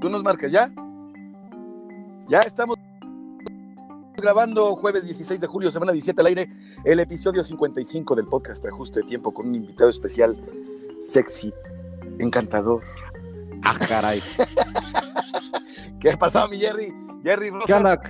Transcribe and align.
Tú 0.00 0.08
nos 0.08 0.22
marcas, 0.22 0.52
¿ya? 0.52 0.70
Ya 2.28 2.40
estamos 2.40 2.76
grabando 4.16 4.76
jueves 4.76 5.04
16 5.04 5.40
de 5.40 5.46
julio, 5.46 5.70
semana 5.70 5.92
17 5.92 6.20
al 6.20 6.26
aire, 6.26 6.48
el 6.84 7.00
episodio 7.00 7.42
55 7.42 8.14
del 8.14 8.26
podcast 8.26 8.64
Ajuste 8.66 9.00
de 9.00 9.06
Tiempo 9.06 9.32
con 9.32 9.48
un 9.48 9.56
invitado 9.56 9.90
especial, 9.90 10.36
sexy, 11.00 11.52
encantador. 12.18 12.82
Ah, 13.62 13.76
caray. 13.88 14.22
¿Qué 16.00 16.16
pasado, 16.16 16.48
mi 16.48 16.58
Jerry? 16.58 16.94
Jerry 17.24 17.50
Rosas. 17.50 17.66
¿Qué 17.66 17.74
onda? 17.74 18.00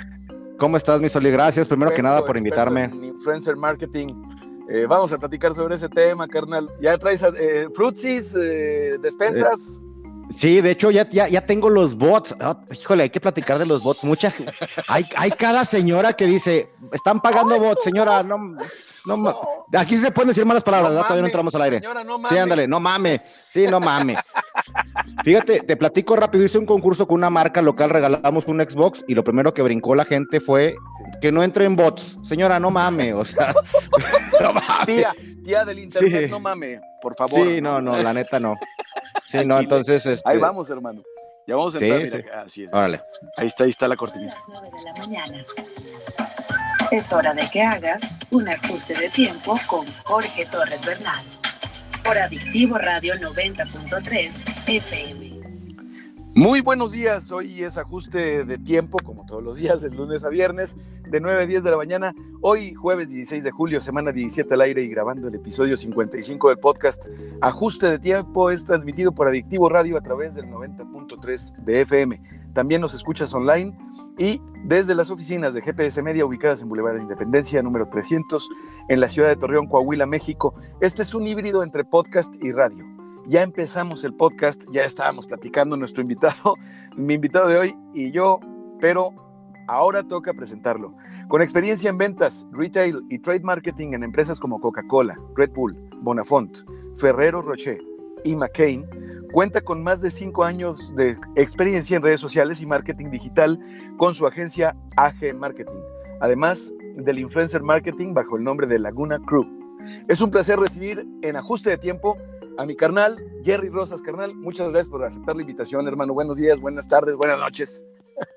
¿Cómo 0.59 0.77
estás, 0.77 1.01
mi 1.01 1.09
Soli? 1.09 1.31
Gracias, 1.31 1.67
primero 1.67 1.93
que 1.93 2.03
nada, 2.03 2.23
por 2.23 2.37
invitarme. 2.37 2.85
En 2.85 3.05
influencer 3.05 3.57
marketing. 3.57 4.15
Eh, 4.69 4.85
vamos 4.87 5.11
a 5.15 5.19
platicar 5.19 5.55
sobre 5.55 5.77
ese 5.77 5.89
tema, 5.89 6.29
carnal. 6.29 6.69
¿Ya 6.83 6.99
traes 6.99 7.23
eh, 7.23 7.69
frutsis, 7.75 8.35
eh, 8.35 8.99
despensas? 9.01 9.83
Sí, 10.31 10.61
de 10.61 10.71
hecho 10.71 10.91
ya, 10.91 11.09
ya, 11.09 11.29
ya 11.29 11.47
tengo 11.47 11.71
los 11.71 11.97
bots. 11.97 12.35
Ah, 12.41 12.61
híjole, 12.73 13.05
hay 13.05 13.11
que 13.11 13.21
platicar 13.21 13.59
de 13.59 13.67
los 13.67 13.83
bots. 13.83 14.05
Mucha, 14.05 14.33
hay, 14.89 15.07
hay 15.17 15.31
cada 15.33 15.65
señora 15.65 16.13
que 16.13 16.27
dice, 16.27 16.71
están 16.93 17.21
pagando 17.21 17.59
bots, 17.59 17.83
señora, 17.83 18.23
no, 18.23 18.53
no, 19.17 19.35
aquí 19.79 19.97
se 19.97 20.11
pueden 20.11 20.29
decir 20.29 20.45
malas 20.45 20.63
palabras, 20.63 20.93
no 20.93 21.01
Todavía 21.03 21.21
no 21.23 21.27
entramos 21.27 21.55
al 21.55 21.63
aire. 21.63 21.79
Señora, 21.79 22.05
no 22.05 22.21
Sí, 22.29 22.37
ándale, 22.37 22.69
no 22.69 22.81
mame. 22.81 23.21
Sí, 23.49 23.67
no 23.67 23.81
mame. 23.81 24.17
Fíjate, 25.25 25.61
te 25.61 25.77
platico 25.77 26.15
rápido, 26.17 26.45
hice 26.45 26.59
un 26.59 26.67
concurso 26.67 27.07
con 27.07 27.17
una 27.17 27.31
marca 27.31 27.63
local, 27.63 27.91
regalamos 27.91 28.47
un 28.47 28.61
Xbox 28.61 29.05
y 29.09 29.15
lo 29.15 29.25
primero 29.25 29.53
que 29.53 29.63
brincó 29.63 29.95
la 29.95 30.05
gente 30.05 30.41
fue 30.41 30.75
que 31.21 31.33
no 31.33 31.43
entre 31.43 31.65
en 31.65 31.77
bots. 31.77 32.19
Señora, 32.23 32.61
no 32.61 32.71
mame, 32.71 33.15
o 33.15 33.25
sea. 33.25 33.53
no 34.41 34.53
mame. 34.53 34.87
Tía, 34.87 35.13
tía 35.45 35.65
del 35.65 35.79
internet, 35.81 36.25
Sí. 36.27 36.31
no 36.31 36.41
mame, 36.41 36.81
por 37.01 37.17
favor. 37.17 37.35
Sí, 37.41 37.61
no, 37.61 37.81
no, 37.81 37.97
la 37.97 38.13
neta 38.13 38.39
no. 38.39 38.57
Sí, 39.27 39.45
no, 39.45 39.59
entonces, 39.59 40.07
este, 40.07 40.29
Ahí 40.29 40.39
vamos, 40.39 40.71
hermano. 40.71 41.03
Ya 41.47 41.55
vamos 41.57 41.75
a 41.77 41.79
Sí, 41.79 41.85
entrar, 41.85 42.11
sí. 42.11 42.17
mira, 42.27 42.43
así 42.43 42.65
es. 42.65 42.73
Órale. 42.73 43.03
Ahí 43.37 43.47
está, 43.47 43.65
ahí 43.65 43.71
está 43.71 43.87
la 43.89 43.97
Son 43.97 44.07
cortinita. 44.07 44.35
las 44.35 44.45
9 44.49 44.71
de 44.75 44.83
la 44.85 44.93
mañana. 44.95 45.45
Es 46.91 47.13
hora 47.13 47.35
de 47.35 47.43
que 47.53 47.61
hagas 47.61 48.01
un 48.31 48.49
ajuste 48.49 48.95
de 48.95 49.11
tiempo 49.11 49.61
con 49.67 49.85
Jorge 50.05 50.47
Torres 50.47 50.87
Bernal. 50.87 51.23
Por 52.03 52.17
Adictivo 52.17 52.79
Radio 52.79 53.15
90.3 53.17 54.67
FM. 54.67 55.39
Muy 56.35 56.63
buenos 56.63 56.93
días, 56.93 57.31
hoy 57.31 57.63
es 57.63 57.77
ajuste 57.77 58.45
de 58.47 58.57
tiempo, 58.57 58.97
como 59.05 59.27
todos 59.27 59.43
los 59.43 59.57
días, 59.57 59.83
de 59.83 59.91
lunes 59.91 60.25
a 60.25 60.31
viernes, 60.31 60.77
de 61.07 61.21
9 61.21 61.43
a 61.43 61.47
10 61.47 61.63
de 61.65 61.71
la 61.71 61.77
mañana. 61.77 62.15
Hoy, 62.41 62.73
jueves 62.73 63.11
16 63.11 63.45
de 63.45 63.51
julio, 63.51 63.83
semana 63.83 64.11
17 64.11 64.55
al 64.55 64.63
aire 64.63 64.81
y 64.81 64.89
grabando 64.89 65.29
el 65.29 65.35
episodio 65.35 65.77
55 65.77 66.49
del 66.49 66.59
podcast. 66.59 67.07
Ajuste 67.43 67.91
de 67.91 67.99
tiempo 67.99 68.51
es 68.51 68.65
transmitido 68.65 69.13
por 69.13 69.27
Adictivo 69.27 69.69
Radio 69.69 69.99
a 69.99 70.01
través 70.01 70.37
del 70.37 70.47
90.3 70.47 71.57
de 71.57 71.81
FM. 71.83 72.38
También 72.55 72.81
nos 72.81 72.95
escuchas 72.95 73.33
online 73.35 73.77
y 74.19 74.41
desde 74.65 74.95
las 74.95 75.11
oficinas 75.11 75.55
de 75.55 75.63
GPS 75.63 76.03
Media 76.03 76.27
ubicadas 76.27 76.63
en 76.63 76.69
Boulevard 76.69 76.97
de 76.97 77.03
Independencia, 77.03 77.63
número 77.63 77.89
300, 77.89 78.49
en 78.89 79.01
la 79.01 79.09
ciudad 79.09 79.29
de 79.29 79.37
Torreón, 79.37 79.67
Coahuila, 79.67 80.07
México. 80.07 80.55
Este 80.81 81.03
es 81.03 81.15
un 81.15 81.27
híbrido 81.27 81.63
entre 81.63 81.85
podcast 81.85 82.35
y 82.43 82.53
radio. 82.53 82.85
Ya 83.27 83.43
empezamos 83.43 84.05
el 84.05 84.15
podcast, 84.15 84.65
ya 84.73 84.85
estábamos 84.85 85.27
platicando 85.27 85.77
nuestro 85.77 86.03
invitado, 86.03 86.55
mi 86.97 87.15
invitado 87.15 87.49
de 87.49 87.59
hoy 87.59 87.77
y 87.95 88.11
yo, 88.11 88.41
pero 88.81 89.11
ahora 89.69 90.03
toca 90.03 90.33
presentarlo. 90.33 90.95
Con 91.29 91.43
experiencia 91.43 91.91
en 91.91 91.99
ventas, 91.99 92.47
retail 92.53 93.03
y 93.11 93.19
trade 93.19 93.43
marketing 93.43 93.93
en 93.93 94.03
empresas 94.03 94.41
como 94.41 94.61
Coca-Cola, 94.61 95.17
Red 95.37 95.51
Bull, 95.51 95.77
Bonafont, 96.01 96.57
Ferrero 96.97 97.43
Rocher 97.43 97.79
y 98.25 98.35
McCain, 98.35 98.87
cuenta 99.33 99.61
con 99.61 99.83
más 99.83 100.01
de 100.01 100.11
cinco 100.11 100.45
años 100.45 100.95
de 100.97 101.19
experiencia 101.37 101.97
en 101.97 102.03
redes 102.03 102.21
sociales 102.21 102.61
y 102.61 102.67
marketing 102.67 103.11
digital 103.11 103.59
con 103.97 104.15
su 104.15 104.27
agencia 104.27 104.77
AG 104.97 105.35
Marketing, 105.35 105.81
además 106.21 106.73
del 106.97 107.19
influencer 107.19 107.63
marketing 107.63 108.15
bajo 108.15 108.37
el 108.37 108.45
nombre 108.45 108.67
de 108.67 108.79
Laguna 108.79 109.19
Crew. 109.27 109.47
Es 110.09 110.21
un 110.21 110.31
placer 110.31 110.59
recibir 110.59 111.07
en 111.23 111.37
ajuste 111.37 111.71
de 111.71 111.79
tiempo 111.79 112.19
a 112.59 112.67
mi 112.67 112.75
carnal, 112.75 113.17
Jerry 113.45 113.69
Rosas, 113.69 114.03
carnal. 114.03 114.35
Muchas 114.35 114.69
gracias 114.71 114.89
por 114.89 115.05
aceptar 115.05 115.37
la 115.37 115.43
invitación, 115.43 115.87
hermano. 115.87 116.13
Buenos 116.13 116.39
días, 116.39 116.61
buenas 116.61 116.89
tardes, 116.89 117.15
buenas 117.15 117.39
noches. 117.39 117.83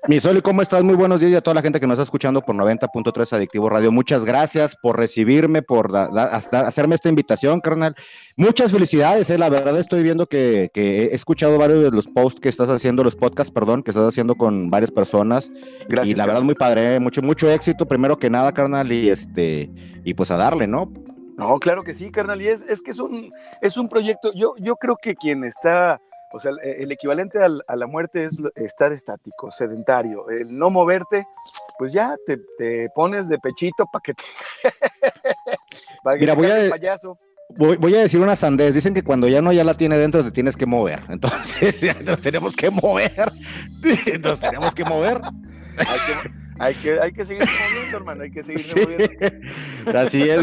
Mi 0.08 0.20
Soli, 0.20 0.40
¿cómo 0.42 0.62
estás? 0.62 0.82
Muy 0.82 0.94
buenos 0.94 1.20
días 1.20 1.32
y 1.32 1.36
a 1.36 1.40
toda 1.40 1.54
la 1.54 1.62
gente 1.62 1.80
que 1.80 1.86
nos 1.86 1.94
está 1.94 2.04
escuchando 2.04 2.40
por 2.40 2.54
90.3 2.56 3.32
Adictivo 3.32 3.68
Radio. 3.68 3.90
Muchas 3.90 4.24
gracias 4.24 4.76
por 4.76 4.96
recibirme, 4.96 5.62
por 5.62 5.90
da- 5.90 6.08
da- 6.08 6.24
hasta 6.34 6.66
hacerme 6.66 6.94
esta 6.94 7.08
invitación, 7.08 7.60
carnal. 7.60 7.94
Muchas 8.36 8.70
felicidades, 8.72 9.30
eh. 9.30 9.38
la 9.38 9.48
verdad 9.48 9.78
estoy 9.78 10.02
viendo 10.02 10.26
que, 10.26 10.70
que 10.72 11.04
he 11.06 11.14
escuchado 11.14 11.58
varios 11.58 11.82
de 11.82 11.90
los 11.90 12.06
posts 12.08 12.40
que 12.40 12.48
estás 12.48 12.68
haciendo, 12.68 13.02
los 13.04 13.16
podcasts, 13.16 13.52
perdón, 13.52 13.82
que 13.82 13.90
estás 13.92 14.06
haciendo 14.06 14.34
con 14.36 14.70
varias 14.70 14.90
personas. 14.90 15.50
Gracias. 15.88 16.08
y 16.08 16.14
la 16.18 16.26
verdad 16.26 16.42
muy 16.42 16.54
padre, 16.54 16.96
eh, 16.96 17.00
mucho, 17.00 17.22
mucho 17.22 17.50
éxito, 17.50 17.86
primero 17.86 18.16
que 18.18 18.30
nada, 18.30 18.52
carnal, 18.52 18.90
y 18.92 19.08
este, 19.08 19.70
y 20.04 20.14
pues 20.14 20.30
a 20.30 20.36
darle, 20.36 20.66
¿no? 20.66 20.92
No, 21.36 21.58
claro 21.58 21.82
que 21.82 21.94
sí, 21.94 22.10
carnal. 22.10 22.40
Y 22.42 22.46
es, 22.48 22.62
es 22.68 22.82
que 22.82 22.90
es 22.92 23.00
un, 23.00 23.30
es 23.60 23.76
un 23.76 23.88
proyecto. 23.88 24.32
Yo, 24.34 24.54
yo 24.58 24.76
creo 24.76 24.96
que 25.00 25.14
quien 25.14 25.42
está, 25.44 26.00
o 26.32 26.40
sea, 26.40 26.50
el, 26.52 26.58
el 26.82 26.92
equivalente 26.92 27.38
al- 27.42 27.62
a 27.66 27.76
la 27.76 27.86
muerte 27.86 28.24
es 28.24 28.38
estar 28.56 28.92
estático, 28.92 29.50
sedentario. 29.50 30.28
El 30.30 30.56
no 30.56 30.70
moverte, 30.70 31.24
pues 31.78 31.92
ya 31.92 32.16
te, 32.26 32.38
te 32.58 32.88
pones 32.94 33.28
de 33.28 33.38
pechito 33.38 33.86
para 33.92 34.02
que 34.02 34.14
te. 34.14 34.22
para 36.02 36.16
que 36.16 36.20
Mira, 36.20 36.34
te 36.34 36.40
voy 36.40 36.50
a 36.50 36.70
payaso. 36.70 37.18
Voy, 37.54 37.76
voy 37.76 37.94
a 37.94 38.00
decir 38.00 38.18
una 38.20 38.34
sandez. 38.34 38.72
Dicen 38.74 38.94
que 38.94 39.02
cuando 39.02 39.28
ya 39.28 39.42
no 39.42 39.52
ya 39.52 39.62
la 39.62 39.74
tiene 39.74 39.98
dentro 39.98 40.24
te 40.24 40.30
tienes 40.30 40.56
que 40.56 40.64
mover. 40.64 41.02
Entonces 41.10 41.82
nos 42.04 42.20
tenemos 42.22 42.56
que 42.56 42.70
mover. 42.70 43.30
Nos 44.22 44.40
tenemos 44.40 44.74
que 44.74 44.84
mover. 44.84 45.20
Hay 46.62 46.74
que, 46.74 47.00
hay 47.00 47.12
que, 47.12 47.24
seguir 47.26 47.42
moviendo, 47.70 47.96
hermano. 47.96 48.22
Hay 48.22 48.30
que 48.30 48.42
seguir 48.42 48.58
Sí. 48.60 48.80
moviendo. 48.80 49.98
Así 49.98 50.22
es. 50.22 50.42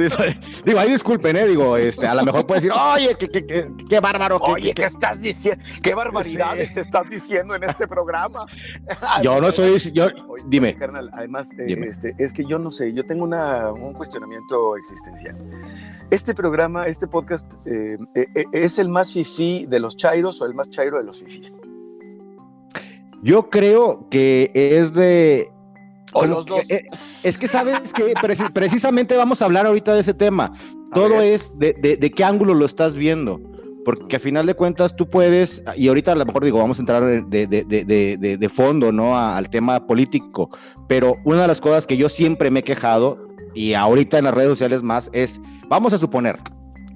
Digo, 0.66 0.80
ahí 0.80 0.92
disculpen, 0.92 1.36
¿eh? 1.38 1.46
Digo, 1.48 1.78
este, 1.78 2.06
a 2.08 2.16
lo 2.16 2.24
mejor 2.26 2.46
puedes 2.46 2.64
decir, 2.64 2.78
oye, 2.78 3.16
qué, 3.18 3.28
qué, 3.30 3.46
qué, 3.46 3.72
qué 3.90 4.00
bárbaro. 4.00 4.38
Oye, 4.38 4.70
qué- 4.70 4.74
¿qué 4.76 4.84
estás 4.86 5.22
diciendo? 5.22 5.64
¿Qué 5.82 5.94
barbaridades 5.94 6.76
estás 6.78 7.10
diciendo 7.10 7.56
en 7.56 7.64
este 7.64 7.88
programa? 7.88 8.46
Yo 9.24 9.40
no 9.40 9.48
estoy, 9.50 9.78
yo, 9.94 10.08
Oye, 10.28 10.44
dime. 10.48 10.76
carnal, 10.76 11.10
además, 11.14 11.52
eh, 11.58 11.64
Dime. 11.66 11.88
Este, 11.88 12.16
es 12.18 12.34
que 12.34 12.44
yo 12.46 12.60
no 12.60 12.72
sé, 12.72 12.92
yo 12.94 13.06
tengo 13.06 13.24
una, 13.24 13.72
un 13.72 13.94
cuestionamiento 13.94 14.76
existencial. 14.78 15.38
Este 16.10 16.34
programa, 16.34 16.88
este 16.88 17.08
podcast, 17.08 17.54
eh, 17.66 17.98
eh, 18.16 18.28
¿es 18.52 18.80
el 18.80 18.90
más 18.90 19.12
fifí 19.14 19.66
de 19.68 19.80
los 19.80 19.96
chairos 19.96 20.42
o 20.42 20.46
el 20.46 20.54
más 20.54 20.70
chairo 20.70 20.98
de 20.98 21.04
los 21.04 21.20
fifís? 21.20 21.60
yo 23.22 23.50
creo 23.50 24.08
que 24.10 24.52
es 24.54 24.94
de. 24.94 25.50
O 26.14 26.26
los 26.26 26.46
dos. 26.46 26.62
eh, 26.70 26.84
es 27.24 27.38
que 27.38 27.48
sabes 27.48 27.94
que 27.94 28.14
preci- 28.16 28.52
precisamente 28.52 29.16
vamos 29.18 29.42
a 29.42 29.46
hablar 29.46 29.66
ahorita 29.66 29.94
de 29.94 30.02
ese 30.02 30.14
tema. 30.14 30.52
A 30.92 30.96
Todo 30.96 31.10
ver. 31.20 31.34
es 31.34 31.52
de, 31.58 31.74
de- 31.74 31.98
de 31.98 32.12
qué 32.12 32.24
ángulo 32.24 32.54
lo 32.54 32.66
estás 32.66 32.96
viendo. 32.96 33.40
Porque 33.86 34.18
a 34.18 34.20
final 34.20 34.46
de 34.46 34.54
cuentas 34.54 34.96
tú 34.96 35.10
puedes, 35.10 35.64
y 35.76 35.88
ahorita 35.88 36.12
a 36.12 36.16
lo 36.16 36.26
mejor 36.26 36.44
digo, 36.44 36.60
vamos 36.60 36.78
a 36.78 36.82
entrar 36.82 37.04
de, 37.04 38.50
fondo, 38.54 38.92
¿no? 38.92 39.18
A- 39.18 39.38
al 39.38 39.50
tema 39.50 39.86
político. 39.88 40.50
Pero 40.88 41.16
una 41.26 41.44
de 41.44 41.48
las 41.48 41.62
cosas 41.62 41.88
que 41.88 41.98
yo 41.98 42.10
siempre 42.10 42.52
me 42.52 42.60
he 42.60 42.64
quejado, 42.64 43.18
y 43.56 43.74
ahorita 43.74 44.18
en 44.20 44.26
las 44.26 44.34
redes 44.34 44.50
sociales 44.50 44.84
más, 44.84 45.10
es, 45.14 45.40
vamos 45.70 45.94
a 45.94 45.98
suponer 45.98 46.38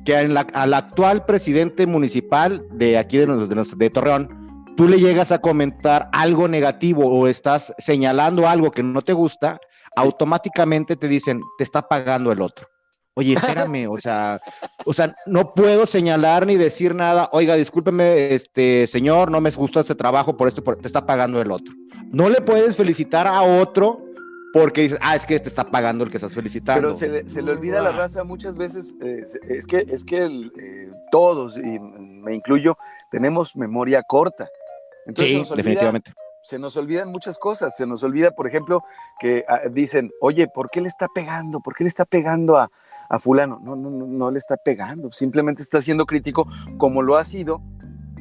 que 0.05 0.19
en 0.19 0.33
la- 0.33 0.47
al 0.53 0.73
actual 0.73 1.25
presidente 1.25 1.87
municipal 1.87 2.63
de 2.73 2.97
aquí 2.97 3.17
de, 3.17 3.25
de 3.27 3.65
de 3.77 3.89
Torreón, 3.89 4.42
tú 4.75 4.85
le 4.87 4.99
llegas 4.99 5.31
a 5.31 5.39
comentar 5.39 6.09
algo 6.11 6.47
negativo 6.47 7.05
o 7.07 7.27
estás 7.27 7.73
señalando 7.77 8.47
algo 8.47 8.71
que 8.71 8.83
no 8.83 9.01
te 9.01 9.13
gusta, 9.13 9.59
automáticamente 9.95 10.95
te 10.95 11.07
dicen, 11.07 11.41
te 11.57 11.63
está 11.63 11.87
pagando 11.87 12.31
el 12.31 12.41
otro. 12.41 12.67
Oye, 13.15 13.33
espérame, 13.67 13.87
o 13.89 13.99
sea, 13.99 14.39
o 14.85 14.93
sea, 14.93 15.13
no 15.27 15.53
puedo 15.53 15.85
señalar 15.85 16.47
ni 16.47 16.55
decir 16.57 16.95
nada. 16.95 17.29
Oiga, 17.31 17.55
discúlpeme, 17.55 18.33
este 18.33 18.87
señor, 18.87 19.29
no 19.29 19.39
me 19.41 19.51
gusta 19.51 19.81
ese 19.81 19.95
trabajo 19.95 20.35
por 20.35 20.47
esto, 20.47 20.63
por- 20.63 20.77
te 20.77 20.87
está 20.87 21.05
pagando 21.05 21.41
el 21.41 21.51
otro. 21.51 21.73
No 22.11 22.29
le 22.29 22.41
puedes 22.41 22.75
felicitar 22.75 23.27
a 23.27 23.41
otro 23.41 23.99
porque 24.53 24.81
dices, 24.81 24.99
ah, 25.01 25.15
es 25.15 25.25
que 25.25 25.39
te 25.39 25.49
está 25.49 25.63
pagando 25.63 26.03
el 26.03 26.11
que 26.11 26.17
estás 26.17 26.33
felicitando. 26.33 26.79
Pero 26.81 26.93
se 26.93 27.07
le, 27.07 27.27
se 27.27 27.41
le 27.41 27.51
olvida 27.51 27.79
a 27.79 27.83
la 27.83 27.91
raza 27.91 28.23
muchas 28.23 28.55
veces, 28.55 28.95
eh, 29.01 29.23
es 29.49 29.65
que, 29.65 29.83
es 29.89 30.05
que 30.05 30.17
el, 30.19 30.51
eh, 30.59 30.91
todos, 31.11 31.57
y 31.57 31.79
me 31.79 32.35
incluyo, 32.35 32.77
tenemos 33.09 33.55
memoria 33.55 34.03
corta. 34.07 34.47
Entonces 35.05 35.27
sí, 35.27 35.33
se 35.33 35.39
nos 35.39 35.51
olvida- 35.51 35.55
definitivamente. 35.57 36.13
se 36.43 36.59
nos 36.59 36.77
olvidan 36.77 37.09
muchas 37.11 37.37
cosas. 37.37 37.75
Se 37.75 37.85
nos 37.85 38.03
olvida, 38.03 38.31
por 38.31 38.47
ejemplo, 38.47 38.83
que 39.19 39.43
ah, 39.47 39.61
dicen, 39.71 40.11
oye, 40.21 40.47
¿por 40.47 40.69
qué 40.69 40.81
le 40.81 40.87
está 40.87 41.07
pegando? 41.13 41.59
¿Por 41.59 41.75
qué 41.75 41.83
le 41.83 41.87
está 41.89 42.05
pegando 42.05 42.57
a, 42.57 42.69
a 43.09 43.19
fulano? 43.19 43.59
No, 43.63 43.75
no, 43.75 43.89
no, 43.89 44.05
no 44.07 44.31
le 44.31 44.37
está 44.37 44.57
pegando. 44.57 45.11
Simplemente 45.11 45.61
está 45.61 45.81
siendo 45.81 46.05
crítico 46.05 46.47
como 46.77 47.01
lo 47.01 47.17
ha 47.17 47.23
sido 47.25 47.61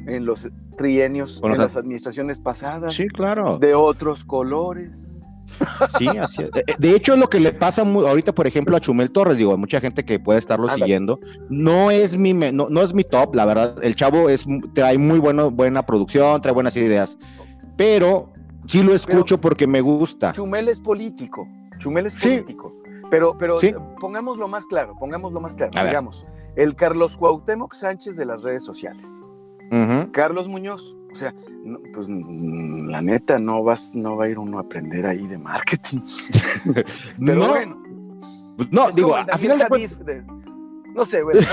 en 0.07 0.25
los 0.25 0.49
trienios, 0.77 1.39
Bueno, 1.39 1.55
en 1.55 1.61
las 1.61 1.77
administraciones 1.77 2.39
pasadas, 2.39 2.93
Sí, 2.95 3.07
claro. 3.07 3.57
de 3.59 3.73
otros 3.75 4.25
colores. 4.25 5.21
Sí, 5.97 6.07
así 6.17 6.43
es. 6.43 6.49
Eh, 6.55 6.63
De 6.77 6.95
hecho, 6.95 7.15
lo 7.15 7.29
que 7.29 7.39
le 7.39 7.51
pasa 7.53 7.83
mu- 7.83 8.05
ahorita, 8.05 8.33
por 8.33 8.47
ejemplo, 8.47 8.75
a 8.75 8.79
Chumel 8.79 9.11
Torres, 9.11 9.37
digo, 9.37 9.57
mucha 9.57 9.79
gente 9.79 10.03
que 10.05 10.19
puede 10.19 10.39
estarlo 10.39 10.69
siguiendo, 10.69 11.19
no 11.49 11.91
es 11.91 12.17
mi 12.17 12.33
no, 12.33 12.67
no 12.69 12.81
es 12.81 12.93
mi 12.93 13.03
top, 13.03 13.35
la 13.35 13.45
verdad. 13.45 13.75
El 13.83 13.95
chavo 13.95 14.29
es 14.29 14.45
trae 14.73 14.97
muy 14.97 15.19
bueno, 15.19 15.51
buena 15.51 15.85
producción, 15.85 16.41
trae 16.41 16.53
buenas 16.53 16.75
ideas. 16.77 17.17
pero 17.77 18.31
sí 18.67 18.81
lo 18.83 18.93
escucho 18.93 19.39
porque 19.41 19.67
me 19.67 19.81
gusta. 19.81 20.31
Chumel 20.31 20.67
es 20.69 20.79
político, 20.79 21.47
Chumel 21.79 22.05
es 22.05 22.15
político. 22.15 22.73
Pero, 23.11 23.35
pero 23.37 23.59
pongámoslo 23.99 24.47
más 24.47 24.65
claro, 24.65 24.95
pongámoslo 24.99 25.39
más 25.39 25.55
claro. 25.55 25.71
Digamos, 25.85 26.25
el 26.55 26.75
Carlos 26.75 27.15
Cuauhtémoc 27.15 27.73
Sánchez 27.75 28.15
de 28.15 28.25
las 28.25 28.41
redes 28.43 28.63
sociales. 28.63 29.19
Carlos 30.11 30.47
Muñoz, 30.47 30.95
o 31.13 31.15
sea, 31.15 31.31
pues 31.93 32.07
mm, 32.09 32.89
la 32.89 33.01
neta 33.03 33.37
no 33.37 33.63
vas, 33.63 33.93
no 33.93 34.17
va 34.17 34.25
a 34.25 34.29
ir 34.29 34.39
uno 34.39 34.57
a 34.57 34.61
aprender 34.61 35.05
ahí 35.05 35.27
de 35.27 35.37
marketing. 35.37 35.99
Pero 37.23 37.39
no, 37.39 37.49
bueno. 37.49 37.83
Pues 38.57 38.71
no, 38.71 38.89
digo, 38.89 39.15
a 39.15 39.37
final 39.37 39.59
de, 39.59 40.23
No 40.95 41.05
sé, 41.05 41.21
güey. 41.21 41.37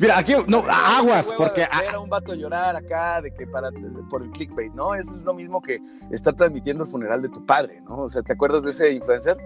Mira, 0.00 0.18
aquí 0.18 0.34
no, 0.48 0.64
aguas, 0.68 1.30
porque 1.36 1.60
ver 1.60 1.94
a 1.94 2.00
un 2.00 2.10
vato 2.10 2.34
llorar 2.34 2.74
acá 2.74 3.22
de 3.22 3.32
que 3.32 3.46
para 3.46 3.70
por 4.10 4.22
el 4.24 4.30
clickbait, 4.30 4.72
¿no? 4.72 4.94
Es 4.94 5.12
lo 5.12 5.34
mismo 5.34 5.62
que 5.62 5.78
está 6.10 6.32
transmitiendo 6.32 6.82
el 6.82 6.90
funeral 6.90 7.22
de 7.22 7.28
tu 7.28 7.46
padre, 7.46 7.80
¿no? 7.82 7.96
O 7.96 8.08
sea, 8.08 8.22
¿te 8.22 8.32
acuerdas 8.32 8.64
de 8.64 8.70
ese 8.70 8.92
influencer? 8.92 9.36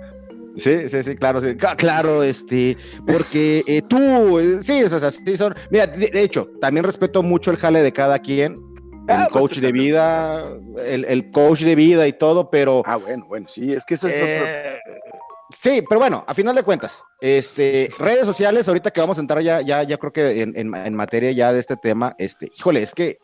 Sí, 0.57 0.89
sí, 0.89 1.03
sí, 1.03 1.15
claro, 1.17 1.41
sí. 1.41 1.55
Claro, 1.55 2.23
este, 2.23 2.77
porque 3.07 3.63
eh, 3.67 3.83
tú, 3.83 4.39
eh, 4.39 4.61
sí, 4.63 4.83
o 4.83 4.89
sea, 4.89 5.11
sí 5.11 5.37
son. 5.37 5.55
Mira, 5.71 5.87
de, 5.87 6.11
hecho, 6.23 6.49
también 6.61 6.85
respeto 6.85 7.23
mucho 7.23 7.51
el 7.51 7.59
jale 7.59 7.83
de 7.83 7.93
cada 7.93 8.19
quien. 8.19 8.59
El 9.09 9.15
ah, 9.15 9.29
pues 9.31 9.43
coach 9.43 9.59
de 9.59 9.73
vida, 9.73 10.45
el, 10.85 11.31
coach 11.31 11.61
de 11.61 11.75
vida 11.75 12.07
y 12.09 12.13
todo, 12.13 12.51
pero. 12.51 12.83
Ah, 12.85 12.97
bueno, 12.97 13.27
bueno, 13.27 13.47
sí, 13.49 13.73
es 13.73 13.85
que 13.85 13.95
eso 13.95 14.09
es 14.09 14.17
otro. 14.17 14.47
Eh, 14.47 14.81
sí, 15.51 15.83
pero 15.89 16.01
bueno, 16.01 16.25
a 16.27 16.35
final 16.35 16.57
de 16.57 16.63
cuentas, 16.63 17.03
este, 17.21 17.89
redes 17.99 18.27
sociales, 18.27 18.67
ahorita 18.67 18.91
que 18.91 19.01
vamos 19.01 19.19
a 19.19 19.21
entrar 19.21 19.43
ya, 19.43 19.61
ya, 19.61 19.83
ya 19.85 19.97
creo 19.97 20.13
que 20.13 20.43
en, 20.43 20.57
en 20.57 20.95
materia 20.95 21.31
ya 21.33 21.53
de 21.53 21.61
este 21.61 21.77
tema, 21.77 22.15
este, 22.19 22.51
híjole, 22.57 22.83
es 22.83 22.95
que 22.95 23.19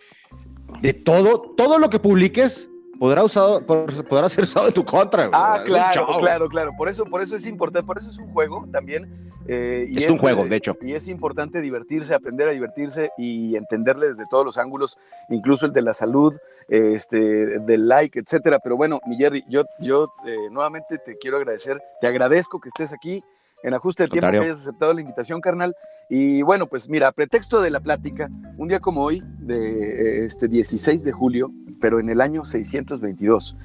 de 0.81 0.95
todo, 0.95 1.55
todo 1.57 1.79
lo 1.79 1.91
que 1.91 1.99
publiques, 1.99 2.69
podrá, 2.99 3.25
usado, 3.25 3.65
podrá 3.67 4.29
ser 4.29 4.45
usado 4.45 4.69
en 4.69 4.75
tu 4.75 4.85
contra. 4.85 5.29
Ah, 5.33 5.63
claro, 5.65 6.07
claro, 6.19 6.49
claro. 6.49 6.71
Por 6.77 6.89
eso, 6.89 7.05
por 7.05 7.23
eso 7.23 7.37
es 7.37 7.47
importante, 7.47 7.87
por 7.87 7.99
eso 7.99 8.09
es 8.09 8.19
un 8.19 8.33
juego 8.33 8.67
también. 8.73 9.13
Eh, 9.49 9.87
y 9.89 9.99
es, 9.99 10.11
un 10.11 10.19
juego, 10.19 10.47
de 10.47 10.57
hecho. 10.57 10.77
Y 10.81 10.93
es 10.93 11.09
importante 11.09 11.61
divertirse, 11.61 12.15
aprender 12.15 12.49
a 12.49 12.53
divertirse 12.53 13.11
y 13.19 13.57
entenderle 13.57 14.09
desde 14.09 14.25
todos 14.27 14.45
los 14.45 14.59
ángulos, 14.59 14.99
incluso 15.29 15.67
el 15.67 15.73
de 15.73 15.83
la 15.83 15.93
salud, 15.93 16.35
este, 16.69 17.59
del 17.61 17.89
like, 17.89 18.19
etcétera. 18.19 18.59
Pero 18.63 18.77
bueno, 18.77 19.01
mi 19.07 19.17
Jerry, 19.17 19.45
yo, 19.49 19.65
yo 19.81 20.13
eh, 20.27 20.37
nuevamente 20.51 20.99
te 20.99 21.17
quiero 21.19 21.39
agradecer, 21.39 21.83
te 22.01 22.07
agradezco 22.07 22.61
que 22.61 22.69
estés 22.69 22.93
aquí 22.93 23.23
en 23.63 23.75
ajuste 23.75 24.05
de 24.05 24.09
tiempo 24.09 24.31
que 24.31 24.39
hayas 24.39 24.61
aceptado 24.61 24.93
la 24.93 25.01
invitación, 25.01 25.41
carnal. 25.41 25.75
Y 26.09 26.43
bueno, 26.43 26.67
pues 26.67 26.89
mira, 26.89 27.09
a 27.09 27.13
pretexto 27.13 27.61
de 27.61 27.71
la 27.71 27.81
plática, 27.81 28.29
un 28.59 28.69
día 28.69 28.81
como 28.81 29.03
hoy, 29.03 29.23
de 29.39 30.25
este 30.25 30.49
16 30.49 31.05
de 31.05 31.13
julio, 31.13 31.51
pero 31.81 32.01
en 32.01 32.09
el 32.11 32.21
año 32.21 32.45
622, 32.45 33.57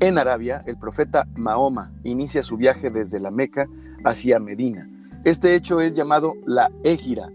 en 0.00 0.18
Arabia, 0.18 0.62
el 0.66 0.78
profeta 0.78 1.26
Mahoma 1.36 1.92
inicia 2.02 2.42
su 2.42 2.56
viaje 2.56 2.90
desde 2.90 3.20
la 3.20 3.30
Meca 3.30 3.66
hacia 4.04 4.38
Medina. 4.38 4.88
Este 5.24 5.54
hecho 5.54 5.80
es 5.80 5.94
llamado 5.94 6.34
la 6.46 6.70
Égira, 6.84 7.30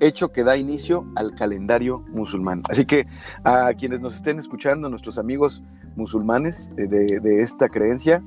hecho 0.00 0.32
que 0.32 0.44
da 0.44 0.56
inicio 0.56 1.06
al 1.16 1.34
calendario 1.34 2.04
musulmán. 2.08 2.62
Así 2.68 2.84
que 2.86 3.06
a 3.44 3.72
quienes 3.74 4.00
nos 4.00 4.16
estén 4.16 4.38
escuchando, 4.38 4.88
nuestros 4.88 5.18
amigos 5.18 5.62
musulmanes 5.96 6.70
de, 6.74 6.88
de 6.88 7.42
esta 7.42 7.68
creencia, 7.68 8.22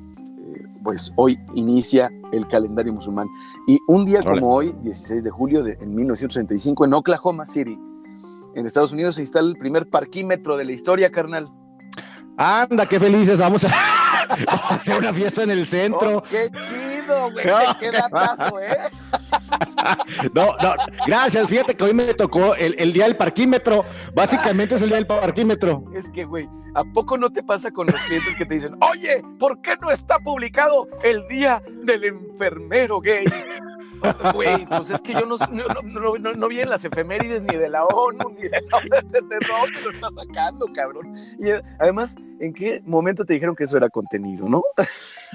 pues 0.84 1.12
hoy 1.16 1.40
inicia 1.54 2.12
el 2.32 2.48
calendario 2.48 2.94
musulmán. 2.94 3.28
Y 3.68 3.80
un 3.88 4.06
día 4.06 4.22
como 4.22 4.54
hoy, 4.54 4.74
16 4.82 5.24
de 5.24 5.30
julio 5.32 5.64
de 5.64 5.74
en 5.82 5.96
1935, 5.96 6.86
en 6.86 6.94
Oklahoma 6.94 7.46
City, 7.46 7.80
en 8.56 8.66
Estados 8.66 8.94
Unidos, 8.94 9.16
se 9.16 9.22
instala 9.22 9.50
el 9.50 9.58
primer 9.58 9.90
parquímetro 9.90 10.58
de 10.58 10.66
la 10.66 10.74
historia, 10.74 11.12
carnal. 11.12 11.50
Anda, 12.38 12.86
qué 12.86 13.00
felices, 13.00 13.40
vamos 13.40 13.64
a, 13.64 13.70
hacer 14.70 14.98
una 14.98 15.14
fiesta 15.14 15.44
en 15.44 15.52
el 15.52 15.66
centro. 15.66 16.18
Oh, 16.18 16.24
¡Qué 16.24 16.50
chido, 16.52 17.32
güey! 17.32 17.46
¡Qué 17.80 17.92
datazo, 17.92 18.60
eh! 18.60 18.78
No, 20.34 20.48
no, 20.62 20.74
gracias. 21.06 21.48
Fíjate 21.48 21.76
que 21.76 21.84
hoy 21.84 21.94
me 21.94 22.14
tocó 22.14 22.56
el, 22.56 22.76
el, 22.78 22.94
día 22.94 23.06
del 23.06 23.18
parquímetro. 23.18 23.86
Básicamente 24.14 24.76
es 24.76 24.82
el 24.82 24.90
día 24.90 24.98
del 24.98 25.08
parquímetro. 25.08 25.84
Es 25.94 26.10
que, 26.12 26.24
güey, 26.24 26.48
¿a 26.74 26.84
poco 26.84 27.18
no 27.18 27.32
te 27.32 27.44
pasa 27.44 27.72
con 27.72 27.88
los 27.88 28.02
clientes 28.02 28.36
que 28.36 28.46
te 28.46 28.56
dicen, 28.56 28.76
oye, 28.82 29.24
¿por 29.40 29.62
qué 29.62 29.76
no 29.82 29.92
está 29.92 30.20
publicado 30.20 30.88
el 31.04 31.28
día 31.28 31.62
del 31.84 32.04
enfermero 32.06 33.02
gay? 33.02 33.26
Güey, 34.34 34.66
pues 34.66 34.90
es 34.90 35.02
que 35.02 35.14
yo 35.14 35.26
no, 35.26 35.38
no, 35.38 36.18
no, 36.18 36.34
no, 36.34 36.48
vi 36.50 36.60
en 36.60 36.70
las 36.70 36.84
efemérides 36.84 37.44
ni 37.44 37.56
de 37.56 37.70
la 37.70 37.86
ONU 37.86 38.30
ni 38.36 38.50
de 38.50 38.62
la 38.70 38.80
¿dónde 38.82 39.32
lo 39.32 39.90
está 39.90 40.10
sacando, 40.12 40.66
cabrón? 40.74 41.14
Y 41.40 41.50
además, 41.80 42.16
¿en 42.40 42.54
qué 42.54 42.82
momento 42.86 43.24
te 43.24 43.34
dijeron 43.34 43.56
que 43.56 43.64
eso 43.64 43.78
era 43.78 43.90
contenido, 43.90 44.13
no? 44.20 44.64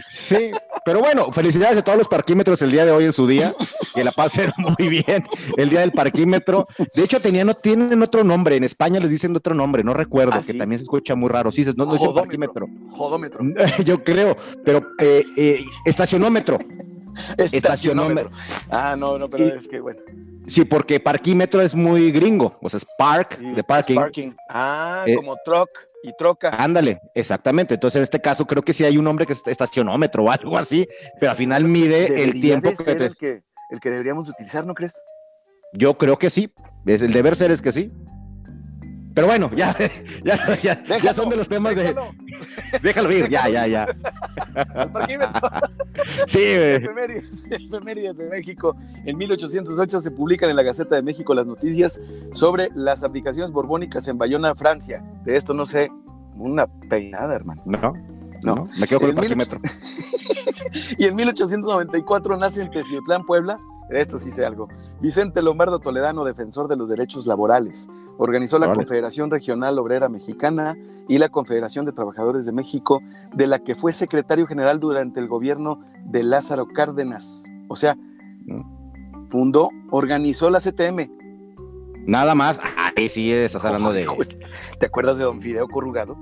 Sí, 0.01 0.53
pero 0.85 1.01
bueno, 1.01 1.33
felicidades 1.33 1.79
a 1.79 1.83
todos 1.83 1.99
los 1.99 2.07
parquímetros 2.07 2.63
el 2.63 2.71
día 2.71 2.85
de 2.85 2.93
hoy 2.93 3.05
en 3.05 3.13
su 3.13 3.27
día, 3.27 3.53
que 3.93 4.05
la 4.05 4.13
pasen 4.13 4.53
muy 4.79 4.89
bien, 4.89 5.25
el 5.57 5.71
día 5.71 5.81
del 5.81 5.91
parquímetro. 5.91 6.69
De 6.95 7.03
hecho, 7.03 7.19
tenían, 7.19 7.53
tienen 7.61 8.01
otro 8.01 8.23
nombre, 8.23 8.55
en 8.55 8.63
España 8.63 9.01
les 9.01 9.11
dicen 9.11 9.35
otro 9.35 9.55
nombre, 9.55 9.83
no 9.83 9.95
recuerdo, 9.95 10.35
¿Ah, 10.35 10.43
que 10.47 10.55
también 10.55 10.79
se 10.79 10.85
escucha 10.85 11.17
muy 11.17 11.29
raro. 11.29 11.51
Sí, 11.51 11.67
no, 11.77 11.85
no 11.85 11.97
es 11.97 12.09
parquímetro. 12.15 12.69
Jodómetro. 12.93 13.41
Yo 13.85 14.05
creo, 14.05 14.37
pero 14.65 14.87
eh, 15.01 15.25
eh, 15.37 15.65
estacionómetro. 15.85 16.59
Estacionómetro. 17.39 18.31
Ah, 18.71 18.97
no, 18.99 19.19
no, 19.19 19.29
pero 19.29 19.45
es 19.45 19.69
que 19.69 19.81
bueno. 19.81 20.01
Sí, 20.47 20.65
porque 20.65 20.99
parquímetro 20.99 21.61
es 21.61 21.75
muy 21.75 22.11
gringo, 22.11 22.59
o 22.63 22.69
sea, 22.69 22.79
es 22.79 22.87
park 22.97 23.39
de 23.39 23.63
parking. 23.65 24.33
Ah, 24.49 25.05
eh, 25.07 25.15
como 25.17 25.37
truck 25.45 25.69
y 26.03 26.13
troca. 26.17 26.51
Ándale, 26.51 27.01
exactamente. 27.15 27.75
Entonces, 27.75 27.99
en 27.99 28.03
este 28.05 28.21
caso, 28.21 28.47
creo 28.47 28.63
que 28.63 28.73
sí 28.73 28.85
hay 28.85 28.97
un 28.97 29.05
nombre 29.05 29.27
que 29.27 29.35
es 29.35 29.47
estacionómetro 29.47 30.25
o 30.25 30.31
algo 30.31 30.57
así, 30.57 30.87
pero 31.21 31.33
al 31.33 31.37
final 31.37 31.65
mide 31.65 32.23
el 32.23 32.41
tiempo 32.41 32.71
que, 32.75 32.91
el 32.93 33.17
que 33.17 33.43
el 33.71 33.81
que 33.81 33.91
deberíamos 33.91 34.29
utilizar, 34.29 34.65
¿no 34.65 34.75
crees? 34.75 35.03
Yo 35.73 35.97
creo 35.99 36.19
que 36.19 36.31
sí. 36.31 36.53
El 36.87 37.13
deber 37.13 37.37
ser 37.37 37.51
es 37.51 37.61
que 37.61 37.73
sí. 37.73 37.93
Pero 39.19 39.27
bueno, 39.27 39.51
ya, 39.57 39.75
ya, 40.63 41.01
ya, 41.03 41.13
son 41.13 41.29
de 41.29 41.35
los 41.35 41.49
temas 41.49 41.75
de. 41.75 41.93
Déjalo 42.81 43.11
ir, 43.11 43.29
ya, 43.29 43.49
ya, 43.49 43.67
ya. 43.67 43.85
sí, 46.29 46.39
efemérides, 46.41 47.51
efemérides 47.51 48.17
de 48.17 48.29
México. 48.31 48.77
En 49.05 49.19
1808 49.19 49.99
se 49.99 50.13
publican 50.13 50.51
en 50.51 50.55
la 50.55 50.63
Gaceta 50.63 50.95
de 50.95 51.03
México 51.03 51.35
las 51.35 51.47
noticias 51.47 52.01
sobre 52.31 52.71
las 52.77 53.03
abdicaciones 53.03 53.51
borbónicas 53.51 54.07
en 54.07 54.19
Bayona, 54.19 54.55
Francia. 54.55 55.03
De 55.25 55.35
esto 55.35 55.53
no 55.53 55.67
sé 55.67 55.91
una 56.37 56.69
peinada, 56.89 57.35
hermano. 57.35 57.61
No. 57.65 57.95
No, 58.45 58.69
me 58.79 58.87
quedo 58.87 59.01
con 59.01 59.11
el 59.11 59.17
parquímetro. 59.17 59.61
y 60.97 61.07
en 61.07 61.17
1894 61.17 62.37
nace 62.37 62.63
en 62.63 62.71
Teciutlán, 62.71 63.27
Puebla, 63.27 63.59
esto 63.91 64.19
sí 64.19 64.31
sé 64.31 64.45
algo. 64.45 64.69
Vicente 65.01 65.43
Lombardo 65.43 65.79
Toledano, 65.79 66.25
defensor 66.25 66.69
de 66.69 66.77
los 66.77 66.89
derechos 66.89 67.27
laborales. 67.27 67.89
Organizó 68.19 68.59
la 68.59 68.73
Confederación 68.73 69.31
Regional 69.31 69.79
Obrera 69.79 70.09
Mexicana 70.09 70.77
y 71.09 71.19
la 71.19 71.29
Confederación 71.29 71.87
de 71.87 71.93
Trabajadores 71.93 72.45
de 72.47 72.53
México, 72.53 73.01
de 73.35 73.47
la 73.47 73.61
que 73.61 73.75
fue 73.75 73.93
secretario 73.93 74.47
general 74.47 74.81
durante 74.81 75.21
el 75.21 75.29
gobierno 75.29 75.81
de 76.05 76.23
Lázaro 76.23 76.67
Cárdenas. 76.67 77.45
O 77.69 77.77
sea, 77.77 77.95
mm. 77.95 79.29
fundó, 79.31 79.71
organizó 79.91 80.51
la 80.51 80.61
CTM. 80.61 81.11
Nada 82.07 82.35
más. 82.35 82.61
Ahí 82.97 83.09
sí 83.09 83.33
estás 83.33 83.65
hablando 83.65 83.93
de. 83.93 84.07
¿Te 84.81 84.87
acuerdas 84.87 85.19
de 85.19 85.25
don 85.25 85.41
Fideo 85.41 85.69
Corrugado? 85.69 86.17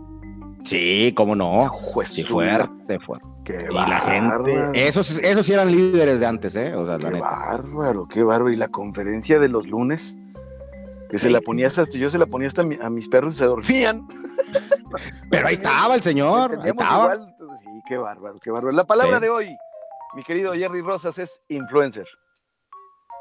Sí, 0.66 1.12
cómo 1.16 1.36
no. 1.36 1.70
Sí, 2.04 2.24
fuerte, 2.24 2.98
fuerte. 2.98 3.26
Qué 3.44 3.68
y 3.70 3.74
la 3.74 4.00
gente, 4.00 4.88
esos, 4.88 5.18
esos 5.18 5.46
sí 5.46 5.52
eran 5.52 5.70
líderes 5.70 6.18
de 6.18 6.26
antes, 6.26 6.56
¿eh? 6.56 6.74
O 6.74 6.84
sea, 6.84 6.98
qué 6.98 7.20
bárbaro, 7.20 8.08
qué 8.08 8.24
bárbaro. 8.24 8.50
Y 8.50 8.56
la 8.56 8.66
conferencia 8.66 9.38
de 9.38 9.48
los 9.48 9.68
lunes, 9.68 10.18
que 11.08 11.18
se 11.18 11.30
la 11.30 11.40
ponía 11.40 11.68
hasta, 11.68 11.84
yo 11.84 12.10
se 12.10 12.18
la 12.18 12.26
ponía 12.26 12.48
hasta 12.48 12.62
a 12.62 12.90
mis 12.90 13.08
perros 13.08 13.36
y 13.36 13.38
se 13.38 13.44
dormían. 13.44 14.08
Pero 15.30 15.46
ahí 15.46 15.54
estaba 15.54 15.94
el 15.94 16.02
señor. 16.02 16.58
Ahí 16.60 16.70
estaba. 16.70 17.16
sí, 17.16 17.82
qué 17.86 17.96
bárbaro, 17.96 18.40
qué 18.40 18.50
bárbaro. 18.50 18.76
La 18.76 18.84
palabra 18.84 19.20
de 19.20 19.30
hoy, 19.30 19.56
mi 20.16 20.24
querido 20.24 20.52
Jerry 20.52 20.80
Rosas, 20.80 21.16
es 21.20 21.42
influencer. 21.48 22.08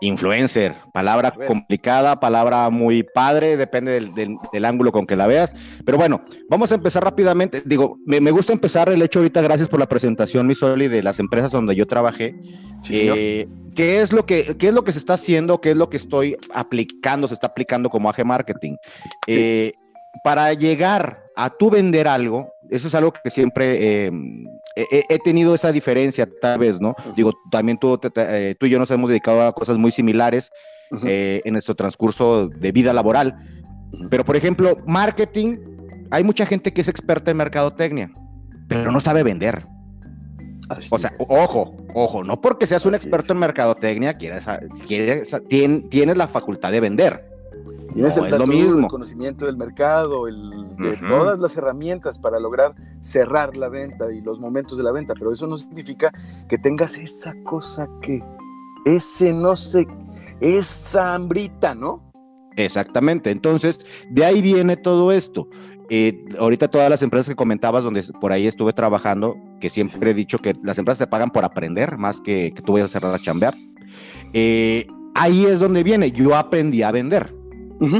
Influencer, 0.01 0.73
palabra 0.93 1.31
complicada, 1.31 2.19
palabra 2.19 2.69
muy 2.69 3.03
padre, 3.03 3.55
depende 3.55 4.01
del, 4.01 4.65
ángulo 4.65 4.91
con 4.91 5.07
que 5.07 5.15
la 5.15 5.27
veas. 5.27 5.55
Pero 5.85 5.97
bueno, 5.97 6.21
vamos 6.49 6.71
a 6.71 6.75
empezar 6.75 7.03
rápidamente. 7.03 7.61
Digo, 7.65 7.97
me, 8.05 8.19
gusta 8.31 8.53
empezar 8.53 8.89
el 8.89 9.01
hecho 9.01 9.19
ahorita, 9.19 9.41
gracias 9.41 9.69
por 9.69 9.79
la 9.79 9.87
presentación, 9.87 10.47
mi 10.47 10.55
Soli, 10.55 10.87
de 10.87 11.01
las 11.01 11.19
empresas 11.19 11.51
donde 11.51 11.75
yo 11.75 11.87
trabajé. 11.87 12.35
Eh, 12.89 13.47
¿qué, 13.75 14.01
es 14.01 14.11
lo 14.11 14.25
que, 14.25 14.55
¿Qué 14.57 14.67
es 14.67 14.73
lo 14.73 14.83
que 14.83 14.91
se 14.91 14.99
está 14.99 15.13
haciendo? 15.13 15.61
¿Qué 15.61 15.71
es 15.71 15.77
lo 15.77 15.89
que 15.89 15.97
estoy 15.97 16.37
aplicando? 16.53 17.27
Se 17.27 17.33
está 17.33 17.47
aplicando 17.47 17.89
como 17.89 18.09
AG 18.09 18.25
Marketing. 18.25 18.75
Eh, 19.27 19.71
para 20.23 20.53
llegar 20.53 21.23
a 21.35 21.49
tú 21.49 21.69
vender 21.69 22.07
algo, 22.07 22.49
eso 22.69 22.87
es 22.87 22.95
algo 22.95 23.11
que 23.11 23.29
siempre 23.29 24.05
eh, 24.07 24.11
he, 24.75 25.20
tenido 25.20 25.55
esa 25.55 25.72
diferencia, 25.72 26.27
tal 26.41 26.60
vez, 26.60 26.82
¿no? 26.82 26.96
Digo, 27.15 27.32
también 27.50 27.77
tú, 27.77 28.00
eh, 28.15 28.55
tú 28.60 28.65
y 28.65 28.70
yo 28.70 28.79
nos 28.79 28.91
hemos 28.91 29.10
dedicado 29.10 29.41
a 29.44 29.53
cosas 29.53 29.77
muy 29.77 29.91
similares 29.91 30.51
eh, 31.05 31.41
en 31.46 31.53
nuestro 31.53 31.75
transcurso 31.75 32.50
de 32.50 32.72
vida 32.72 32.94
laboral. 32.94 33.36
Pero, 34.10 34.25
por 34.25 34.36
ejemplo, 34.36 34.77
marketing 34.86 35.58
hay 36.12 36.24
mucha 36.24 36.46
gente 36.46 36.74
que 36.74 36.82
es 36.82 36.88
experta 36.88 37.32
en 37.32 37.38
mercadotecnia, 37.38 38.12
pero 38.67 38.91
no 38.91 39.00
sabe 39.00 39.24
vender. 39.24 39.65
o 40.89 40.98
sea, 40.98 41.13
ojo, 41.20 41.75
ojo, 41.94 42.24
no 42.24 42.41
porque 42.41 42.67
seas 42.67 42.86
un 42.86 42.96
experto 42.96 43.34
en 43.34 43.39
mercadotecnia, 43.39 44.15
quieres, 44.15 44.46
quieres, 44.88 45.36
tienes 45.48 46.17
la 46.17 46.27
facultad 46.27 46.72
de 46.72 46.82
vender. 46.82 47.35
Tienes 47.95 48.17
el, 48.17 48.29
lo 48.29 48.45
mismo. 48.45 48.79
el 48.81 48.87
conocimiento 48.87 49.45
del 49.45 49.55
mercado, 49.55 50.27
el, 50.27 50.67
todas 51.07 51.39
las 51.39 51.55
herramientas 51.55 52.19
para 52.19 52.41
lograr 52.41 52.75
cerrar 52.99 53.55
la 53.55 53.69
venta 53.69 54.11
y 54.11 54.19
los 54.19 54.37
momentos 54.37 54.77
de 54.77 54.83
la 54.83 54.91
venta, 54.91 55.13
pero 55.13 55.31
eso 55.31 55.47
no 55.47 55.55
significa 55.55 56.11
que 56.49 56.57
tengas 56.57 56.97
esa 56.97 57.33
cosa 57.43 57.87
que, 58.01 58.21
ese 58.83 59.31
no 59.31 59.55
sé, 59.55 59.87
esa 60.41 61.15
hambrita, 61.15 61.73
¿no? 61.73 62.03
Exactamente. 62.57 63.31
Entonces, 63.31 63.85
de 64.09 64.25
ahí 64.25 64.41
viene 64.41 64.75
todo 64.75 65.13
esto. 65.13 65.47
Eh, 65.89 66.25
ahorita 66.37 66.67
todas 66.67 66.89
las 66.89 67.01
empresas 67.01 67.29
que 67.29 67.35
comentabas, 67.35 67.85
donde 67.85 68.03
por 68.19 68.33
ahí 68.33 68.45
estuve 68.45 68.73
trabajando, 68.73 69.37
que 69.61 69.69
siempre 69.69 70.11
he 70.11 70.13
dicho 70.13 70.37
que 70.37 70.53
las 70.63 70.77
empresas 70.77 70.99
te 70.99 71.07
pagan 71.07 71.29
por 71.29 71.45
aprender 71.45 71.97
más 71.97 72.19
que 72.19 72.51
que 72.53 72.61
tú 72.61 72.73
vayas 72.73 72.89
a 72.89 72.93
cerrar 72.93 73.13
a 73.13 73.19
chambear. 73.19 73.55
Eh, 74.33 74.85
ahí 75.13 75.45
es 75.45 75.59
donde 75.59 75.83
viene. 75.83 76.11
Yo 76.11 76.35
aprendí 76.35 76.81
a 76.81 76.91
vender. 76.91 77.35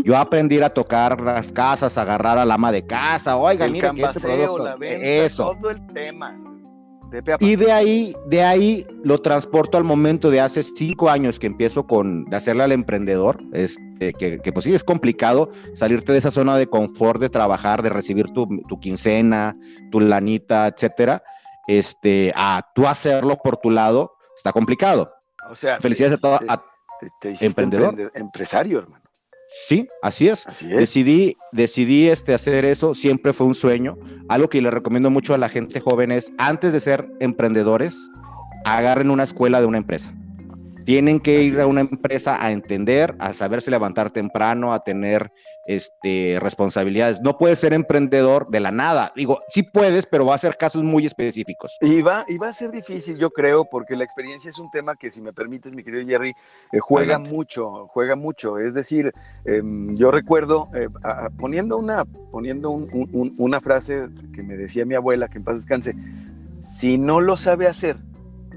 Yo 0.03 0.17
aprendí 0.17 0.60
a 0.60 0.70
tocar 0.70 1.20
las 1.22 1.51
casas, 1.51 1.98
a 1.98 2.01
agarrar 2.01 2.38
al 2.38 2.51
ama 2.51 2.72
de 2.72 2.86
casa. 2.86 3.38
Oiga, 3.38 3.67
mira 3.67 3.91
que 3.91 4.03
este 4.03 4.22
producto, 4.22 4.63
la 4.63 4.75
venta, 4.75 5.05
eso. 5.05 5.55
todo 5.60 5.72
el 5.72 5.86
tema. 5.88 6.38
Y 7.39 7.55
de 7.55 7.72
ahí, 7.72 8.15
de 8.27 8.44
ahí 8.44 8.86
lo 9.03 9.22
transporto 9.22 9.77
al 9.77 9.84
momento 9.84 10.32
de 10.32 10.41
hace 10.41 10.63
cinco 10.63 11.10
años 11.10 11.39
que 11.39 11.48
empiezo 11.48 11.86
con 11.86 12.25
de 12.25 12.36
hacerle 12.36 12.63
al 12.63 12.72
emprendedor, 12.72 13.41
este, 13.53 14.13
que, 14.13 14.39
que, 14.39 14.51
pues 14.51 14.65
sí 14.65 14.74
es 14.74 14.84
complicado 14.84 15.50
salirte 15.75 16.12
de 16.12 16.17
esa 16.17 16.32
zona 16.32 16.58
de 16.58 16.67
confort 16.67 17.22
de 17.22 17.29
trabajar, 17.29 17.84
de 17.84 17.89
recibir 17.89 18.25
tu, 18.34 18.48
tu 18.67 18.79
quincena, 18.79 19.55
tu 19.91 20.00
lanita, 20.00 20.67
etcétera, 20.67 21.24
este, 21.67 22.34
a 22.36 22.62
tú 22.74 22.88
hacerlo 22.88 23.38
por 23.41 23.58
tu 23.58 23.70
lado, 23.70 24.13
está 24.36 24.51
complicado. 24.51 25.12
O 25.50 25.55
sea, 25.55 25.79
felicidades 25.79 26.17
a 26.17 26.22
todo 26.22 26.39
emprendedor, 27.39 28.12
empresario, 28.15 28.79
hermano. 28.79 29.04
Sí, 29.67 29.88
así 30.01 30.27
es. 30.27 30.45
Decidí, 30.62 31.38
decidí 31.51 32.09
este, 32.09 32.33
hacer 32.33 32.65
eso, 32.65 32.93
siempre 32.93 33.33
fue 33.33 33.47
un 33.47 33.55
sueño. 33.55 33.97
Algo 34.27 34.50
que 34.50 34.62
le 34.62 34.69
recomiendo 34.69 35.09
mucho 35.09 35.33
a 35.33 35.38
la 35.38 35.50
gente 35.50 35.79
joven 35.79 36.12
es, 36.12 36.31
antes 36.38 36.74
de 36.74 36.79
ser 36.79 37.07
emprendedores, 37.19 37.95
agarren 38.65 39.09
una 39.09 39.24
escuela 39.24 39.62
de 39.62 39.65
una 39.65 39.77
empresa. 39.77 40.13
Tienen 40.85 41.19
que 41.19 41.41
ir 41.41 41.59
a 41.59 41.65
una 41.65 41.81
empresa 41.81 42.38
a 42.43 42.51
entender, 42.51 43.15
a 43.17 43.33
saberse 43.33 43.71
levantar 43.71 44.12
temprano, 44.12 44.74
a 44.74 44.83
tener 44.83 45.31
este, 45.65 46.38
responsabilidades. 46.39 47.22
No 47.22 47.38
puedes 47.38 47.60
ser 47.60 47.74
emprendedor 47.74 48.50
de 48.50 48.60
la 48.60 48.72
nada. 48.72 49.12
Digo, 49.15 49.41
sí 49.50 49.63
puedes, 49.63 50.05
pero 50.05 50.25
va 50.25 50.36
a 50.36 50.38
ser 50.38 50.57
casos 50.57 50.84
muy 50.84 51.05
específicos. 51.05 51.77
Y 51.81 52.01
va, 52.01 52.25
y 52.27 52.38
va 52.38 52.50
a 52.50 52.53
ser 52.53 52.72
difícil, 52.72 53.17
yo 53.17 53.29
creo, 53.31 53.65
porque 53.65 53.95
la 53.95 54.03
experiencia 54.03 54.50
es 54.50 54.60
un 54.60 54.69
tema 54.72 54.95
que, 54.95 55.12
si 55.12 55.22
me 55.22 55.34
permites, 55.34 55.75
mi 55.75 55.84
querido 55.84 56.05
Jerry, 56.05 56.34
eh, 56.72 56.79
juega 56.79 57.17
mucho, 57.17 57.88
juega 57.88 58.15
mucho. 58.15 58.60
Es 58.60 58.74
decir, 58.74 59.12
em, 59.45 59.93
yo 59.95 60.12
recuerdo 60.12 60.69
eh, 60.75 60.88
poniendo, 61.38 61.77
una, 61.77 62.05
poniendo 62.05 62.72
una 62.72 63.62
frase 63.62 64.07
que 64.34 64.43
me 64.43 64.57
decía 64.57 64.86
mi 64.86 64.95
abuela, 64.95 65.27
que 65.27 65.38
en 65.38 65.43
paz 65.43 65.57
descanse, 65.57 65.95
si 66.63 66.98
no 66.98 67.22
lo 67.22 67.38
sabe 67.38 67.67
hacer, 67.67 67.98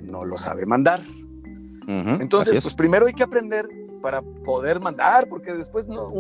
no 0.03 0.25
lo 0.25 0.39
sabe 0.39 0.67
mandar. 0.67 1.03
Entonces, 1.89 2.61
pues 2.61 2.75
primero 2.75 3.07
hay 3.07 3.15
que 3.15 3.23
aprender 3.23 3.67
para 4.01 4.23
poder 4.45 4.81
mandar, 4.81 5.29
porque 5.29 5.53
después 5.53 5.89
no, 5.89 6.11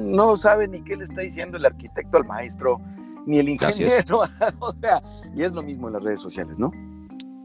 no 0.00 0.36
sabe 0.36 0.68
ni 0.68 0.82
qué 0.82 0.96
le 0.96 1.04
está 1.04 1.20
diciendo 1.20 1.56
el 1.56 1.66
arquitecto 1.66 2.16
al 2.16 2.24
maestro, 2.26 2.80
ni 3.26 3.38
el 3.38 3.48
ingeniero, 3.48 4.22
o 4.60 4.72
sea, 4.72 5.02
y 5.34 5.42
es 5.42 5.52
lo 5.52 5.62
mismo 5.62 5.88
en 5.88 5.94
las 5.94 6.02
redes 6.02 6.20
sociales, 6.20 6.58
¿no? 6.58 6.70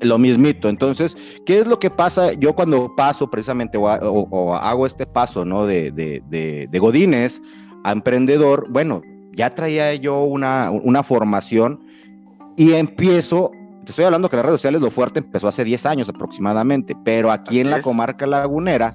Lo 0.01 0.17
mismito. 0.17 0.67
Entonces, 0.67 1.15
¿qué 1.45 1.59
es 1.59 1.67
lo 1.67 1.77
que 1.77 1.89
pasa? 1.89 2.33
Yo 2.33 2.53
cuando 2.55 2.95
paso 2.95 3.29
precisamente 3.29 3.77
o, 3.77 4.55
hago 4.55 4.85
este 4.85 5.05
paso, 5.05 5.45
¿no? 5.45 5.65
De, 5.65 5.91
de, 5.91 6.23
de, 6.27 6.67
de, 6.71 6.79
Godines 6.79 7.41
a 7.83 7.91
emprendedor, 7.91 8.67
bueno, 8.69 9.01
ya 9.33 9.53
traía 9.53 9.93
yo 9.95 10.23
una, 10.23 10.71
una 10.71 11.03
formación 11.03 11.79
y 12.57 12.73
empiezo 12.73 13.51
te 13.85 13.91
estoy 13.91 14.05
hablando 14.05 14.29
que 14.29 14.35
las 14.35 14.45
redes 14.45 14.59
sociales 14.59 14.81
lo 14.81 14.91
fuerte 14.91 15.19
empezó 15.19 15.47
hace 15.47 15.63
10 15.63 15.85
años 15.87 16.09
aproximadamente, 16.09 16.95
pero 17.03 17.31
aquí 17.31 17.59
en 17.59 17.71
la 17.71 17.81
comarca 17.81 18.27
lagunera, 18.27 18.93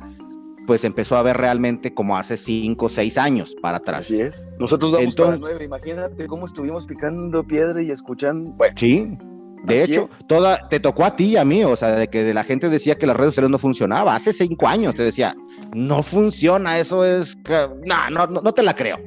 pues 0.66 0.84
empezó 0.84 1.16
a 1.16 1.22
ver 1.22 1.36
realmente 1.36 1.94
como 1.94 2.16
hace 2.16 2.36
5 2.36 2.86
o 2.86 2.88
6 2.88 3.18
años 3.18 3.56
para 3.60 3.78
atrás. 3.78 4.00
Así 4.00 4.20
es. 4.20 4.46
Nosotros 4.58 4.92
vamos 4.92 5.06
Entonces, 5.06 5.40
para 5.40 5.52
9, 5.52 5.64
imagínate 5.64 6.26
cómo 6.26 6.46
estuvimos 6.46 6.86
picando 6.86 7.44
piedra 7.44 7.80
y 7.82 7.90
escuchando. 7.90 8.50
Bueno, 8.52 8.74
sí. 8.76 9.16
De 9.64 9.82
hecho, 9.82 10.08
toda, 10.28 10.68
te 10.68 10.78
tocó 10.78 11.04
a 11.04 11.16
ti 11.16 11.24
y 11.24 11.36
a 11.36 11.44
mí, 11.44 11.64
o 11.64 11.74
sea, 11.74 11.96
de 11.96 12.08
que 12.08 12.32
la 12.32 12.44
gente 12.44 12.68
decía 12.68 12.96
que 12.96 13.06
las 13.06 13.16
redes 13.16 13.32
sociales 13.32 13.50
no 13.50 13.58
funcionaba. 13.58 14.14
Hace 14.14 14.32
cinco 14.32 14.68
años 14.68 14.94
te 14.94 15.02
decía, 15.02 15.34
no 15.74 16.04
funciona, 16.04 16.78
eso 16.78 17.04
es, 17.04 17.36
no, 17.84 18.10
no, 18.10 18.26
no, 18.26 18.54
te 18.54 18.62
la 18.62 18.76
creo. 18.76 18.98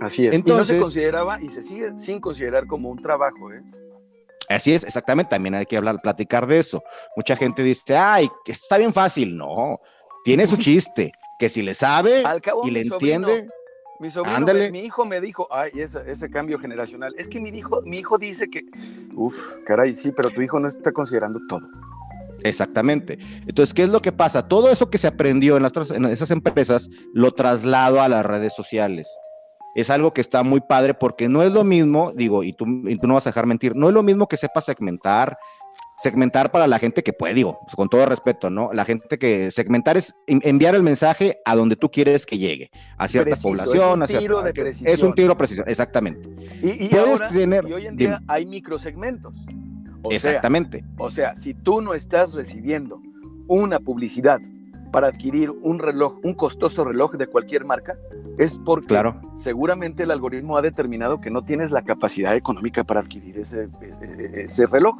Así 0.00 0.26
es. 0.26 0.34
Entonces, 0.34 0.70
y 0.70 0.78
no 0.78 0.78
se 0.78 0.82
consideraba 0.82 1.40
y 1.40 1.48
se 1.50 1.62
sigue 1.62 1.96
sin 1.96 2.20
considerar 2.20 2.66
como 2.66 2.90
un 2.90 3.00
trabajo, 3.00 3.52
¿eh? 3.52 3.62
Así 4.48 4.72
es, 4.72 4.84
exactamente, 4.84 5.30
también 5.30 5.54
hay 5.54 5.64
que 5.64 5.76
hablar, 5.76 6.00
platicar 6.02 6.46
de 6.46 6.58
eso. 6.58 6.82
Mucha 7.16 7.36
gente 7.36 7.62
dice, 7.62 7.96
ay, 7.96 8.28
que 8.44 8.52
está 8.52 8.76
bien 8.76 8.92
fácil. 8.92 9.36
No, 9.36 9.80
tiene 10.24 10.46
su 10.46 10.56
chiste, 10.56 11.12
que 11.38 11.48
si 11.48 11.62
le 11.62 11.74
sabe 11.74 12.22
y 12.64 12.70
le 12.70 12.80
entiende. 12.80 13.46
Mi 14.00 14.10
sobrino, 14.10 14.70
mi 14.72 14.80
hijo 14.80 15.04
me 15.04 15.20
dijo, 15.20 15.46
ay, 15.52 15.70
ese, 15.76 16.28
cambio 16.30 16.58
generacional. 16.58 17.14
Es 17.16 17.28
que 17.28 17.40
mi 17.40 17.50
hijo, 17.50 17.80
mi 17.84 17.98
hijo 17.98 18.18
dice 18.18 18.50
que, 18.50 18.62
uff, 19.14 19.38
caray, 19.64 19.94
sí, 19.94 20.10
pero 20.10 20.30
tu 20.30 20.42
hijo 20.42 20.58
no 20.58 20.66
está 20.66 20.90
considerando 20.90 21.38
todo. 21.48 21.62
Exactamente. 22.42 23.18
Entonces, 23.46 23.72
¿qué 23.72 23.84
es 23.84 23.88
lo 23.88 24.02
que 24.02 24.10
pasa? 24.10 24.48
Todo 24.48 24.68
eso 24.68 24.90
que 24.90 24.98
se 24.98 25.06
aprendió 25.06 25.56
en, 25.56 25.62
las, 25.62 25.72
en 25.92 26.04
esas 26.06 26.32
empresas 26.32 26.90
lo 27.12 27.30
traslado 27.30 28.02
a 28.02 28.08
las 28.08 28.26
redes 28.26 28.52
sociales 28.52 29.06
es 29.74 29.90
algo 29.90 30.14
que 30.14 30.20
está 30.20 30.42
muy 30.42 30.60
padre 30.60 30.94
porque 30.94 31.28
no 31.28 31.42
es 31.42 31.52
lo 31.52 31.64
mismo, 31.64 32.12
digo, 32.14 32.44
y 32.44 32.52
tú, 32.52 32.64
tú 32.64 33.06
no 33.08 33.14
vas 33.14 33.26
a 33.26 33.30
dejar 33.30 33.46
mentir, 33.46 33.74
no 33.74 33.88
es 33.88 33.94
lo 33.94 34.02
mismo 34.02 34.28
que 34.28 34.36
sepa 34.36 34.60
segmentar, 34.60 35.36
segmentar 36.04 36.52
para 36.52 36.66
la 36.66 36.78
gente 36.78 37.02
que 37.02 37.14
puede, 37.14 37.32
digo, 37.32 37.60
con 37.74 37.88
todo 37.88 38.04
respeto, 38.04 38.50
¿no? 38.50 38.70
La 38.74 38.84
gente 38.84 39.18
que 39.18 39.50
segmentar 39.50 39.96
es 39.96 40.12
enviar 40.26 40.74
el 40.74 40.82
mensaje 40.82 41.38
a 41.46 41.56
donde 41.56 41.76
tú 41.76 41.90
quieres 41.90 42.26
que 42.26 42.36
llegue, 42.36 42.70
a 42.98 43.08
cierta 43.08 43.36
población. 43.36 44.02
Es 44.02 44.10
un 44.10 44.18
tiro 44.18 44.42
de 44.42 44.52
precisión. 44.52 44.94
Es 44.94 45.02
un 45.02 45.14
tiro 45.14 45.28
de 45.30 45.36
precisión, 45.36 45.66
exactamente. 45.66 46.28
Y, 46.62 46.94
ahora, 46.94 47.30
y 47.32 47.72
hoy 47.72 47.86
en 47.86 47.96
día 47.96 48.20
hay 48.28 48.44
microsegmentos. 48.44 49.46
exactamente. 50.10 50.84
o 50.98 51.10
sea, 51.10 51.34
si 51.36 51.54
tú 51.54 51.80
no 51.80 51.94
estás 51.94 52.34
recibiendo 52.34 53.00
una 53.48 53.80
publicidad 53.80 54.40
para 54.92 55.06
adquirir 55.06 55.50
un 55.50 55.78
reloj, 55.78 56.20
un 56.22 56.34
costoso 56.34 56.84
reloj 56.84 57.14
de 57.14 57.26
cualquier 57.26 57.64
marca, 57.64 57.96
es 58.38 58.58
porque 58.58 58.88
claro. 58.88 59.20
seguramente 59.34 60.02
el 60.02 60.10
algoritmo 60.10 60.56
ha 60.58 60.62
determinado 60.62 61.20
que 61.20 61.30
no 61.30 61.44
tienes 61.44 61.70
la 61.70 61.82
capacidad 61.82 62.36
económica 62.36 62.84
para 62.84 63.00
adquirir 63.00 63.38
ese, 63.38 63.68
ese, 64.34 64.66
reloj. 64.66 64.96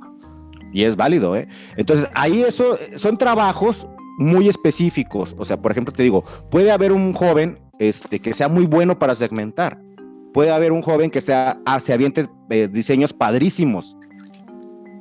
Y 0.75 0.83
es 0.83 0.97
válido, 0.97 1.37
¿eh? 1.37 1.47
Entonces, 1.77 2.09
ahí 2.15 2.43
eso 2.43 2.77
son 2.97 3.17
trabajos 3.17 3.87
muy 4.19 4.49
específicos. 4.49 5.35
O 5.39 5.45
sea, 5.45 5.63
por 5.63 5.71
ejemplo, 5.71 5.95
te 5.95 6.03
digo, 6.03 6.25
puede 6.51 6.73
haber 6.73 6.91
un 6.91 7.13
joven 7.13 7.61
este, 7.79 8.19
que 8.19 8.35
sea 8.35 8.49
muy 8.49 8.67
bueno 8.67 8.99
para 8.99 9.15
segmentar. 9.15 9.81
Puede 10.33 10.51
haber 10.51 10.73
un 10.73 10.83
joven 10.83 11.11
que 11.11 11.21
sea, 11.21 11.57
ah, 11.65 11.79
se 11.79 11.93
aviente 11.93 12.29
eh, 12.51 12.69
diseños 12.71 13.13
padrísimos. 13.13 13.97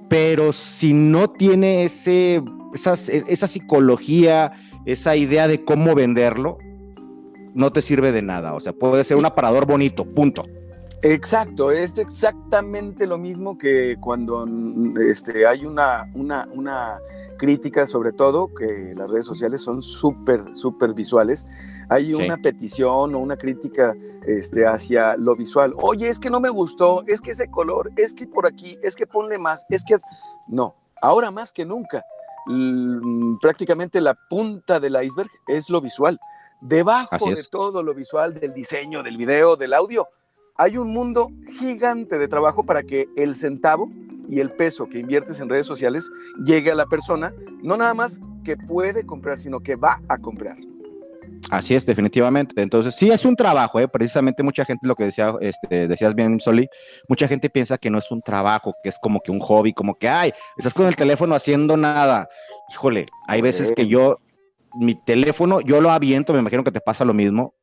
Pero 0.10 0.54
si 0.54 0.94
no 0.94 1.28
tiene 1.28 1.86
ese, 1.86 2.44
esa 2.76 3.48
psicología, 3.48 4.52
esa 4.86 5.16
idea 5.16 5.48
de 5.48 5.66
cómo 5.66 5.96
venderlo 5.96 6.60
no 7.56 7.72
te 7.72 7.82
sirve 7.82 8.12
de 8.12 8.22
nada. 8.22 8.54
O 8.54 8.60
sea, 8.60 8.74
puede 8.74 9.04
ser 9.04 9.18
un 9.18 9.26
aparador 9.26 9.66
bonito, 9.66 10.06
punto. 10.06 10.46
Exacto, 11.04 11.72
es 11.72 11.98
exactamente 11.98 13.06
lo 13.06 13.18
mismo 13.18 13.58
que 13.58 13.98
cuando 14.00 14.48
este, 15.06 15.46
hay 15.46 15.66
una, 15.66 16.10
una, 16.16 16.48
una 16.54 17.00
crítica, 17.38 17.86
sobre 17.86 18.14
todo, 18.14 18.54
que 18.54 18.94
las 18.96 19.10
redes 19.10 19.26
sociales 19.26 19.62
son 19.62 19.82
súper, 19.82 20.56
súper 20.56 20.94
visuales. 20.94 21.46
Hay 21.90 22.14
una 22.14 22.38
petición 22.38 23.14
o 23.16 23.20
una 23.20 23.36
crítica 23.36 23.94
este, 24.26 24.66
hacia 24.66 25.18
lo 25.18 25.36
visual. 25.36 25.74
Oye, 25.76 26.08
es 26.08 26.20
que 26.20 26.30
no 26.30 26.40
me 26.40 26.50
gustó, 26.50 27.04
es 27.06 27.20
que 27.20 27.32
ese 27.32 27.52
color, 27.52 27.92
es 27.98 28.14
que 28.14 28.26
por 28.26 28.48
aquí, 28.48 28.78
es 28.82 28.96
que 28.96 29.06
ponle 29.06 29.38
más, 29.38 29.66
es 29.70 29.84
que... 29.84 29.98
No, 30.48 30.76
ahora 31.02 31.32
más 31.32 31.52
que 31.52 31.66
nunca 31.66 32.04
prácticamente 33.42 34.02
la 34.02 34.16
punta 34.30 34.80
del 34.80 35.02
iceberg 35.02 35.30
es 35.48 35.70
lo 35.70 35.82
visual. 35.82 36.20
Debajo 36.62 37.30
de 37.30 37.44
todo 37.44 37.84
lo 37.84 37.94
visual, 37.94 38.34
del 38.34 38.54
diseño, 38.54 39.04
del 39.04 39.18
video, 39.18 39.56
del 39.56 39.74
audio, 39.74 40.08
hay 40.56 40.78
un 40.78 40.90
mundo 40.90 41.32
gigante 41.60 42.18
de 42.18 42.28
trabajo 42.28 42.64
para 42.66 42.84
que 42.84 43.08
el 43.16 43.36
centavo 43.36 43.90
y 44.30 44.40
el 44.40 44.52
peso 44.52 44.88
que 44.88 45.00
inviertes 45.00 45.40
en 45.40 45.50
redes 45.50 45.66
sociales 45.66 46.10
llegue 46.46 46.72
a 46.72 46.76
la 46.76 46.86
persona, 46.86 47.34
no 47.62 47.78
nada 47.78 47.94
más 47.94 48.22
que 48.44 48.56
puede 48.58 49.06
comprar, 49.06 49.40
sino 49.40 49.60
que 49.60 49.76
va 49.76 50.02
a 50.08 50.18
comprar. 50.18 50.58
Así 51.50 51.76
es, 51.76 51.86
definitivamente. 51.86 52.62
Entonces, 52.62 52.96
sí 52.96 53.12
es 53.12 53.26
un 53.26 53.36
trabajo, 53.36 53.80
¿eh? 53.80 53.88
precisamente 53.88 54.44
mucha 54.44 54.64
gente, 54.64 54.88
lo 54.88 54.96
que 54.96 55.06
decía, 55.06 55.36
este, 55.42 55.88
decías 55.88 56.16
bien, 56.16 56.40
Soli, 56.40 56.70
mucha 57.10 57.28
gente 57.28 57.50
piensa 57.50 57.78
que 57.78 57.90
no 57.90 57.98
es 57.98 58.10
un 58.12 58.22
trabajo, 58.22 58.74
que 58.82 58.90
es 58.90 58.98
como 59.02 59.20
que 59.20 59.32
un 59.32 59.40
hobby, 59.40 59.74
como 59.74 59.96
que, 59.96 60.08
ay, 60.08 60.32
estás 60.58 60.74
con 60.74 60.88
el 60.88 60.96
teléfono 60.96 61.36
haciendo 61.36 61.76
nada. 61.76 62.30
Híjole, 62.72 63.06
hay 63.28 63.42
veces 63.42 63.74
que 63.76 63.88
yo, 63.88 64.20
mi 64.80 64.96
teléfono, 64.96 65.60
yo 65.60 65.82
lo 65.82 65.92
aviento, 65.92 66.32
me 66.32 66.40
imagino 66.40 66.64
que 66.64 66.72
te 66.72 66.82
pasa 66.82 67.04
lo 67.04 67.14
mismo, 67.14 67.54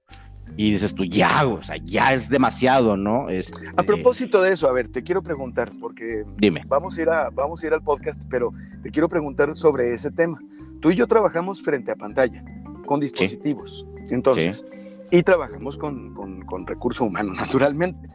y 0.63 0.73
dices 0.73 0.95
tú, 0.95 1.05
ya, 1.05 1.47
o 1.47 1.63
sea, 1.63 1.79
ya 1.79 2.13
es 2.13 2.29
demasiado, 2.29 2.95
¿no? 2.95 3.31
Este... 3.31 3.67
A 3.79 3.83
propósito 3.83 4.43
de 4.43 4.53
eso, 4.53 4.69
a 4.69 4.73
ver, 4.73 4.91
te 4.91 5.03
quiero 5.03 5.23
preguntar, 5.23 5.73
porque 5.81 6.23
Dime. 6.37 6.65
Vamos, 6.67 6.99
a 6.99 7.01
ir 7.01 7.09
a, 7.09 7.31
vamos 7.31 7.63
a 7.63 7.67
ir 7.67 7.73
al 7.73 7.81
podcast, 7.81 8.25
pero 8.29 8.53
te 8.83 8.91
quiero 8.91 9.09
preguntar 9.09 9.57
sobre 9.57 9.95
ese 9.95 10.11
tema. 10.11 10.39
Tú 10.81 10.91
y 10.91 10.97
yo 10.97 11.07
trabajamos 11.07 11.63
frente 11.63 11.93
a 11.93 11.97
pantalla 11.97 12.45
con 12.85 13.01
dispositivos. 13.01 13.87
Entonces, 14.11 14.67
y 15.11 15.23
trabajamos 15.23 15.79
con, 15.79 16.13
con, 16.13 16.43
con, 16.43 16.67
recurso 16.67 17.07
humano, 17.07 17.33
naturalmente. 17.35 18.11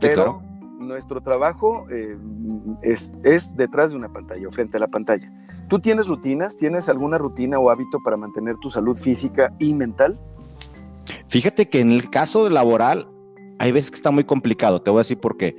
Pero 0.00 0.42
nuestro 0.78 1.20
trabajo 1.20 1.86
eh, 1.90 2.16
es, 2.80 3.12
es 3.24 3.54
detrás 3.56 3.90
de 3.90 3.96
una 3.96 4.10
pantalla 4.10 4.48
o 4.48 4.50
frente 4.50 4.78
a 4.78 4.80
la 4.80 4.88
pantalla. 4.88 5.30
¿Tú 5.68 5.78
tienes 5.78 6.08
rutinas? 6.08 6.56
¿Tienes 6.56 6.88
alguna 6.88 7.18
rutina 7.18 7.58
o 7.58 7.68
hábito 7.68 7.98
para 8.02 8.16
mantener 8.16 8.56
tu 8.56 8.70
salud 8.70 8.96
física 8.96 9.52
y 9.58 9.74
mental? 9.74 10.18
Fíjate 11.28 11.68
que 11.68 11.80
en 11.80 11.92
el 11.92 12.10
caso 12.10 12.48
laboral 12.48 13.08
hay 13.58 13.72
veces 13.72 13.90
que 13.90 13.96
está 13.96 14.10
muy 14.10 14.24
complicado, 14.24 14.82
te 14.82 14.90
voy 14.90 14.98
a 14.98 15.02
decir 15.02 15.18
por 15.18 15.36
qué. 15.36 15.54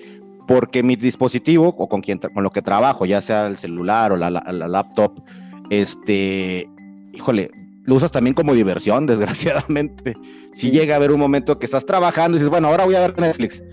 Porque 0.47 0.83
mi 0.83 0.95
dispositivo 0.95 1.69
o 1.69 1.87
con, 1.87 2.01
quien, 2.01 2.19
con 2.19 2.43
lo 2.43 2.49
que 2.49 2.61
trabajo, 2.61 3.05
ya 3.05 3.21
sea 3.21 3.47
el 3.47 3.57
celular 3.57 4.11
o 4.11 4.17
la, 4.17 4.29
la, 4.29 4.43
la 4.51 4.67
laptop, 4.67 5.21
este, 5.69 6.67
híjole, 7.13 7.49
lo 7.85 7.95
usas 7.95 8.11
también 8.11 8.33
como 8.33 8.53
diversión, 8.53 9.05
desgraciadamente. 9.07 10.15
Si 10.53 10.71
llega 10.71 10.95
a 10.95 10.97
haber 10.97 11.11
un 11.11 11.19
momento 11.19 11.57
que 11.57 11.65
estás 11.65 11.85
trabajando 11.85 12.37
y 12.37 12.39
dices, 12.39 12.49
bueno, 12.49 12.67
ahora 12.67 12.85
voy 12.85 12.95
a 12.95 13.01
ver 13.01 13.19
Netflix, 13.19 13.63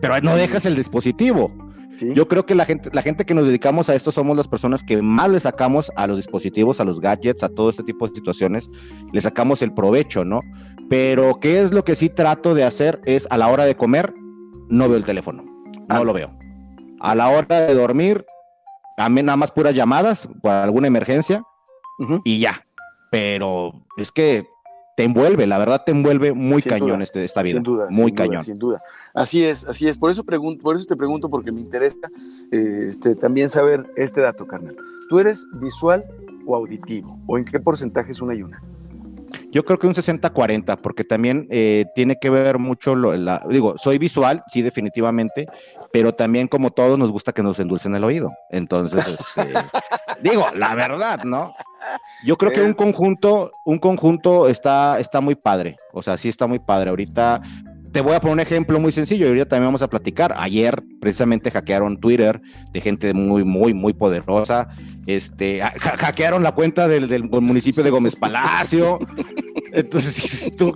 pero 0.00 0.20
no 0.20 0.36
dejas 0.36 0.66
el 0.66 0.76
dispositivo. 0.76 1.50
Yo 2.14 2.26
creo 2.26 2.44
que 2.44 2.54
la 2.56 2.64
gente, 2.64 2.90
la 2.92 3.02
gente 3.02 3.24
que 3.24 3.34
nos 3.34 3.46
dedicamos 3.46 3.88
a 3.88 3.94
esto 3.94 4.10
somos 4.10 4.36
las 4.36 4.48
personas 4.48 4.82
que 4.82 5.00
más 5.00 5.30
le 5.30 5.38
sacamos 5.38 5.92
a 5.94 6.08
los 6.08 6.16
dispositivos, 6.16 6.80
a 6.80 6.84
los 6.84 7.00
gadgets, 7.00 7.44
a 7.44 7.48
todo 7.48 7.70
este 7.70 7.84
tipo 7.84 8.08
de 8.08 8.14
situaciones, 8.16 8.68
le 9.12 9.20
sacamos 9.20 9.62
el 9.62 9.72
provecho, 9.72 10.24
¿no? 10.24 10.40
Pero 10.88 11.40
¿qué 11.40 11.60
es 11.60 11.72
lo 11.72 11.84
que 11.84 11.94
sí 11.94 12.08
trato 12.08 12.54
de 12.54 12.64
hacer? 12.64 13.00
Es 13.04 13.26
a 13.30 13.38
la 13.38 13.48
hora 13.48 13.64
de 13.64 13.76
comer, 13.76 14.14
no 14.68 14.88
veo 14.88 14.96
el 14.96 15.04
teléfono, 15.04 15.42
no 15.42 15.84
ah. 15.88 16.04
lo 16.04 16.12
veo. 16.12 16.36
A 17.00 17.14
la 17.14 17.28
hora 17.28 17.60
de 17.60 17.74
dormir, 17.74 18.24
a 18.96 19.08
mí 19.08 19.22
nada 19.22 19.36
más 19.36 19.50
puras 19.50 19.74
llamadas 19.74 20.28
por 20.42 20.52
alguna 20.52 20.86
emergencia 20.86 21.42
y 22.24 22.40
ya 22.40 22.64
pero 23.14 23.72
es 23.96 24.10
que 24.10 24.44
te 24.96 25.04
envuelve, 25.04 25.46
la 25.46 25.56
verdad 25.56 25.84
te 25.86 25.92
envuelve 25.92 26.32
muy 26.32 26.62
cañón 26.62 27.00
este, 27.00 27.24
esta 27.24 27.44
vida. 27.44 27.58
Sin 27.58 27.62
duda. 27.62 27.86
Muy 27.88 28.12
cañón. 28.12 28.42
sin 28.42 28.58
duda. 28.58 28.82
Así 29.14 29.44
es, 29.44 29.64
así 29.66 29.86
es. 29.86 29.96
Por 29.98 30.10
eso, 30.10 30.24
pregunto, 30.24 30.60
por 30.60 30.74
eso 30.74 30.84
te 30.86 30.96
pregunto, 30.96 31.30
porque 31.30 31.52
me 31.52 31.60
interesa 31.60 32.10
eh, 32.50 32.86
este, 32.88 33.14
también 33.14 33.50
saber 33.50 33.88
este 33.94 34.20
dato, 34.20 34.48
carnal. 34.48 34.76
¿Tú 35.08 35.20
eres 35.20 35.46
visual 35.60 36.04
o 36.44 36.56
auditivo? 36.56 37.16
¿O 37.28 37.38
en 37.38 37.44
qué 37.44 37.60
porcentaje 37.60 38.10
es 38.10 38.20
una 38.20 38.34
y 38.34 38.42
una? 38.42 38.60
Yo 39.50 39.64
creo 39.64 39.78
que 39.78 39.86
un 39.86 39.94
60-40, 39.94 40.78
porque 40.80 41.04
también 41.04 41.46
eh, 41.50 41.86
tiene 41.94 42.16
que 42.18 42.30
ver 42.30 42.58
mucho, 42.58 42.94
lo, 42.94 43.12
digo, 43.48 43.76
soy 43.78 43.98
visual, 43.98 44.42
sí, 44.48 44.62
definitivamente, 44.62 45.46
pero 45.92 46.14
también 46.14 46.48
como 46.48 46.70
todos 46.70 46.98
nos 46.98 47.10
gusta 47.10 47.32
que 47.32 47.42
nos 47.42 47.58
endulcen 47.58 47.94
el 47.94 48.04
oído. 48.04 48.32
Entonces, 48.50 49.06
este, 49.06 49.52
digo, 50.22 50.46
la 50.54 50.74
verdad, 50.74 51.24
¿no? 51.24 51.54
Yo 52.24 52.36
creo 52.36 52.52
que 52.52 52.62
un 52.62 52.74
conjunto, 52.74 53.52
un 53.64 53.78
conjunto 53.78 54.48
está, 54.48 54.98
está 54.98 55.20
muy 55.20 55.34
padre, 55.34 55.76
o 55.92 56.02
sea, 56.02 56.16
sí 56.16 56.28
está 56.28 56.46
muy 56.46 56.58
padre. 56.58 56.90
Ahorita 56.90 57.42
te 57.94 58.00
voy 58.00 58.14
a 58.14 58.20
poner 58.20 58.32
un 58.32 58.40
ejemplo 58.40 58.80
muy 58.80 58.90
sencillo 58.90 59.26
y 59.26 59.28
ahorita 59.28 59.50
también 59.50 59.68
vamos 59.68 59.82
a 59.82 59.88
platicar. 59.88 60.34
Ayer 60.36 60.82
precisamente 61.00 61.52
hackearon 61.52 62.00
Twitter 62.00 62.42
de 62.72 62.80
gente 62.80 63.14
muy, 63.14 63.44
muy, 63.44 63.72
muy 63.72 63.92
poderosa. 63.92 64.68
Este, 65.06 65.60
hackearon 65.60 66.42
la 66.42 66.52
cuenta 66.52 66.88
del, 66.88 67.08
del, 67.08 67.24
municipio 67.24 67.82
de 67.82 67.90
Gómez 67.90 68.16
Palacio. 68.16 68.98
Entonces, 69.72 70.54
tú, 70.56 70.72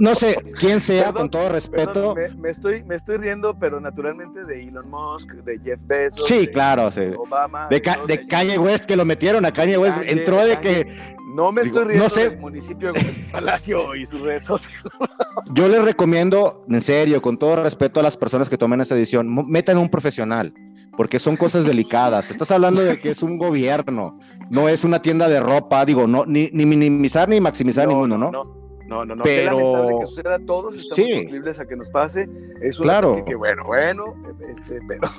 no 0.00 0.14
sé 0.14 0.36
quién 0.58 0.80
sea, 0.80 1.12
con 1.12 1.30
todo 1.30 1.48
respeto. 1.48 2.14
me, 2.38 2.50
estoy, 2.50 2.84
me 2.84 2.94
estoy 2.94 3.18
riendo, 3.18 3.58
pero 3.58 3.80
naturalmente 3.80 4.44
de 4.44 4.62
Elon 4.62 4.88
Musk, 4.88 5.30
de 5.30 5.58
Jeff 5.58 5.80
Bezos. 5.84 6.26
Sí, 6.26 6.46
claro, 6.46 6.90
sí. 6.90 7.02
Obama. 7.18 7.68
De, 7.68 7.82
de, 8.06 8.26
Kanye 8.26 8.58
West, 8.58 8.84
que 8.84 8.96
lo 8.96 9.04
metieron 9.04 9.44
a 9.44 9.50
Kanye 9.50 9.76
West. 9.76 9.98
entró 10.06 10.44
de 10.44 10.58
que 10.58 10.96
no 11.34 11.50
me 11.50 11.62
estoy 11.62 11.84
riendo 11.84 12.04
no 12.04 12.08
sé. 12.08 12.30
del 12.30 12.38
municipio 12.38 12.92
de 12.92 13.00
Palacio 13.32 13.94
y 13.96 14.06
sus 14.06 14.20
redes 14.22 14.44
sociales. 14.44 14.84
Yo 15.54 15.68
les 15.68 15.82
recomiendo, 15.82 16.64
en 16.68 16.80
serio, 16.80 17.20
con 17.20 17.38
todo 17.38 17.62
respeto 17.62 18.00
a 18.00 18.02
las 18.04 18.16
personas 18.16 18.48
que 18.48 18.56
tomen 18.56 18.80
esta 18.80 18.94
edición, 18.94 19.50
metan 19.50 19.78
un 19.78 19.88
profesional, 19.88 20.54
porque 20.96 21.18
son 21.18 21.36
cosas 21.36 21.64
delicadas. 21.64 22.30
Estás 22.30 22.50
hablando 22.50 22.80
de 22.80 23.00
que 23.00 23.10
es 23.10 23.22
un 23.22 23.38
gobierno, 23.38 24.18
no 24.50 24.68
es 24.68 24.84
una 24.84 25.00
tienda 25.02 25.28
de 25.28 25.40
ropa, 25.40 25.84
digo, 25.84 26.06
no, 26.06 26.24
ni, 26.26 26.50
minimizar 26.52 27.28
ni 27.28 27.40
maximizar 27.40 27.88
ninguno, 27.88 28.18
¿no? 28.18 28.30
No, 28.30 29.04
no, 29.04 29.14
no. 29.16 29.24
Pero... 29.24 29.56
Qué 29.56 29.62
lamentable 29.62 29.98
que 30.00 30.06
suceda 30.06 30.34
a 30.34 30.38
todos, 30.40 30.76
estamos 30.76 31.06
sí. 31.06 31.62
a 31.62 31.66
que 31.66 31.76
nos 31.76 31.90
pase. 31.90 32.28
Es 32.60 32.78
claro. 32.78 33.24
que, 33.24 33.34
bueno, 33.34 33.64
bueno, 33.64 34.14
este, 34.48 34.80
pero... 34.86 35.08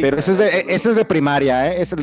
Pero 0.00 0.18
eso 0.18 0.32
es, 0.32 0.38
de, 0.38 0.64
eso 0.68 0.90
es 0.90 0.96
de 0.96 1.04
primaria, 1.04 1.70
¿eh? 1.70 1.82
Es, 1.82 1.94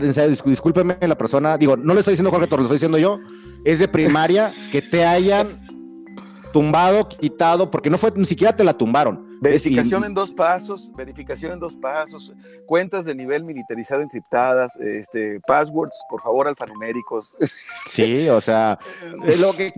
discúlpeme 0.45 0.97
la 1.01 1.17
persona, 1.17 1.57
digo, 1.57 1.75
no 1.75 1.93
le 1.93 2.01
estoy 2.01 2.13
diciendo 2.13 2.29
Jorge 2.29 2.47
Torres, 2.47 2.63
lo 2.63 2.67
estoy 2.67 2.75
diciendo 2.75 2.97
yo, 2.99 3.19
es 3.63 3.79
de 3.79 3.87
primaria 3.87 4.53
que 4.71 4.83
te 4.83 5.03
hayan 5.03 5.59
tumbado, 6.53 7.07
quitado, 7.09 7.71
porque 7.71 7.89
no 7.89 7.97
fue, 7.97 8.11
ni 8.15 8.25
siquiera 8.25 8.55
te 8.55 8.63
la 8.63 8.73
tumbaron. 8.73 9.24
Verificación 9.41 10.03
en 10.05 10.13
dos 10.13 10.33
pasos, 10.33 10.91
verificación 10.95 11.53
en 11.53 11.59
dos 11.59 11.75
pasos, 11.75 12.33
cuentas 12.65 13.05
de 13.05 13.15
nivel 13.15 13.43
militarizado 13.43 14.01
encriptadas, 14.01 14.77
este, 14.77 15.39
passwords, 15.47 15.97
por 16.09 16.21
favor, 16.21 16.47
alfanuméricos. 16.47 17.35
Sí, 17.87 18.27
o 18.29 18.41
sea, 18.41 18.79
lo 19.39 19.53
que... 19.53 19.71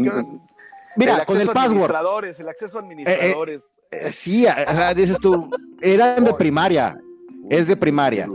Mira, 0.96 1.26
con 1.26 1.40
el 1.40 1.48
password. 1.50 2.40
El 2.40 2.50
acceso 2.50 2.78
a 2.78 2.82
administradores. 2.82 3.78
Eh, 3.92 4.08
eh, 4.08 4.12
sí, 4.12 4.46
o 4.46 4.74
sea, 4.74 4.94
dices 4.94 5.20
tú, 5.20 5.50
eran 5.80 6.24
de 6.24 6.34
primaria, 6.34 7.00
es 7.50 7.68
de 7.68 7.78
primaria. 7.78 8.28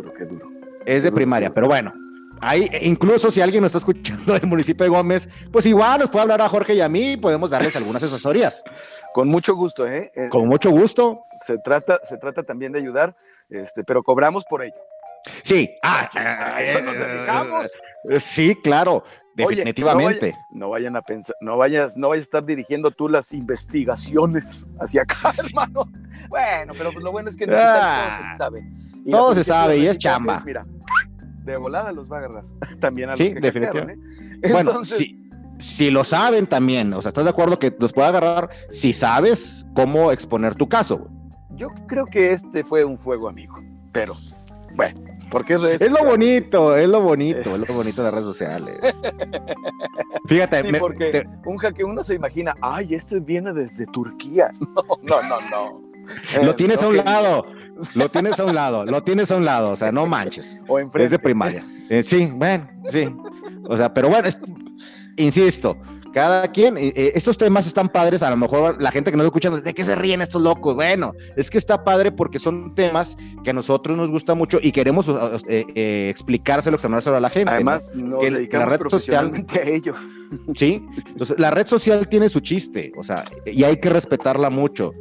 Es 0.86 1.02
de 1.02 1.12
primaria, 1.12 1.52
pero 1.52 1.66
bueno. 1.66 1.92
Ahí, 2.42 2.68
incluso 2.82 3.30
si 3.30 3.40
alguien 3.40 3.62
nos 3.62 3.68
está 3.68 3.78
escuchando 3.78 4.32
del 4.32 4.46
municipio 4.46 4.82
de 4.82 4.90
Gómez, 4.90 5.28
pues 5.52 5.64
igual 5.64 6.00
nos 6.00 6.10
puede 6.10 6.22
hablar 6.22 6.42
a 6.42 6.48
Jorge 6.48 6.74
y 6.74 6.80
a 6.80 6.88
mí, 6.88 7.16
podemos 7.16 7.48
darles 7.48 7.76
algunas 7.76 8.02
asesorías. 8.02 8.64
Con 9.14 9.28
mucho 9.28 9.54
gusto, 9.54 9.86
¿eh? 9.86 10.10
¿eh? 10.16 10.28
Con 10.28 10.48
mucho 10.48 10.70
gusto. 10.70 11.22
Se 11.46 11.58
trata, 11.58 12.00
se 12.02 12.18
trata 12.18 12.42
también 12.42 12.72
de 12.72 12.80
ayudar, 12.80 13.14
este, 13.48 13.84
pero 13.84 14.02
cobramos 14.02 14.44
por 14.44 14.64
ello. 14.64 14.74
Sí, 15.44 15.70
ah, 15.84 16.10
a 16.14 16.62
eso 16.62 16.82
nos 16.82 16.98
dedicamos. 16.98 17.66
Eh, 18.10 18.18
sí, 18.18 18.56
claro, 18.60 19.04
definitivamente. 19.36 20.34
no, 20.50 20.70
vayan 20.70 20.96
a 20.96 21.02
pensar, 21.02 21.36
no 21.40 21.56
vayas, 21.56 21.96
no 21.96 22.08
vayas 22.08 22.22
a 22.22 22.24
estar 22.24 22.44
dirigiendo 22.44 22.90
tú 22.90 23.08
las 23.08 23.32
investigaciones 23.32 24.66
hacia 24.80 25.02
acá, 25.02 25.32
hermano. 25.46 25.88
Bueno, 26.28 26.72
pero 26.76 26.92
pues 26.92 27.04
lo 27.04 27.12
bueno 27.12 27.28
es 27.28 27.36
que 27.36 27.46
ah. 27.48 28.18
todo 28.18 28.30
se 28.30 28.36
sabe. 28.36 28.64
todo 29.08 29.34
se 29.36 29.44
sabe 29.44 29.78
y 29.78 29.86
es 29.86 29.96
chamba. 29.96 30.42
mira, 30.44 30.66
de 31.44 31.56
volada 31.56 31.92
los 31.92 32.10
va 32.10 32.16
a 32.16 32.18
agarrar. 32.20 32.44
También 32.80 33.10
a 33.10 33.12
los 33.12 33.18
sí, 33.18 33.34
definitivamente. 33.34 34.04
¿eh? 34.42 34.52
Bueno, 34.52 34.84
si, 34.84 35.30
si 35.58 35.90
lo 35.90 36.04
saben 36.04 36.46
también, 36.46 36.92
o 36.92 37.00
sea, 37.00 37.10
¿estás 37.10 37.24
de 37.24 37.30
acuerdo 37.30 37.58
que 37.58 37.74
los 37.78 37.92
puede 37.92 38.08
agarrar 38.08 38.50
si 38.70 38.92
sabes 38.92 39.64
cómo 39.74 40.10
exponer 40.10 40.54
tu 40.54 40.68
caso? 40.68 41.08
Yo 41.54 41.68
creo 41.86 42.06
que 42.06 42.32
este 42.32 42.64
fue 42.64 42.84
un 42.84 42.98
fuego 42.98 43.28
amigo, 43.28 43.56
pero 43.92 44.16
bueno. 44.74 45.00
Porque 45.30 45.54
es, 45.54 45.80
es 45.80 45.90
lo 45.90 46.04
bonito, 46.04 46.76
es 46.76 46.86
lo 46.86 47.00
bonito, 47.00 47.54
es 47.56 47.68
lo 47.68 47.74
bonito 47.74 48.02
de 48.02 48.10
redes 48.10 48.24
sociales. 48.24 48.78
Fíjate, 50.26 50.62
sí, 50.62 50.72
porque 50.78 51.26
un 51.46 51.56
jaque 51.56 51.84
uno 51.84 52.02
se 52.02 52.14
imagina, 52.14 52.54
ay, 52.60 52.94
este 52.94 53.18
viene 53.18 53.52
desde 53.52 53.86
Turquía. 53.86 54.52
No, 55.02 55.22
no, 55.22 55.38
no, 55.50 55.82
no. 56.36 56.42
lo 56.44 56.54
tienes 56.54 56.82
a 56.82 56.88
un 56.88 56.96
lado, 56.96 57.44
lo 57.94 58.08
tienes 58.08 58.38
a 58.38 58.44
un 58.44 58.54
lado, 58.54 58.84
lo 58.84 59.02
tienes 59.02 59.30
a 59.30 59.36
un 59.36 59.44
lado, 59.44 59.70
o 59.70 59.76
sea, 59.76 59.92
no 59.92 60.06
manches. 60.06 60.60
O 60.68 60.78
enfrente. 60.78 61.04
Es 61.04 61.10
de 61.10 61.18
primaria. 61.18 61.64
Eh, 61.88 62.02
sí, 62.02 62.30
bueno, 62.34 62.68
sí. 62.90 63.08
O 63.68 63.76
sea, 63.76 63.92
pero 63.92 64.08
bueno, 64.08 64.28
insisto, 65.16 65.76
cada 66.12 66.46
quien, 66.48 66.76
eh, 66.76 66.92
eh, 66.94 67.12
estos 67.14 67.38
temas 67.38 67.66
están 67.66 67.88
padres, 67.88 68.22
a 68.22 68.30
lo 68.30 68.36
mejor 68.36 68.80
la 68.80 68.90
gente 68.90 69.10
que 69.10 69.16
nos 69.16 69.26
escucha, 69.26 69.50
¿de 69.50 69.74
qué 69.74 69.84
se 69.84 69.96
ríen 69.96 70.20
estos 70.20 70.42
locos? 70.42 70.74
Bueno, 70.74 71.14
es 71.36 71.50
que 71.50 71.58
está 71.58 71.84
padre 71.84 72.12
porque 72.12 72.38
son 72.38 72.74
temas 72.74 73.16
que 73.42 73.50
a 73.50 73.52
nosotros 73.52 73.96
nos 73.96 74.10
gusta 74.10 74.34
mucho 74.34 74.58
y 74.62 74.72
queremos 74.72 75.08
eh, 75.48 75.64
eh, 75.74 76.08
explicárselo, 76.10 76.76
examinarlo 76.76 77.16
a 77.16 77.20
la 77.20 77.30
gente. 77.30 77.50
Además, 77.50 77.90
¿no? 77.94 78.20
nos 78.22 78.52
la 78.52 78.66
red 78.66 78.80
social 78.88 79.32
a 79.32 79.68
ello. 79.68 79.94
Sí, 80.54 80.84
entonces 81.06 81.38
la 81.38 81.50
red 81.50 81.66
social 81.66 82.06
tiene 82.08 82.28
su 82.28 82.40
chiste, 82.40 82.92
o 82.96 83.04
sea, 83.04 83.24
y 83.46 83.64
hay 83.64 83.78
que 83.78 83.90
respetarla 83.90 84.50
mucho. 84.50 84.92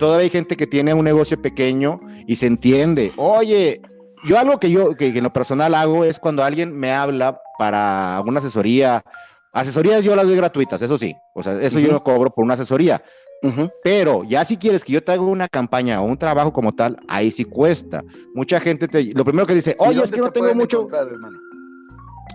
Todavía 0.00 0.24
hay 0.24 0.30
gente 0.30 0.56
que 0.56 0.66
tiene 0.66 0.94
un 0.94 1.04
negocio 1.04 1.40
pequeño 1.40 2.00
y 2.26 2.34
se 2.36 2.46
entiende, 2.46 3.12
oye, 3.16 3.80
yo 4.24 4.38
algo 4.38 4.58
que 4.58 4.70
yo, 4.70 4.96
que 4.96 5.08
en 5.08 5.22
lo 5.22 5.32
personal 5.32 5.74
hago 5.74 6.04
es 6.04 6.18
cuando 6.18 6.42
alguien 6.42 6.76
me 6.76 6.92
habla 6.92 7.40
para 7.58 8.16
alguna 8.16 8.40
asesoría 8.40 9.04
Asesorías 9.52 10.04
yo 10.04 10.14
las 10.14 10.26
doy 10.26 10.36
gratuitas, 10.36 10.80
eso 10.80 10.96
sí. 10.96 11.14
O 11.34 11.42
sea, 11.42 11.60
eso 11.60 11.78
yo 11.78 11.90
lo 11.90 12.04
cobro 12.04 12.30
por 12.30 12.44
una 12.44 12.54
asesoría. 12.54 13.02
Pero 13.82 14.22
ya 14.24 14.44
si 14.44 14.58
quieres 14.58 14.84
que 14.84 14.92
yo 14.92 15.02
te 15.02 15.12
haga 15.12 15.22
una 15.22 15.48
campaña 15.48 16.02
o 16.02 16.04
un 16.04 16.18
trabajo 16.18 16.52
como 16.52 16.74
tal, 16.74 16.98
ahí 17.08 17.32
sí 17.32 17.44
cuesta. 17.44 18.04
Mucha 18.34 18.60
gente 18.60 18.86
te, 18.86 19.02
lo 19.14 19.24
primero 19.24 19.46
que 19.46 19.54
dice, 19.54 19.74
oye, 19.78 20.02
es 20.02 20.10
que 20.10 20.20
no 20.20 20.30
tengo 20.30 20.54
mucho. 20.54 20.86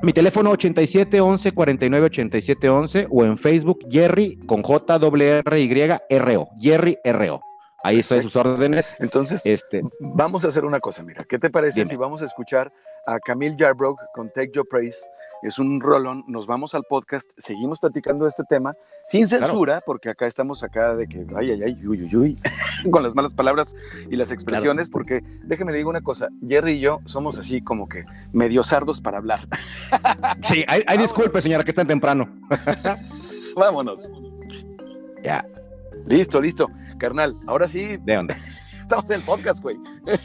Mi 0.02 0.12
teléfono 0.12 0.50
87 0.52 1.22
11 1.22 1.52
49 1.54 2.06
87 2.08 2.70
11 2.70 3.08
o 3.10 3.24
en 3.24 3.38
Facebook 3.38 3.80
Jerry 3.90 4.38
con 4.46 4.62
J 4.62 5.00
W 5.00 5.42
R 5.46 5.62
Y 5.62 5.70
R 6.10 6.38
O, 6.38 6.50
Jerry 6.60 6.98
R 7.04 7.30
O. 7.30 7.42
Ahí 7.86 8.00
estoy 8.00 8.24
sus 8.24 8.36
órdenes. 8.36 8.96
Entonces, 8.98 9.46
este, 9.46 9.84
vamos 10.00 10.44
a 10.44 10.48
hacer 10.48 10.66
una 10.66 10.80
cosa, 10.80 11.04
mira, 11.04 11.24
¿qué 11.24 11.38
te 11.38 11.52
parece 11.52 11.86
si 11.86 11.96
vamos 11.96 12.20
a 12.24 12.26
escuchar 12.26 12.74
a 13.06 13.20
Camille 13.20 13.56
Jarbrook 13.60 14.00
con 14.12 14.32
Take 14.32 14.50
Your 14.56 14.68
Praise? 14.68 15.08
Es 15.44 15.60
un 15.60 15.80
rolón, 15.80 16.24
nos 16.28 16.48
vamos 16.48 16.74
al 16.74 16.82
podcast, 16.90 17.30
seguimos 17.38 17.80
platicando 17.80 18.26
de 18.26 18.30
este 18.30 18.42
tema, 18.50 18.74
sin 19.06 19.28
censura, 19.28 19.82
porque 19.86 20.10
acá 20.10 20.26
estamos 20.26 20.64
acá 20.64 20.96
de 20.96 21.06
que, 21.06 21.28
ay, 21.36 21.52
ay, 21.52 21.62
ay, 21.62 21.86
uy, 21.86 22.06
uy, 22.06 22.16
uy, 22.16 22.42
con 22.92 23.04
las 23.04 23.14
malas 23.14 23.36
palabras 23.36 23.76
y 24.10 24.16
las 24.16 24.32
expresiones, 24.32 24.90
porque 24.90 25.22
déjeme 25.44 25.72
le 25.72 25.78
digo 25.78 25.92
una 25.92 26.02
cosa, 26.02 26.30
Jerry 26.48 26.78
y 26.78 26.80
yo 26.80 27.02
somos 27.06 27.38
así 27.38 27.62
como 27.62 27.88
que 27.88 28.04
medio 28.34 28.64
sardos 28.64 29.00
para 29.00 29.20
hablar. 29.20 29.42
Sí, 30.42 30.64
hay, 30.68 30.84
hay 30.88 30.98
disculpe, 30.98 31.40
señora, 31.40 31.64
que 31.64 31.70
es 31.70 31.76
tan 31.76 31.88
temprano. 31.88 32.28
Vámonos. 33.56 34.10
Ya. 35.24 35.46
Listo, 36.08 36.40
listo. 36.40 36.70
Carnal, 36.98 37.36
ahora 37.48 37.68
sí. 37.68 37.98
¿De 38.04 38.16
dónde? 38.16 38.36
Estamos 38.82 39.10
en 39.10 39.18
el 39.18 39.22
podcast, 39.24 39.64
güey. 39.64 39.78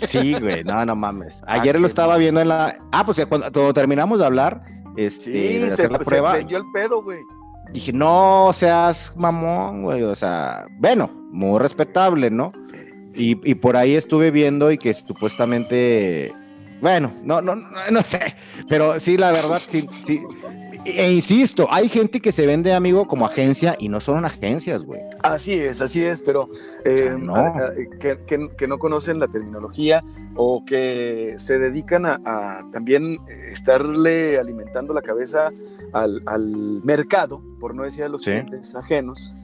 Sí, 0.06 0.36
güey, 0.38 0.62
no, 0.64 0.84
no 0.84 0.94
mames. 0.94 1.40
Ah, 1.46 1.54
Ayer 1.54 1.80
lo 1.80 1.86
estaba 1.86 2.18
viendo 2.18 2.40
en 2.40 2.48
la. 2.48 2.76
Ah, 2.92 3.06
pues 3.06 3.24
cuando, 3.26 3.72
terminamos 3.72 4.18
de 4.18 4.26
hablar, 4.26 4.62
este, 4.96 5.32
sí, 5.32 5.76
se, 5.76 5.88
la 5.88 5.98
prueba. 5.98 6.32
Se 6.32 6.54
el 6.54 6.64
pedo, 6.72 7.02
güey. 7.02 7.20
Dije, 7.72 7.92
no 7.92 8.50
seas 8.52 9.12
mamón, 9.16 9.84
güey. 9.84 10.02
O 10.02 10.14
sea, 10.14 10.66
bueno, 10.78 11.10
muy 11.30 11.58
respetable, 11.58 12.30
¿no? 12.30 12.52
Y, 13.14 13.40
y 13.50 13.54
por 13.54 13.76
ahí 13.76 13.94
estuve 13.94 14.30
viendo 14.30 14.70
y 14.70 14.76
que 14.76 14.92
supuestamente. 14.92 16.34
Bueno, 16.82 17.12
no, 17.22 17.40
no, 17.40 17.56
no, 17.56 18.02
sé, 18.02 18.36
pero 18.68 18.98
sí, 19.00 19.18
la 19.18 19.32
verdad, 19.32 19.60
sí, 19.66 19.86
sí, 20.04 20.22
e 20.84 21.12
insisto, 21.12 21.66
hay 21.70 21.88
gente 21.88 22.20
que 22.20 22.32
se 22.32 22.46
vende, 22.46 22.72
amigo, 22.72 23.06
como 23.06 23.26
agencia 23.26 23.76
y 23.78 23.88
no 23.88 24.00
son 24.00 24.24
agencias, 24.24 24.84
güey. 24.84 25.00
Así 25.22 25.54
es, 25.54 25.80
así 25.80 26.02
es, 26.04 26.22
pero 26.22 26.48
eh, 26.84 27.16
que, 27.98 28.66
no 28.68 28.78
conocen 28.78 29.18
la 29.18 29.28
terminología 29.28 30.02
o 30.36 30.64
que 30.64 31.34
se 31.36 31.58
dedican 31.58 32.06
a, 32.06 32.64
también 32.72 33.18
estarle 33.50 34.38
alimentando 34.38 34.94
la 34.94 35.02
cabeza 35.02 35.50
al, 35.92 36.22
mercado, 36.84 37.42
por 37.58 37.74
no 37.74 37.82
decir 37.82 38.04
a 38.04 38.08
los 38.08 38.22
clientes 38.22 38.74
ajenos. 38.74 39.32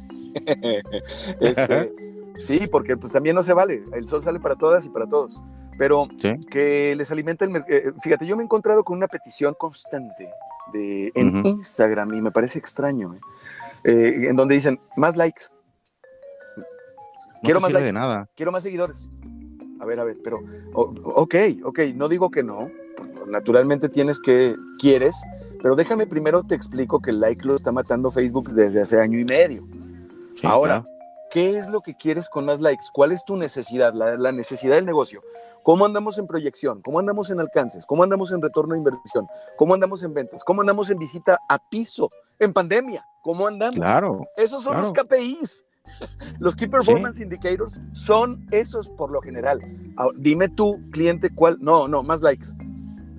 Este, 1.40 1.94
sí, 2.40 2.68
porque 2.70 2.94
pues 2.99 3.11
también 3.11 3.35
no 3.35 3.42
se 3.42 3.55
vale, 3.55 3.83
el 3.94 4.07
sol 4.07 4.20
sale 4.20 4.38
para 4.38 4.55
todas 4.55 4.85
y 4.85 4.90
para 4.90 5.07
todos 5.07 5.42
pero 5.79 6.09
que 6.51 6.94
les 6.96 7.11
alimenta 7.11 7.44
el 7.44 7.51
mercado. 7.51 7.77
Eh, 7.77 7.92
fíjate, 8.03 8.27
yo 8.27 8.37
me 8.37 8.42
he 8.42 8.44
encontrado 8.44 8.83
con 8.83 8.96
una 8.96 9.09
petición 9.09 9.55
constante 9.59 10.31
de, 10.72 11.12
en 11.14 11.44
Instagram 11.44 12.14
y 12.14 12.20
me 12.20 12.31
parece 12.31 12.59
extraño, 12.59 13.14
¿eh? 13.14 13.20
Eh, 13.85 14.29
en 14.29 14.37
donde 14.37 14.55
dicen 14.55 14.81
más 14.96 15.16
likes. 15.16 15.44
Quiero 17.42 17.61
más 17.61 17.72
likes. 17.72 17.92
nada. 17.92 18.29
Quiero 18.35 18.50
más 18.50 18.62
seguidores. 18.62 19.09
A 19.79 19.85
ver, 19.85 20.00
a 20.00 20.05
ver, 20.05 20.16
pero, 20.24 20.40
ok, 20.72 21.35
ok, 21.64 21.81
no 21.94 22.09
digo 22.09 22.31
que 22.31 22.42
no. 22.42 22.70
Naturalmente 23.29 23.88
tienes 23.88 24.20
que, 24.20 24.57
quieres, 24.79 25.22
pero 25.62 25.76
déjame 25.76 26.07
primero 26.07 26.42
te 26.42 26.55
explico 26.55 27.00
que 27.00 27.11
el 27.11 27.20
like 27.20 27.44
lo 27.44 27.55
está 27.55 27.72
matando 27.72 28.11
Facebook 28.11 28.50
desde 28.50 28.81
hace 28.81 29.00
año 29.00 29.18
y 29.18 29.24
medio. 29.24 29.66
Ahora, 30.42 30.85
¿qué 31.37 31.59
es 31.59 31.68
lo 31.68 31.83
que 31.83 31.94
quieres 31.94 32.31
con 32.31 32.46
más 32.46 32.62
likes? 32.62 32.87
¿Cuál 32.90 33.12
es 33.12 33.22
tu 33.22 33.37
necesidad? 33.37 33.92
la, 33.92 34.33
necesidad 34.33 34.77
del 34.77 34.87
negocio. 34.87 35.20
¿Cómo 35.62 35.85
andamos 35.85 36.16
en 36.16 36.27
proyección? 36.27 36.81
¿Cómo 36.81 36.99
andamos 36.99 37.29
en 37.29 37.40
alcances? 37.40 37.85
¿Cómo 37.85 38.03
andamos 38.03 38.33
en 38.33 38.40
retorno 38.40 38.72
de 38.72 38.79
inversión? 38.79 39.27
¿Cómo 39.59 39.75
andamos 39.75 40.03
en 40.03 40.14
ventas? 40.14 40.42
¿Cómo 40.44 40.62
andamos 40.62 40.88
en 40.88 40.96
visita 40.96 41.38
a 41.46 41.59
piso? 41.59 42.11
En 42.38 42.55
pandemia, 42.55 43.05
¿cómo 43.22 43.46
andamos? 43.46 43.75
Claro. 43.75 44.27
Esos 44.35 44.62
son 44.62 44.81
los 44.81 44.94
KPIs. 44.94 45.62
Los 46.40 46.57
Key 46.57 46.68
Performance 46.68 47.20
Indicators 47.20 47.81
son 47.92 48.46
esos 48.51 48.88
por 48.88 49.11
lo 49.12 49.20
general. 49.20 49.61
dime 50.16 50.49
tú, 50.49 50.81
cliente, 50.90 51.29
cuál. 51.29 51.59
No, 51.61 51.87
no, 51.87 52.03
más 52.03 52.22
likes. 52.22 52.49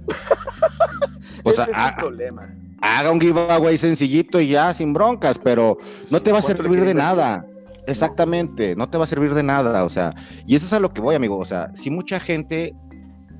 Ese 1.45 1.61
es 1.61 1.67
el 1.67 1.95
problema. 1.97 2.51
Haga 2.81 3.11
un 3.11 3.21
giveaway 3.21 3.77
sencillito 3.77 4.41
y 4.41 4.49
ya, 4.49 4.73
sin 4.73 4.91
broncas, 4.91 5.37
pero 5.37 5.77
no 6.09 6.19
te 6.19 6.31
va 6.31 6.39
a 6.39 6.41
servir 6.41 6.83
de 6.83 6.95
nada. 6.95 7.45
Exactamente, 7.87 8.75
no 8.75 8.89
te 8.89 8.97
va 8.97 9.05
a 9.05 9.07
servir 9.07 9.33
de 9.33 9.43
nada, 9.43 9.83
o 9.83 9.89
sea, 9.89 10.13
y 10.45 10.55
eso 10.55 10.65
es 10.67 10.73
a 10.73 10.79
lo 10.79 10.89
que 10.89 11.01
voy, 11.01 11.15
amigo, 11.15 11.37
o 11.37 11.45
sea, 11.45 11.71
si 11.73 11.89
mucha 11.89 12.19
gente 12.19 12.75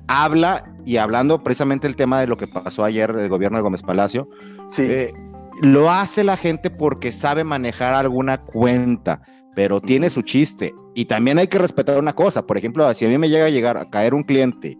habla 0.06 0.64
y 0.84 0.96
hablando 0.96 1.42
precisamente 1.42 1.86
el 1.86 1.96
tema 1.96 2.20
de 2.20 2.26
lo 2.26 2.36
que 2.36 2.46
pasó 2.46 2.82
ayer 2.82 3.10
el 3.10 3.28
gobierno 3.28 3.58
de 3.58 3.62
Gómez 3.62 3.82
Palacio, 3.82 4.28
sí. 4.70 4.82
Eh, 4.82 5.12
lo 5.60 5.90
hace 5.90 6.24
la 6.24 6.36
gente 6.36 6.70
porque 6.70 7.12
sabe 7.12 7.44
manejar 7.44 7.92
alguna 7.92 8.38
cuenta, 8.38 9.20
pero 9.54 9.80
tiene 9.80 10.08
su 10.08 10.22
chiste. 10.22 10.72
Y 10.94 11.06
también 11.06 11.38
hay 11.38 11.48
que 11.48 11.58
respetar 11.58 11.98
una 11.98 12.14
cosa, 12.14 12.46
por 12.46 12.56
ejemplo, 12.56 12.92
si 12.94 13.04
a 13.04 13.08
mí 13.08 13.18
me 13.18 13.28
llega 13.28 13.46
a 13.46 13.50
llegar 13.50 13.76
a 13.76 13.90
caer 13.90 14.14
un 14.14 14.22
cliente 14.22 14.78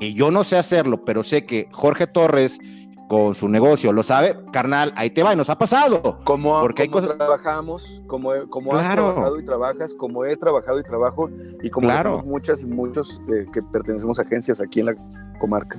y 0.00 0.14
yo 0.14 0.30
no 0.30 0.44
sé 0.44 0.56
hacerlo, 0.56 1.04
pero 1.04 1.22
sé 1.22 1.44
que 1.44 1.68
Jorge 1.72 2.06
Torres 2.06 2.58
con 3.08 3.34
su 3.34 3.48
negocio, 3.48 3.92
lo 3.92 4.02
sabe, 4.02 4.36
carnal, 4.52 4.92
ahí 4.94 5.10
te 5.10 5.22
va, 5.22 5.32
y 5.32 5.36
nos 5.36 5.48
ha 5.48 5.56
pasado. 5.56 6.20
Como, 6.24 6.60
porque 6.60 6.82
hay 6.82 6.88
cosas... 6.88 7.16
trabajamos, 7.16 8.02
como, 8.06 8.32
como 8.50 8.76
has 8.76 8.92
trabajado 8.92 9.38
y 9.40 9.44
trabajas, 9.44 9.94
como 9.94 10.26
he 10.26 10.36
trabajado 10.36 10.78
y 10.78 10.82
trabajo, 10.82 11.30
y 11.62 11.70
como 11.70 11.88
claro. 11.88 12.22
muchas 12.24 12.62
y 12.62 12.66
muchos 12.66 13.20
eh, 13.32 13.46
que 13.52 13.62
pertenecemos 13.62 14.18
a 14.18 14.22
agencias 14.22 14.60
aquí 14.60 14.80
en 14.80 14.86
la 14.86 14.94
comarca. 15.40 15.78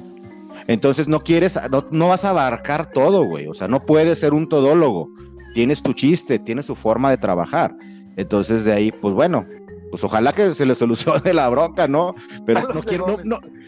Entonces 0.68 1.08
no 1.08 1.20
quieres, 1.20 1.58
no, 1.92 2.10
vas 2.10 2.26
a 2.26 2.32
abarcar 2.32 2.92
todo, 2.92 3.24
güey, 3.24 3.48
o 3.48 3.54
sea, 3.54 3.68
no 3.68 3.86
puedes 3.86 4.20
ser 4.20 4.34
un 4.34 4.50
todólogo, 4.50 5.10
tienes 5.54 5.84
tu 5.84 5.94
chiste, 5.94 6.40
tienes 6.40 6.66
su 6.66 6.76
forma 6.76 7.12
de 7.12 7.18
trabajar. 7.18 7.76
Entonces 8.18 8.66
de 8.66 8.74
ahí, 8.74 8.92
pues 8.92 9.14
bueno, 9.14 9.46
pues 9.92 10.04
ojalá 10.04 10.34
que 10.34 10.54
se 10.56 10.66
le 10.66 10.74
solucione 10.76 11.34
la 11.34 11.48
bronca, 11.50 11.88
¿no? 11.88 12.16
Pero 12.48 12.62
no, 12.74 12.82
quiero, 12.82 13.18
no, 13.24 13.40
no 13.40 13.59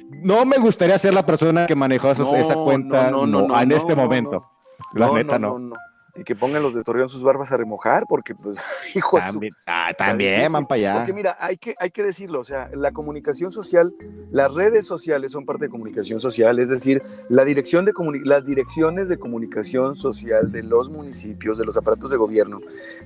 me 0.46 0.58
gustaría 0.58 0.98
ser 0.98 1.14
la 1.14 1.26
persona 1.26 1.66
que 1.66 1.76
manejó 1.76 2.12
esa, 2.12 2.56
cuenta 2.56 3.12
no, 3.12 3.60
en 3.60 3.72
este 3.72 3.96
momento. 3.96 4.46
La 4.94 5.12
neta 5.12 5.38
no 5.40 5.74
y 6.16 6.24
que 6.24 6.36
pongan 6.36 6.62
los 6.62 6.74
de 6.74 6.84
Torreón 6.84 7.10
sus 7.10 7.24
barbas 7.24 7.52
a 7.52 7.58
remojar, 7.58 8.06
porque 8.08 8.36
pues, 8.36 8.58
hijo 8.96 9.18
También, 9.18 9.54
ah, 9.66 9.92
también 9.98 10.52
van 10.52 10.66
para 10.66 10.80
allá. 10.80 10.94
Porque 10.98 11.14
mira, 11.14 11.38
hay 11.40 11.58
que, 11.58 11.76
hay 11.80 11.92
que 11.92 12.04
decirlo, 12.04 12.42
o 12.42 12.44
sea, 12.44 12.70
la 12.74 12.92
comunicación 12.92 13.52
social, 13.52 13.94
las 14.32 14.54
redes 14.54 14.86
sociales 14.86 15.32
son 15.32 15.46
parte 15.46 15.66
de 15.66 15.70
comunicación 15.70 16.20
social, 16.20 16.60
es 16.60 16.70
decir, 16.70 17.02
la 17.30 17.46
dirección 17.46 17.86
de 17.86 17.94
las 18.24 18.46
direcciones 18.46 19.10
de 19.10 19.18
comunicación 19.18 19.96
social 19.96 20.52
de 20.52 20.64
los 20.64 20.90
municipios, 20.90 21.58
de 21.58 21.66
los 21.66 21.78
aparatos 21.78 22.12
de 22.12 22.18
gobierno, 22.18 22.60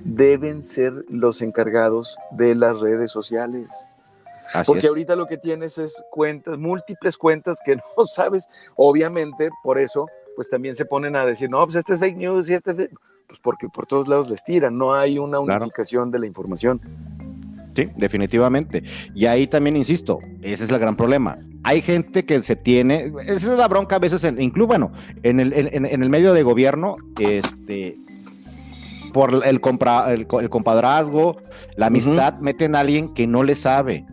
deben 0.04 0.62
ser 0.62 1.04
los 1.08 1.42
encargados 1.42 2.18
de 2.32 2.54
las 2.54 2.80
redes 2.80 3.10
sociales. 3.10 3.68
Porque 4.66 4.88
ahorita 4.88 5.16
lo 5.16 5.26
que 5.26 5.38
tienes 5.38 5.78
es 5.78 6.02
cuentas, 6.10 6.58
múltiples 6.58 7.16
cuentas 7.16 7.58
que 7.64 7.76
no 7.96 8.04
sabes, 8.04 8.48
obviamente, 8.76 9.50
por 9.62 9.78
eso, 9.78 10.06
pues 10.34 10.48
también 10.48 10.76
se 10.76 10.84
ponen 10.84 11.16
a 11.16 11.24
decir, 11.24 11.50
no, 11.50 11.64
pues 11.64 11.76
este 11.76 11.94
es 11.94 12.00
fake 12.00 12.16
news 12.16 12.48
y 12.48 12.54
este 12.54 12.70
es... 12.72 12.90
Pues 13.26 13.40
porque 13.40 13.68
por 13.68 13.86
todos 13.86 14.06
lados 14.06 14.30
les 14.30 14.44
tiran, 14.44 14.78
no 14.78 14.94
hay 14.94 15.18
una 15.18 15.40
unificación 15.40 16.12
de 16.12 16.20
la 16.20 16.26
información. 16.26 16.80
Sí, 17.76 17.90
definitivamente. 17.96 18.82
Y 19.14 19.26
ahí 19.26 19.46
también 19.46 19.76
insisto, 19.76 20.20
ese 20.42 20.64
es 20.64 20.70
el 20.70 20.78
gran 20.78 20.96
problema. 20.96 21.38
Hay 21.62 21.82
gente 21.82 22.24
que 22.24 22.42
se 22.42 22.56
tiene, 22.56 23.12
esa 23.26 23.52
es 23.52 23.58
la 23.58 23.68
bronca 23.68 23.96
a 23.96 23.98
veces, 23.98 24.24
en, 24.24 24.40
incluso, 24.40 24.68
bueno, 24.68 24.92
en 25.24 25.40
el, 25.40 25.52
en, 25.52 25.84
el 25.84 26.08
medio 26.08 26.32
de 26.32 26.42
gobierno, 26.42 26.96
este, 27.18 27.98
por 29.12 29.44
el, 29.44 29.60
compra, 29.60 30.12
el, 30.12 30.26
compadrazgo, 30.26 31.36
la 31.76 31.86
amistad, 31.86 32.38
meten 32.38 32.76
a 32.76 32.80
alguien 32.80 33.12
que 33.12 33.26
no 33.26 33.42
le 33.42 33.54
sabe. 33.54 34.06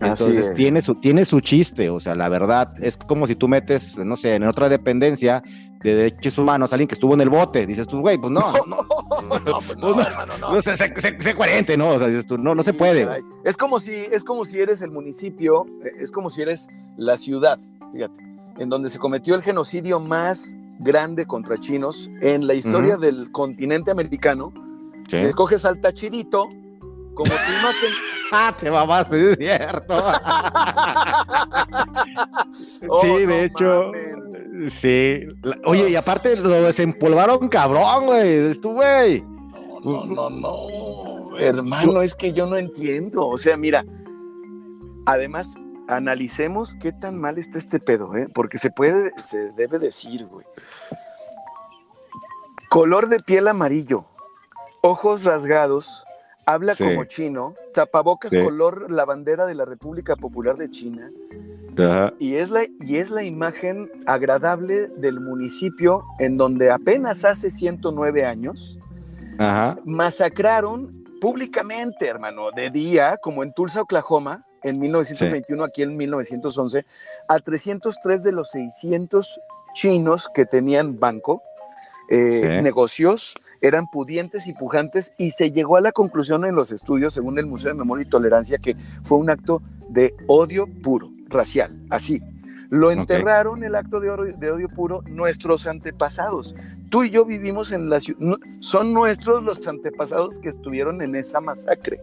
Entonces 0.00 0.54
tiene 0.54 0.82
su, 0.82 0.94
tiene 0.96 1.24
su 1.24 1.40
chiste, 1.40 1.90
o 1.90 2.00
sea, 2.00 2.14
la 2.14 2.28
verdad, 2.28 2.68
es 2.80 2.96
como 2.96 3.26
si 3.26 3.36
tú 3.36 3.48
metes, 3.48 3.96
no 3.98 4.16
sé, 4.16 4.34
en 4.34 4.44
otra 4.44 4.68
dependencia 4.68 5.42
de 5.82 5.94
derechos 5.94 6.38
humanos, 6.38 6.72
alguien 6.72 6.88
que 6.88 6.94
estuvo 6.94 7.14
en 7.14 7.20
el 7.20 7.28
bote, 7.28 7.66
dices 7.66 7.86
tú, 7.86 8.00
güey, 8.00 8.16
pues 8.18 8.32
no, 8.32 8.40
no, 8.66 8.82
no, 9.22 9.38
no, 9.40 9.60
pues 9.60 9.76
no, 9.76 9.94
no, 9.94 10.38
no, 10.54 10.62
sé, 10.62 10.76
sé, 10.76 11.34
coherente, 11.34 11.76
¿no? 11.76 11.90
O 11.90 11.98
sea, 11.98 12.08
dices 12.08 12.26
tú, 12.26 12.38
no, 12.38 12.54
no 12.54 12.62
se 12.62 12.72
puede. 12.72 13.06
Es 13.44 13.56
como 13.56 13.80
si, 13.80 13.92
es 13.92 14.24
como 14.24 14.44
si 14.44 14.60
eres 14.60 14.82
el 14.82 14.90
municipio, 14.90 15.66
es 15.98 16.10
como 16.10 16.30
si 16.30 16.42
eres 16.42 16.68
la 16.96 17.16
ciudad, 17.16 17.58
fíjate, 17.92 18.22
en 18.58 18.68
donde 18.68 18.88
se 18.88 18.98
cometió 18.98 19.34
el 19.34 19.42
genocidio 19.42 20.00
más 20.00 20.56
grande 20.78 21.26
contra 21.26 21.58
chinos 21.58 22.10
en 22.20 22.46
la 22.46 22.54
historia 22.54 22.96
del 22.96 23.30
continente 23.30 23.90
americano. 23.90 24.52
Escoges 25.10 25.64
al 25.66 25.80
Tachirito 25.80 26.48
como 27.14 27.30
tu 27.30 27.52
imagen. 27.60 27.90
Ah, 28.30 28.54
te 28.58 28.70
mamaste, 28.70 29.32
es 29.32 29.38
cierto. 29.38 29.94
Oh, 32.88 33.00
sí, 33.00 33.06
no 33.06 33.16
de 33.18 33.44
hecho. 33.44 33.92
mames. 33.92 34.72
Sí. 34.72 35.26
Oye, 35.64 35.90
y 35.90 35.96
aparte 35.96 36.36
lo 36.36 36.48
desempolvaron 36.50 37.48
cabrón, 37.48 38.06
güey. 38.06 38.50
Es 38.50 38.60
tu 38.60 38.72
güey. 38.72 39.22
No, 39.84 40.04
no, 40.04 40.30
no. 40.30 41.38
Hermano, 41.38 42.02
es 42.02 42.14
que 42.14 42.32
yo 42.32 42.46
no 42.46 42.56
entiendo. 42.56 43.26
O 43.26 43.38
sea, 43.38 43.56
mira, 43.56 43.84
además, 45.06 45.48
analicemos 45.88 46.74
qué 46.80 46.92
tan 46.92 47.20
mal 47.20 47.38
está 47.38 47.58
este 47.58 47.80
pedo, 47.80 48.16
¿eh? 48.16 48.28
Porque 48.32 48.58
se 48.58 48.70
puede, 48.70 49.12
se 49.18 49.52
debe 49.52 49.78
decir, 49.78 50.26
güey. 50.26 50.46
Color 52.68 53.08
de 53.08 53.20
piel 53.20 53.48
amarillo, 53.48 54.06
ojos 54.82 55.24
rasgados, 55.24 56.04
habla 56.46 56.74
Sí. 56.74 56.84
como 56.84 57.04
chino, 57.04 57.54
tapabocas 57.74 58.30
Sí. 58.30 58.42
color 58.42 58.90
la 58.90 59.04
bandera 59.04 59.46
de 59.46 59.54
la 59.54 59.64
República 59.64 60.16
Popular 60.16 60.56
de 60.56 60.70
China. 60.70 61.10
Ajá. 61.78 62.12
Y 62.18 62.34
es, 62.34 62.50
la, 62.50 62.64
y 62.80 62.96
es 62.96 63.10
la 63.10 63.22
imagen 63.22 63.90
agradable 64.06 64.88
del 64.88 65.20
municipio 65.20 66.04
en 66.18 66.36
donde 66.36 66.70
apenas 66.70 67.24
hace 67.24 67.50
109 67.50 68.24
años 68.26 68.78
Ajá. 69.38 69.78
masacraron 69.84 71.02
públicamente, 71.20 72.06
hermano, 72.08 72.50
de 72.54 72.68
día, 72.70 73.16
como 73.16 73.42
en 73.42 73.52
Tulsa, 73.52 73.80
Oklahoma, 73.82 74.44
en 74.62 74.78
1921, 74.78 75.64
aquí 75.64 75.82
en 75.82 75.96
1911, 75.96 76.84
a 77.28 77.38
303 77.38 78.22
de 78.22 78.32
los 78.32 78.50
600 78.50 79.40
chinos 79.74 80.28
que 80.34 80.44
tenían 80.44 80.98
banco, 81.00 81.42
eh, 82.10 82.60
negocios, 82.62 83.34
eran 83.62 83.86
pudientes 83.86 84.46
y 84.48 84.52
pujantes, 84.52 85.14
y 85.18 85.30
se 85.30 85.52
llegó 85.52 85.76
a 85.76 85.80
la 85.80 85.92
conclusión 85.92 86.44
en 86.44 86.54
los 86.54 86.72
estudios, 86.72 87.14
según 87.14 87.38
el 87.38 87.46
Museo 87.46 87.70
de 87.70 87.78
Memoria 87.78 88.04
y 88.04 88.10
Tolerancia, 88.10 88.58
que 88.58 88.76
fue 89.04 89.18
un 89.18 89.30
acto 89.30 89.62
de 89.88 90.14
odio 90.26 90.66
puro, 90.66 91.10
racial, 91.28 91.72
así. 91.88 92.20
Lo 92.70 92.90
enterraron 92.90 93.62
el 93.64 93.74
acto 93.74 94.00
de 94.00 94.10
odio, 94.10 94.36
de 94.36 94.50
odio 94.50 94.68
puro 94.68 95.02
nuestros 95.06 95.66
antepasados. 95.66 96.54
Tú 96.90 97.04
y 97.04 97.10
yo 97.10 97.24
vivimos 97.24 97.70
en 97.70 97.88
la 97.88 98.00
ciudad, 98.00 98.36
son 98.60 98.92
nuestros 98.92 99.44
los 99.44 99.66
antepasados 99.68 100.38
que 100.38 100.48
estuvieron 100.48 101.00
en 101.00 101.14
esa 101.14 101.40
masacre. 101.40 102.00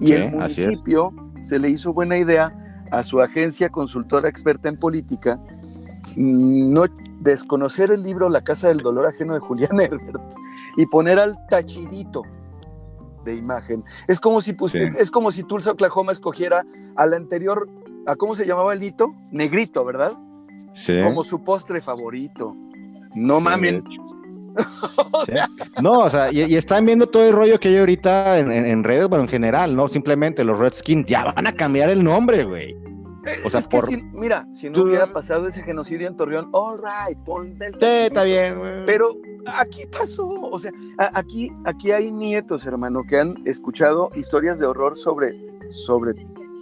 Y 0.00 0.08
Sí, 0.08 0.12
el 0.14 0.30
municipio 0.30 1.12
se 1.40 1.58
le 1.58 1.70
hizo 1.70 1.92
buena 1.92 2.18
idea 2.18 2.52
a 2.90 3.02
su 3.02 3.20
agencia 3.22 3.70
consultora 3.70 4.28
experta 4.28 4.68
en 4.68 4.76
política 4.76 5.40
mm, 6.16 6.72
no 6.72 6.84
desconocer 7.20 7.90
el 7.90 8.02
libro 8.02 8.28
La 8.28 8.42
Casa 8.42 8.68
del 8.68 8.78
Dolor 8.78 9.06
Ajeno 9.06 9.34
de 9.34 9.40
Julián 9.40 9.80
Herbert 9.80 10.20
y 10.76 10.86
poner 10.86 11.18
al 11.18 11.34
tachidito 11.48 12.22
de 13.24 13.36
imagen. 13.36 13.84
Es 14.08 14.18
como 14.20 14.40
si 14.40 14.56
Sí. 14.68 14.78
es 14.98 15.10
como 15.10 15.30
si 15.30 15.42
Tulsa, 15.44 15.72
Oklahoma 15.72 16.12
escogiera 16.12 16.64
al 16.96 17.14
anterior, 17.14 17.68
a 18.06 18.16
cómo 18.16 18.34
se 18.34 18.46
llamaba 18.46 18.72
el 18.72 18.80
nito, 18.80 19.14
negrito, 19.30 19.84
¿verdad? 19.84 20.12
Sí. 20.74 21.00
Como 21.04 21.22
su 21.22 21.42
postre 21.44 21.80
favorito. 21.80 22.54
No 23.14 23.38
Sí, 23.38 23.44
mamen. 23.44 23.84
Sí. 25.26 25.32
No, 25.82 25.92
o 26.00 26.10
sea, 26.10 26.30
y, 26.32 26.40
y 26.42 26.56
están 26.56 26.84
viendo 26.84 27.06
todo 27.06 27.24
el 27.26 27.34
rollo 27.34 27.58
que 27.58 27.68
hay 27.68 27.78
ahorita 27.78 28.38
en, 28.38 28.52
en- 28.52 28.66
en 28.66 28.84
redes, 28.84 29.08
bueno, 29.08 29.24
en 29.24 29.28
general, 29.30 29.74
¿no? 29.74 29.88
Simplemente 29.88 30.44
los 30.44 30.58
Redskins 30.58 31.06
ya 31.06 31.24
van 31.32 31.46
a 31.46 31.52
cambiar 31.52 31.88
el 31.90 32.02
nombre, 32.04 32.44
güey. 32.44 32.76
O 33.46 33.50
sea, 33.50 33.60
Es 33.60 33.68
que 33.68 33.76
por- 33.78 33.86
si- 33.86 34.02
mira, 34.12 34.46
si 34.52 34.68
no 34.68 34.82
hubiera 34.82 35.10
pasado 35.12 35.46
ese 35.46 35.62
genocidio 35.62 36.08
en 36.08 36.16
Torreón, 36.16 36.48
all 36.52 36.78
right, 36.78 37.16
pon 37.24 37.56
el 37.62 37.72
Sí, 37.74 37.78
está 37.80 38.24
bien, 38.24 38.58
güey. 38.58 38.84
Pero 38.84 39.10
aquí 39.46 39.86
pasó, 39.86 40.28
o 40.28 40.58
sea, 40.58 40.72
aquí, 41.14 41.52
aquí 41.64 41.90
hay 41.90 42.10
nietos, 42.10 42.66
hermano, 42.66 43.02
que 43.08 43.20
han 43.20 43.42
escuchado 43.46 44.10
historias 44.14 44.58
de 44.58 44.66
horror 44.66 44.96
sobre, 44.96 45.32
sobre 45.70 46.14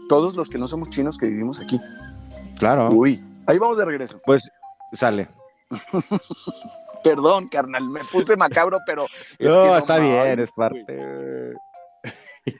todos 0.08 0.36
los 0.36 0.48
que 0.48 0.58
no 0.58 0.68
somos 0.68 0.90
chinos 0.90 1.18
que 1.18 1.26
vivimos 1.26 1.60
aquí. 1.60 1.80
Claro, 2.58 2.88
Uy, 2.90 3.22
ahí 3.46 3.58
vamos 3.58 3.78
de 3.78 3.84
regreso. 3.84 4.20
pues 4.24 4.50
sale. 4.94 5.28
Perdón, 7.04 7.48
carnal, 7.48 7.88
me 7.88 8.04
puse 8.04 8.36
macabro, 8.36 8.78
pero 8.84 9.04
es 9.38 9.48
no, 9.48 9.56
que 9.56 9.66
no 9.66 9.76
está 9.78 9.98
bien, 9.98 10.40
es 10.40 10.50
parte. 10.52 11.54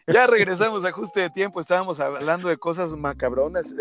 Ya 0.07 0.27
regresamos 0.27 0.85
a 0.85 0.89
ajuste 0.89 1.21
de 1.21 1.31
tiempo, 1.31 1.61
estábamos 1.61 2.01
hablando 2.01 2.49
de 2.49 2.57
cosas 2.57 2.95
macabronas. 2.95 3.75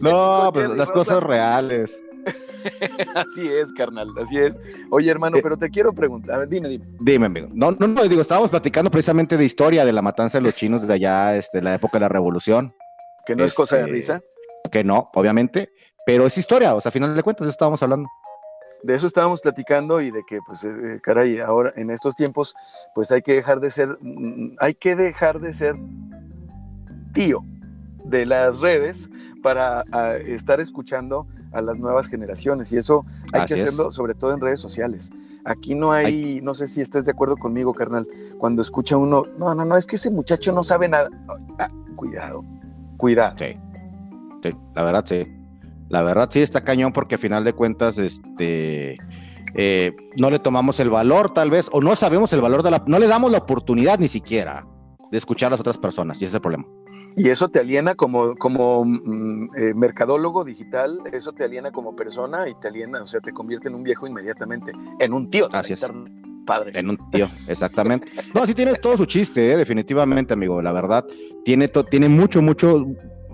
No, 0.00 0.50
Con 0.52 0.52
pues 0.52 0.68
las 0.70 0.92
cosas 0.92 1.22
reales. 1.22 1.98
así 3.14 3.48
es, 3.48 3.72
carnal, 3.72 4.08
así 4.22 4.36
es. 4.38 4.60
Oye, 4.90 5.10
hermano, 5.10 5.36
Eh. 5.38 5.40
pero 5.42 5.56
te 5.56 5.70
quiero 5.70 5.92
preguntar, 5.92 6.36
a 6.36 6.38
ver, 6.40 6.48
dime, 6.48 6.68
dime. 6.68 6.86
Dime, 7.00 7.26
amigo. 7.26 7.48
No, 7.52 7.72
no, 7.72 7.86
no, 7.88 8.02
digo, 8.04 8.20
estábamos 8.22 8.50
platicando 8.50 8.90
precisamente 8.90 9.36
de 9.36 9.44
historia 9.44 9.84
de 9.84 9.92
la 9.92 10.02
matanza 10.02 10.38
de 10.38 10.42
los 10.42 10.54
chinos 10.54 10.80
desde 10.82 10.94
allá, 10.94 11.36
este, 11.36 11.62
la 11.62 11.74
época 11.74 11.98
de 11.98 12.00
la 12.02 12.08
revolución. 12.08 12.74
Que 13.26 13.34
no 13.36 13.44
es 13.44 13.54
cosa 13.54 13.76
de 13.76 13.82
Este, 13.82 13.92
risa. 13.92 14.20
Que 14.70 14.84
no, 14.84 15.10
obviamente, 15.14 15.70
pero 16.06 16.26
es 16.26 16.36
historia, 16.38 16.74
o 16.74 16.80
sea, 16.80 16.90
a 16.90 16.92
final 16.92 17.14
de 17.14 17.22
cuentas, 17.22 17.46
de 17.46 17.50
eso 17.50 17.54
estábamos 17.54 17.82
hablando. 17.82 18.08
de 18.82 18.94
eso 18.94 19.06
estábamos 19.06 19.42
platicando 19.42 20.00
y 20.00 20.10
de 20.10 20.22
que, 20.26 20.38
pues, 20.46 20.64
eh, 20.64 21.00
caray, 21.02 21.38
ahora 21.38 21.70
en 21.76 21.90
estos 21.90 22.14
tiempos, 22.14 22.54
pues 22.94 23.12
hay 23.12 23.20
que 23.20 23.34
dejar 23.34 23.60
de 23.60 23.70
ser, 23.70 23.98
mm, 24.00 24.56
hay 24.58 24.74
que 24.74 24.96
dejar 24.96 25.38
de 25.40 25.52
ser 25.52 25.76
tío 27.12 27.42
de 28.04 28.24
las 28.26 28.60
redes 28.60 29.10
para 29.42 29.84
ah, 29.92 30.14
estar 30.16 30.60
escuchando 30.60 31.26
a 31.52 31.60
las 31.60 31.78
nuevas 31.78 32.08
generaciones 32.08 32.72
y 32.72 32.76
eso 32.76 33.04
hay 33.32 33.46
que 33.46 33.54
es. 33.54 33.62
hacerlo 33.62 33.90
sobre 33.90 34.14
todo 34.14 34.32
en 34.32 34.40
redes 34.40 34.60
sociales. 34.60 35.10
Aquí 35.44 35.74
no 35.74 35.92
hay, 35.92 36.40
no 36.42 36.52
sé 36.52 36.66
si 36.66 36.80
estés 36.80 37.06
de 37.06 37.12
acuerdo 37.12 37.36
conmigo, 37.36 37.72
carnal, 37.72 38.06
cuando 38.38 38.60
escucha 38.60 38.96
uno, 38.96 39.24
no, 39.38 39.54
no, 39.54 39.64
no, 39.64 39.76
es 39.76 39.86
que 39.86 39.96
ese 39.96 40.10
muchacho 40.10 40.52
no 40.52 40.62
sabe 40.62 40.88
nada. 40.88 41.08
Ah, 41.58 41.70
cuidado, 41.96 42.44
cuidado. 42.96 43.36
Sí, 43.38 43.56
sí, 44.42 44.50
la 44.74 44.82
verdad 44.82 45.04
sí. 45.06 45.26
La 45.88 46.02
verdad 46.02 46.28
sí 46.30 46.40
está 46.40 46.62
cañón 46.62 46.92
porque 46.92 47.16
a 47.16 47.18
final 47.18 47.42
de 47.42 47.52
cuentas, 47.52 47.98
este, 47.98 48.96
eh, 49.54 49.92
no 50.20 50.30
le 50.30 50.38
tomamos 50.38 50.78
el 50.78 50.90
valor 50.90 51.34
tal 51.34 51.50
vez, 51.50 51.68
o 51.72 51.80
no 51.80 51.96
sabemos 51.96 52.32
el 52.32 52.40
valor 52.40 52.62
de 52.62 52.70
la, 52.70 52.84
no 52.86 52.98
le 52.98 53.08
damos 53.08 53.32
la 53.32 53.38
oportunidad 53.38 53.98
ni 53.98 54.06
siquiera 54.06 54.64
de 55.10 55.18
escuchar 55.18 55.48
a 55.48 55.50
las 55.50 55.60
otras 55.60 55.78
personas, 55.78 56.20
y 56.20 56.24
ese 56.24 56.30
es 56.30 56.34
el 56.34 56.40
problema. 56.42 56.64
Y 57.16 57.28
eso 57.28 57.48
te 57.48 57.60
aliena 57.60 57.94
como, 57.94 58.36
como 58.36 58.84
mm, 58.84 59.56
eh, 59.56 59.74
mercadólogo 59.74 60.44
digital, 60.44 61.00
eso 61.12 61.32
te 61.32 61.44
aliena 61.44 61.70
como 61.70 61.94
persona 61.96 62.48
y 62.48 62.54
te 62.54 62.68
aliena, 62.68 63.02
o 63.02 63.06
sea, 63.06 63.20
te 63.20 63.32
convierte 63.32 63.68
en 63.68 63.74
un 63.74 63.82
viejo 63.82 64.06
inmediatamente, 64.06 64.72
en 64.98 65.12
un 65.12 65.30
tío. 65.30 65.48
Así 65.52 65.74
es. 65.74 65.84
Padre. 66.46 66.72
En 66.74 66.90
un 66.90 66.98
tío, 67.10 67.26
exactamente. 67.48 68.08
No, 68.34 68.44
sí 68.46 68.54
tiene 68.54 68.74
todo 68.74 68.96
su 68.96 69.04
chiste, 69.04 69.52
eh, 69.52 69.56
definitivamente, 69.56 70.32
amigo, 70.32 70.60
la 70.62 70.72
verdad. 70.72 71.04
Tiene, 71.44 71.68
tiene 71.68 72.08
mucho, 72.08 72.42
mucho, 72.42 72.86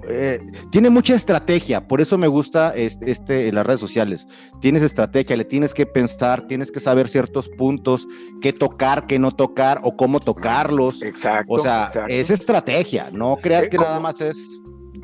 eh, 0.09 0.40
tiene 0.71 0.90
mucha 0.90 1.14
estrategia, 1.14 1.87
por 1.87 2.01
eso 2.01 2.16
me 2.19 2.27
gusta 2.29 2.75
este, 2.75 3.11
este, 3.11 3.53
las 3.53 3.66
redes 3.66 3.81
sociales. 3.81 4.27
Tienes 4.61 4.83
estrategia, 4.83 5.37
le 5.37 5.45
tienes 5.45 5.75
que 5.75 5.87
pensar, 5.87 6.47
tienes 6.47 6.71
que 6.71 6.81
saber 6.81 7.09
ciertos 7.09 7.49
puntos, 7.51 8.07
qué 8.40 8.53
tocar, 8.53 9.07
qué 9.07 9.19
no 9.19 9.31
tocar 9.33 9.81
o 9.83 9.97
cómo 9.97 10.21
tocarlos. 10.21 11.03
Exacto. 11.03 11.53
O 11.55 11.59
sea, 11.59 11.85
exacto. 11.85 12.12
es 12.12 12.31
estrategia, 12.31 13.11
no 13.12 13.37
creas 13.42 13.64
Eh, 13.64 13.71
que 13.71 13.79
nada 13.79 14.01
más 14.01 14.21
es... 14.21 14.38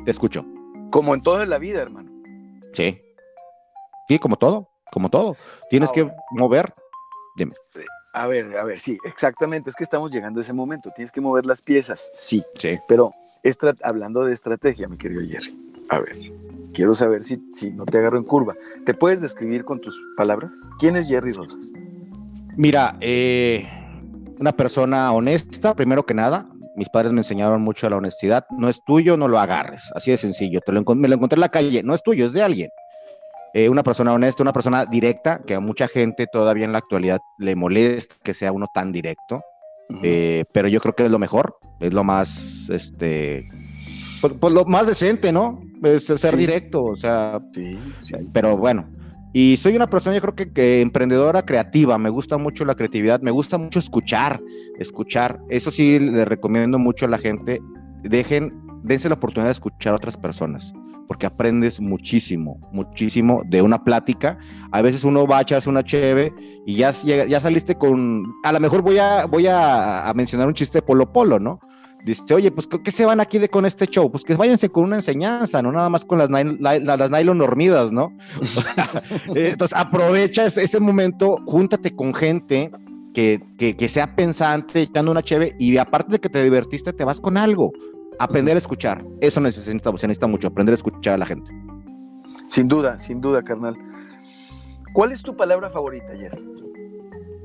Te 0.05 0.11
escucho. 0.11 0.45
Como 0.91 1.13
en 1.13 1.21
toda 1.21 1.45
la 1.45 1.57
vida, 1.57 1.81
hermano. 1.81 2.11
Sí. 2.73 2.99
Sí, 4.07 4.19
como 4.19 4.35
todo, 4.35 4.69
como 4.91 5.09
todo. 5.09 5.37
Tienes 5.69 5.91
que 5.91 6.09
mover. 6.31 6.73
A 8.13 8.27
ver, 8.27 8.55
a 8.57 8.63
ver, 8.63 8.79
sí, 8.79 8.97
exactamente, 9.05 9.71
es 9.71 9.75
que 9.75 9.83
estamos 9.83 10.11
llegando 10.11 10.39
a 10.39 10.41
ese 10.43 10.53
momento, 10.53 10.91
tienes 10.95 11.11
que 11.11 11.19
mover 11.19 11.47
las 11.47 11.63
piezas, 11.63 12.11
sí, 12.13 12.43
Sí. 12.59 12.77
pero 12.87 13.11
hablando 13.83 14.25
de 14.25 14.33
estrategia, 14.33 14.87
mi 14.87 14.97
querido 14.97 15.21
Jerry, 15.29 15.57
a 15.89 15.99
ver, 15.99 16.17
quiero 16.73 16.93
saber 16.93 17.23
si, 17.23 17.41
si 17.53 17.71
no 17.71 17.85
te 17.85 17.97
agarro 17.97 18.17
en 18.17 18.23
curva, 18.23 18.55
¿te 18.85 18.93
puedes 18.93 19.21
describir 19.21 19.65
con 19.65 19.79
tus 19.79 20.01
palabras? 20.15 20.51
¿Quién 20.79 20.95
es 20.95 21.07
Jerry 21.07 21.33
Rosas? 21.33 21.71
Mira, 22.55 22.95
eh, 23.01 23.67
una 24.39 24.51
persona 24.51 25.11
honesta, 25.11 25.75
primero 25.75 26.05
que 26.05 26.13
nada. 26.13 26.47
Mis 26.75 26.89
padres 26.89 27.11
me 27.13 27.19
enseñaron 27.19 27.61
mucho 27.61 27.87
a 27.87 27.89
la 27.89 27.97
honestidad. 27.97 28.45
No 28.57 28.69
es 28.69 28.83
tuyo, 28.83 29.15
no 29.17 29.27
lo 29.27 29.39
agarres. 29.39 29.91
Así 29.95 30.11
de 30.11 30.17
sencillo. 30.17 30.59
Te 30.65 30.71
lo 30.71 30.83
me 30.95 31.07
lo 31.07 31.15
encontré 31.15 31.35
en 31.35 31.41
la 31.41 31.49
calle. 31.49 31.83
No 31.83 31.93
es 31.93 32.01
tuyo, 32.01 32.25
es 32.25 32.33
de 32.33 32.41
alguien. 32.41 32.69
Eh, 33.53 33.69
una 33.69 33.83
persona 33.83 34.13
honesta, 34.13 34.41
una 34.41 34.53
persona 34.53 34.85
directa, 34.85 35.41
que 35.45 35.53
a 35.53 35.59
mucha 35.59 35.87
gente 35.87 36.25
todavía 36.31 36.65
en 36.65 36.71
la 36.71 36.79
actualidad 36.79 37.19
le 37.37 37.55
molesta 37.55 38.15
que 38.23 38.33
sea 38.33 38.51
uno 38.51 38.67
tan 38.73 38.91
directo. 38.91 39.41
Eh, 40.03 40.45
pero 40.51 40.67
yo 40.67 40.79
creo 40.79 40.93
que 40.95 41.05
es 41.05 41.11
lo 41.11 41.19
mejor, 41.19 41.55
es 41.79 41.93
lo 41.93 42.03
más, 42.03 42.67
este, 42.69 43.47
pues, 44.21 44.33
pues 44.39 44.53
lo 44.53 44.65
más 44.65 44.87
decente, 44.87 45.31
¿no? 45.31 45.61
Es 45.83 46.05
ser 46.05 46.17
Sí. 46.17 46.37
directo, 46.37 46.83
o 46.83 46.95
sea, 46.95 47.41
sí, 47.53 47.77
sí. 48.01 48.15
pero 48.31 48.57
bueno. 48.57 48.87
Y 49.35 49.57
soy 49.57 49.75
una 49.75 49.87
persona, 49.89 50.15
yo 50.15 50.21
creo 50.21 50.35
que, 50.35 50.53
que 50.53 50.81
emprendedora 50.81 51.43
creativa, 51.43 51.97
me 51.97 52.09
gusta 52.09 52.37
mucho 52.37 52.65
la 52.65 52.75
creatividad, 52.75 53.19
me 53.21 53.31
gusta 53.31 53.57
mucho 53.57 53.79
escuchar, 53.79 54.39
escuchar. 54.77 55.39
Eso 55.49 55.71
sí, 55.71 55.97
le 55.99 56.23
recomiendo 56.23 56.77
mucho 56.77 57.05
a 57.05 57.09
la 57.09 57.17
gente, 57.17 57.59
dejen, 58.03 58.53
dense 58.83 59.09
la 59.09 59.15
oportunidad 59.15 59.47
de 59.47 59.53
escuchar 59.53 59.93
a 59.93 59.95
otras 59.97 60.17
personas, 60.17 60.71
porque 61.07 61.25
aprendes 61.25 61.79
muchísimo, 61.79 62.59
muchísimo 62.71 63.41
de 63.45 63.61
una 63.61 63.83
plática. 63.83 64.37
A 64.71 64.81
veces 64.81 65.03
uno 65.03 65.27
va 65.27 65.39
a 65.39 65.41
echarse 65.41 65.69
una 65.69 65.83
cheve 65.83 66.33
y 66.65 66.75
ya, 66.75 66.91
ya 66.91 67.39
saliste 67.39 67.75
con, 67.75 68.25
a 68.43 68.51
lo 68.51 68.59
mejor 68.59 68.81
voy 68.81 68.97
a, 68.97 69.25
voy 69.25 69.47
a, 69.47 70.07
a 70.07 70.13
mencionar 70.13 70.47
un 70.47 70.53
chiste 70.53 70.79
de 70.79 70.81
Polo 70.83 71.11
Polo, 71.11 71.39
¿no? 71.39 71.59
Dice, 72.03 72.33
oye, 72.33 72.51
pues 72.51 72.67
¿qué 72.83 72.91
se 72.91 73.05
van 73.05 73.21
aquí 73.21 73.39
de 73.39 73.47
con 73.47 73.65
este 73.65 73.85
show? 73.87 74.11
Pues 74.11 74.25
que 74.25 74.35
váyanse 74.35 74.69
con 74.69 74.83
una 74.83 74.97
enseñanza, 74.97 75.61
no 75.61 75.71
nada 75.71 75.89
más 75.89 76.03
con 76.03 76.19
las, 76.19 76.29
las 76.29 77.11
nylon 77.11 77.37
dormidas, 77.37 77.93
¿no? 77.93 78.11
Entonces 79.35 79.77
aprovecha 79.77 80.45
ese, 80.45 80.79
momento, 80.81 81.37
júntate 81.45 81.95
con 81.95 82.13
gente 82.13 82.71
que, 83.13 83.41
que, 83.57 83.87
sea 83.87 84.15
pensante, 84.17 84.81
echando 84.81 85.11
una 85.11 85.21
cheve, 85.21 85.55
y 85.59 85.77
aparte 85.77 86.11
de 86.11 86.19
que 86.19 86.27
te 86.27 86.43
divertiste, 86.43 86.91
te 86.91 87.05
vas 87.05 87.21
con 87.21 87.37
algo. 87.37 87.71
Aprender 88.19 88.55
a 88.55 88.59
escuchar. 88.59 89.03
Eso 89.21 89.39
necesita, 89.41 89.95
se 89.97 90.07
necesita 90.07 90.27
mucho, 90.27 90.47
aprender 90.47 90.73
a 90.73 90.75
escuchar 90.75 91.15
a 91.15 91.17
la 91.17 91.25
gente. 91.25 91.51
Sin 92.47 92.67
duda, 92.67 92.99
sin 92.99 93.21
duda, 93.21 93.43
carnal. 93.43 93.75
¿Cuál 94.93 95.11
es 95.11 95.23
tu 95.23 95.35
palabra 95.35 95.69
favorita 95.69 96.11
ayer? 96.13 96.39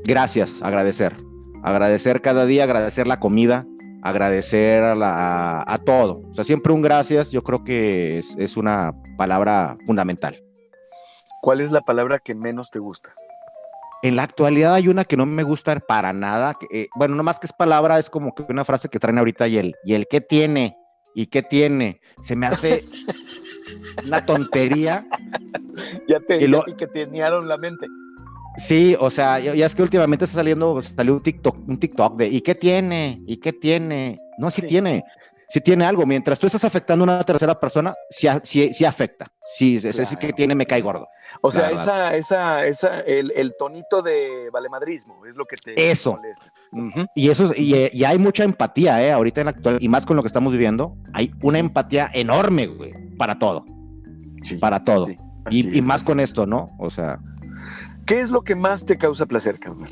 Gracias, 0.05 0.61
agradecer. 0.63 1.15
Agradecer 1.63 2.21
cada 2.21 2.47
día, 2.47 2.65
agradecer 2.65 3.07
la 3.07 3.19
comida, 3.19 3.67
agradecer 4.03 4.85
a, 4.85 5.65
a, 5.67 5.79
todo. 5.79 6.23
O 6.31 6.35
sea, 6.35 6.45
siempre 6.45 6.73
un 6.73 6.83
gracias, 6.83 7.31
yo 7.31 7.43
creo 7.43 7.65
que 7.65 8.19
es, 8.19 8.35
es, 8.39 8.57
una 8.57 8.95
palabra 9.17 9.77
fundamental. 9.87 10.43
¿Cuál 11.43 11.61
es 11.61 11.71
la 11.71 11.81
palabra 11.81 12.19
que 12.19 12.35
menos 12.35 12.71
te 12.71 12.79
gusta? 12.79 13.15
En 14.03 14.17
la 14.17 14.23
actualidad 14.23 14.75
hay 14.75 14.89
una 14.89 15.05
que 15.05 15.17
no 15.17 15.27
me 15.27 15.43
gusta 15.43 15.79
para 15.81 16.13
nada. 16.13 16.57
Eh, 16.71 16.89
bueno, 16.95 17.17
no 17.17 17.23
más 17.23 17.41
que 17.41 17.47
es 17.47 17.53
palabra, 17.53 17.99
es 17.99 18.11
como 18.11 18.35
que 18.35 18.45
una 18.49 18.65
frase 18.65 18.89
que 18.89 19.01
traen 19.01 19.19
ahorita 19.19 19.49
y 19.49 19.59
el, 19.59 19.75
y 19.85 19.95
el 19.95 20.07
qué 20.07 20.21
tiene, 20.21 20.77
y 21.15 21.27
qué 21.27 21.43
tiene. 21.43 22.01
Se 22.23 22.37
me 22.37 22.47
hace 22.47 22.85
una 24.07 24.25
tontería. 24.25 25.07
ya 26.09 26.21
te, 26.21 26.47
lo, 26.47 26.65
que 26.65 26.87
teníaron 26.87 27.49
la 27.49 27.57
mente. 27.57 27.87
Sí, 28.59 28.97
o 28.99 29.11
sea, 29.11 29.39
ya, 29.39 29.67
es 29.67 29.75
que 29.75 29.83
últimamente 29.83 30.25
está 30.25 30.39
saliendo, 30.39 30.81
salió 30.83 31.15
un 31.15 31.23
TikTok, 31.23 31.69
un 31.69 31.79
TikTok 31.79 32.17
de 32.17 32.27
¿y 32.27 32.41
qué 32.41 32.57
tiene? 32.57 33.23
¿Y 33.25 33.37
qué 33.37 33.53
tiene? 33.53 34.19
No, 34.37 34.51
sí, 34.51 34.63
tiene, 34.63 35.05
sí 35.49 35.61
tiene 35.61 35.85
algo. 35.85 36.07
Mientras 36.07 36.39
tú 36.39 36.47
estás 36.47 36.65
afectando 36.65 37.05
a 37.05 37.07
una 37.07 37.25
tercera 37.25 37.59
persona, 37.59 37.95
sí, 38.11 38.29
sí, 38.45 38.85
afecta. 38.85 39.27
Sí, 39.57 39.81
sí 39.81 40.17
que 40.17 40.33
tiene 40.33 40.55
me 40.55 40.67
cae 40.67 40.83
gordo. 40.83 41.09
O 41.41 41.51
sea, 41.51 41.71
esa, 41.71 42.17
esa, 42.17 42.67
esa, 42.67 43.01
el, 43.01 43.33
el, 43.35 43.55
tonito 43.59 44.03
de 44.03 44.51
valemadrismo 44.53 45.25
es 45.27 45.37
lo 45.37 45.47
que 45.47 45.57
te 45.57 45.91
eso. 45.91 46.17
molesta. 46.17 46.53
Y 47.15 47.31
eso, 47.31 47.53
y, 47.57 47.75
y, 47.93 48.05
hay 48.05 48.19
mucha 48.19 48.45
empatía, 48.45 49.03
eh, 49.03 49.13
ahorita 49.13 49.41
en 49.41 49.45
la 49.47 49.51
actual, 49.51 49.79
y 49.81 49.89
más 49.89 50.07
con 50.07 50.17
lo 50.17 50.23
que 50.23 50.29
estamos 50.29 50.53
viviendo, 50.53 50.97
hay 51.13 51.33
una 51.43 51.59
empatía 51.59 52.11
enorme, 52.13 52.67
güey, 52.67 52.93
para 53.17 53.39
todo. 53.39 53.65
para 54.61 54.85
todo. 54.85 55.07
y, 55.51 55.79
y 55.79 55.83
más 55.83 56.03
con 56.03 56.21
esto, 56.21 56.47
¿no? 56.47 56.71
O 56.79 56.91
sea. 56.91 57.19
¿Qué 58.07 58.21
es 58.21 58.31
lo 58.31 58.43
que 58.43 58.55
más 58.55 58.87
te 58.87 58.97
causa 58.97 59.27
placer, 59.27 59.59
carnal? 59.59 59.91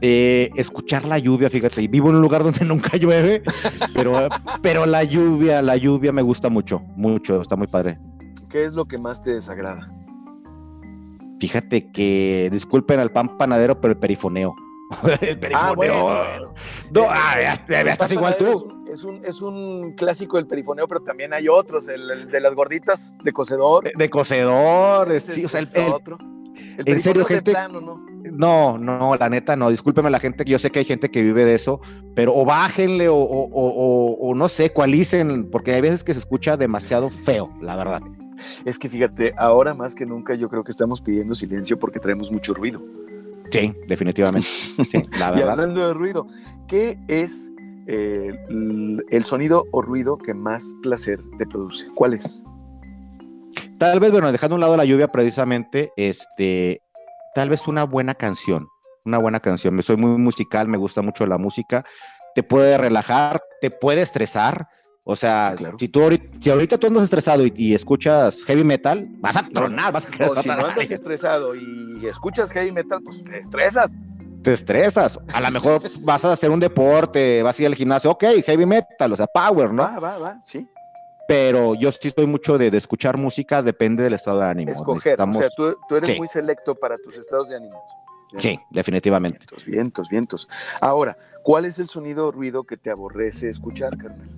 Eh, 0.00 0.50
escuchar 0.56 1.06
la 1.06 1.18
lluvia, 1.18 1.48
fíjate, 1.48 1.82
y 1.82 1.88
vivo 1.88 2.10
en 2.10 2.16
un 2.16 2.22
lugar 2.22 2.42
donde 2.42 2.64
nunca 2.64 2.96
llueve, 2.96 3.42
pero, 3.94 4.28
pero 4.62 4.86
la 4.86 5.04
lluvia, 5.04 5.62
la 5.62 5.76
lluvia 5.76 6.12
me 6.12 6.22
gusta 6.22 6.48
mucho, 6.48 6.80
mucho, 6.96 7.40
está 7.40 7.56
muy 7.56 7.66
padre. 7.66 7.98
¿Qué 8.48 8.64
es 8.64 8.74
lo 8.74 8.86
que 8.86 8.98
más 8.98 9.22
te 9.22 9.32
desagrada? 9.32 9.90
Fíjate 11.40 11.90
que, 11.90 12.48
disculpen 12.50 13.00
al 13.00 13.10
pan 13.10 13.36
panadero, 13.36 13.80
pero 13.80 13.92
el 13.92 13.98
perifoneo. 13.98 14.54
el 15.20 15.38
perifoneo. 15.38 16.10
Ah, 16.10 16.38
no, 16.90 17.06
ah, 17.08 17.34
ya, 17.40 17.80
estás 17.80 18.12
igual 18.12 18.36
tú. 18.38 18.72
Es 18.90 19.02
un, 19.02 19.24
es 19.24 19.42
un, 19.42 19.94
clásico 19.96 20.38
el 20.38 20.46
perifoneo, 20.46 20.86
pero 20.86 21.00
también 21.00 21.32
hay 21.32 21.48
otros, 21.48 21.88
el, 21.88 22.30
de 22.30 22.40
las 22.40 22.54
gorditas 22.54 23.12
de 23.22 23.32
cocedor. 23.32 23.90
De, 23.96 24.08
cocedor, 24.08 25.20
sí, 25.20 25.44
o 25.44 25.48
sea, 25.48 25.60
el, 25.60 25.92
otro 25.92 26.18
en 26.84 27.00
serio, 27.00 27.24
gente. 27.24 27.52
¿no? 27.70 28.04
¿No? 28.36 29.16
la 29.18 29.28
neta 29.28 29.56
no. 29.56 29.70
Discúlpeme 29.70 30.10
la 30.10 30.20
gente, 30.20 30.44
que 30.44 30.52
yo 30.52 30.58
sé 30.58 30.70
que 30.70 30.80
hay 30.80 30.84
gente 30.84 31.10
que 31.10 31.22
vive 31.22 31.44
de 31.44 31.54
eso, 31.54 31.80
pero 32.14 32.34
o 32.34 32.44
bájenle 32.44 33.08
o, 33.08 33.16
o, 33.16 34.34
no 34.34 34.48
sé, 34.48 34.70
cualicen, 34.70 35.50
porque 35.50 35.72
hay 35.72 35.80
veces 35.80 36.04
que 36.04 36.12
se 36.12 36.20
escucha 36.20 36.56
demasiado 36.56 37.10
feo, 37.10 37.50
la 37.60 37.76
verdad. 37.76 38.02
Es 38.64 38.78
que 38.78 38.88
fíjate, 38.88 39.32
ahora 39.36 39.74
más 39.74 39.94
que 39.94 40.04
nunca 40.04 40.34
yo 40.34 40.48
creo 40.48 40.62
que 40.62 40.70
estamos 40.70 41.00
pidiendo 41.00 41.34
silencio 41.34 41.78
porque 41.78 41.98
traemos 41.98 42.30
mucho 42.30 42.52
ruido. 42.54 42.82
Sí, 43.50 43.72
definitivamente. 43.86 44.48
la 45.18 45.30
verdad. 45.30 45.46
y 45.46 45.50
hablando 45.50 45.88
de 45.88 45.94
ruido, 45.94 46.26
¿qué 46.66 46.98
es 47.08 47.50
eh, 47.86 48.36
el 48.48 49.24
sonido 49.24 49.64
o 49.70 49.80
ruido 49.80 50.18
que 50.18 50.34
más 50.34 50.74
placer 50.82 51.20
te 51.38 51.46
produce? 51.46 51.86
¿Cuál 51.94 52.14
es? 52.14 52.44
Tal 53.78 54.00
vez, 54.00 54.10
bueno, 54.10 54.32
dejando 54.32 54.54
a 54.54 54.56
un 54.56 54.60
lado 54.60 54.76
la 54.76 54.84
lluvia 54.84 55.08
precisamente, 55.08 55.92
este, 55.96 56.80
tal 57.36 57.50
vez 57.50 57.68
una 57.68 57.84
buena 57.84 58.14
canción, 58.14 58.70
una 59.04 59.18
buena 59.18 59.40
canción. 59.40 59.74
Me 59.74 59.82
soy 59.82 59.98
muy 59.98 60.18
musical, 60.18 60.68
me 60.68 60.78
gusta 60.78 61.02
mucho 61.02 61.26
la 61.26 61.36
música. 61.36 61.84
Te 62.34 62.42
puede 62.42 62.78
relajar, 62.78 63.42
te 63.60 63.70
puede 63.70 64.00
estresar. 64.00 64.68
O 65.04 65.16
sea, 65.16 65.54
si 65.78 65.88
tú 65.88 66.02
ahorita, 66.02 66.38
si 66.40 66.48
ahorita 66.48 66.78
tú 66.78 66.86
andas 66.86 67.04
estresado 67.04 67.44
y, 67.44 67.74
escuchas 67.74 68.42
heavy 68.44 68.64
metal, 68.64 69.06
vas 69.18 69.36
a 69.36 69.46
tronar, 69.50 69.92
vas 69.92 70.06
a 70.06 70.30
O 70.30 70.40
si 70.40 70.48
no 70.48 70.54
andas 70.54 70.90
estresado 70.90 71.54
y 71.54 72.06
escuchas 72.06 72.50
heavy 72.52 72.72
metal, 72.72 73.00
pues 73.04 73.22
te 73.22 73.36
estresas. 73.36 73.94
Te 74.42 74.54
estresas. 74.54 75.20
A 75.34 75.42
lo 75.42 75.50
mejor 75.50 75.82
vas 76.00 76.24
a 76.24 76.32
hacer 76.32 76.50
un 76.50 76.58
deporte, 76.58 77.42
vas 77.42 77.58
a 77.58 77.62
ir 77.62 77.68
al 77.68 77.74
gimnasio, 77.74 78.12
ok, 78.12 78.24
heavy 78.46 78.64
metal, 78.64 79.12
o 79.12 79.16
sea, 79.16 79.26
power, 79.26 79.74
¿no? 79.74 79.82
Va, 79.82 79.98
va, 79.98 80.16
va, 80.16 80.40
sí 80.42 80.66
pero 81.28 81.74
yo 81.74 81.90
sí 81.92 82.08
estoy 82.08 82.26
mucho 82.26 82.58
de, 82.58 82.68
escuchar 82.76 83.16
música, 83.16 83.62
depende 83.62 84.02
del 84.02 84.14
estado 84.14 84.40
de 84.40 84.46
ánimo. 84.46 84.70
Escoger, 84.70 85.20
o 85.20 85.32
sea, 85.32 85.48
tú, 85.56 85.76
eres 85.94 86.16
muy 86.16 86.28
selecto 86.28 86.74
para 86.74 86.98
tus 86.98 87.16
estados 87.16 87.48
de 87.48 87.56
ánimo. 87.56 87.82
Sí, 88.38 88.58
definitivamente. 88.70 89.38
Vientos, 89.38 89.64
vientos, 89.64 90.08
vientos. 90.08 90.48
Ahora, 90.80 91.16
¿cuál 91.42 91.64
es 91.64 91.78
el 91.78 91.86
sonido 91.86 92.28
o 92.28 92.32
ruido 92.32 92.64
que 92.64 92.76
te 92.76 92.90
aborrece 92.90 93.48
escuchar, 93.48 93.96
carnal? 93.96 94.28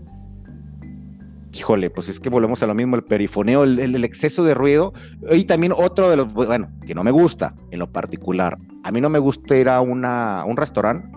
Híjole, 1.53 1.88
pues 1.90 2.09
es 2.09 2.20
que 2.20 2.29
volvemos 2.29 2.62
a 2.62 2.66
lo 2.66 2.74
mismo, 2.74 2.96
el 2.96 3.05
perifoneo, 3.05 3.64
el, 3.64 4.05
exceso 4.05 4.44
de 4.44 4.55
ruido. 4.55 4.92
Y 5.31 5.44
también 5.44 5.72
otro 5.74 6.11
de 6.11 6.16
los, 6.16 6.33
bueno, 6.33 6.70
que 6.87 6.94
no 6.94 7.03
me 7.03 7.11
gusta 7.11 7.55
en 7.70 7.79
lo 7.79 7.90
particular. 7.90 8.59
A 8.85 8.92
mí 8.92 9.01
no 9.01 9.09
me 9.09 9.18
gusta 9.18 9.57
ir 9.57 9.68
a, 9.68 9.81
una, 9.81 10.44
un 10.44 10.57
restaurante 10.57 11.09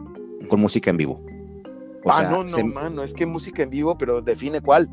con 0.48 0.60
música 0.60 0.90
en 0.90 0.98
vivo. 0.98 1.24
ah, 2.06 2.24
no, 2.24 2.44
no, 2.44 2.66
mano, 2.66 3.04
es 3.04 3.14
que 3.14 3.26
música 3.26 3.64
en 3.64 3.70
vivo, 3.70 3.98
pero 3.98 4.22
define 4.22 4.62
cuál. 4.62 4.90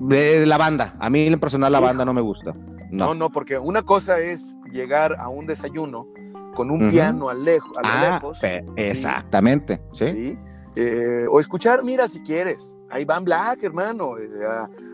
De 0.00 0.46
la 0.46 0.58
banda. 0.58 0.94
A 0.98 1.10
mí 1.10 1.26
en 1.26 1.38
personal 1.38 1.72
la 1.72 1.80
banda 1.80 2.04
no 2.04 2.12
me 2.12 2.20
gusta. 2.20 2.54
No. 2.90 3.14
no, 3.14 3.30
porque 3.30 3.58
una 3.58 3.82
cosa 3.82 4.20
es 4.20 4.56
llegar 4.70 5.16
a 5.18 5.28
un 5.28 5.46
desayuno 5.46 6.06
con 6.54 6.70
un 6.70 6.90
piano 6.90 7.28
a, 7.28 7.34
lejos, 7.34 7.76
a 7.76 7.80
ah, 7.82 8.14
lejos. 8.14 8.38
Exactamente, 8.76 9.82
sí. 9.92 10.38
Eh, 10.76 11.26
o 11.30 11.38
escuchar, 11.38 11.84
mira, 11.84 12.08
si 12.08 12.20
quieres, 12.22 12.76
ahí 12.90 13.04
Van 13.04 13.24
Black, 13.24 13.62
hermano, 13.62 14.18
eh, 14.18 14.28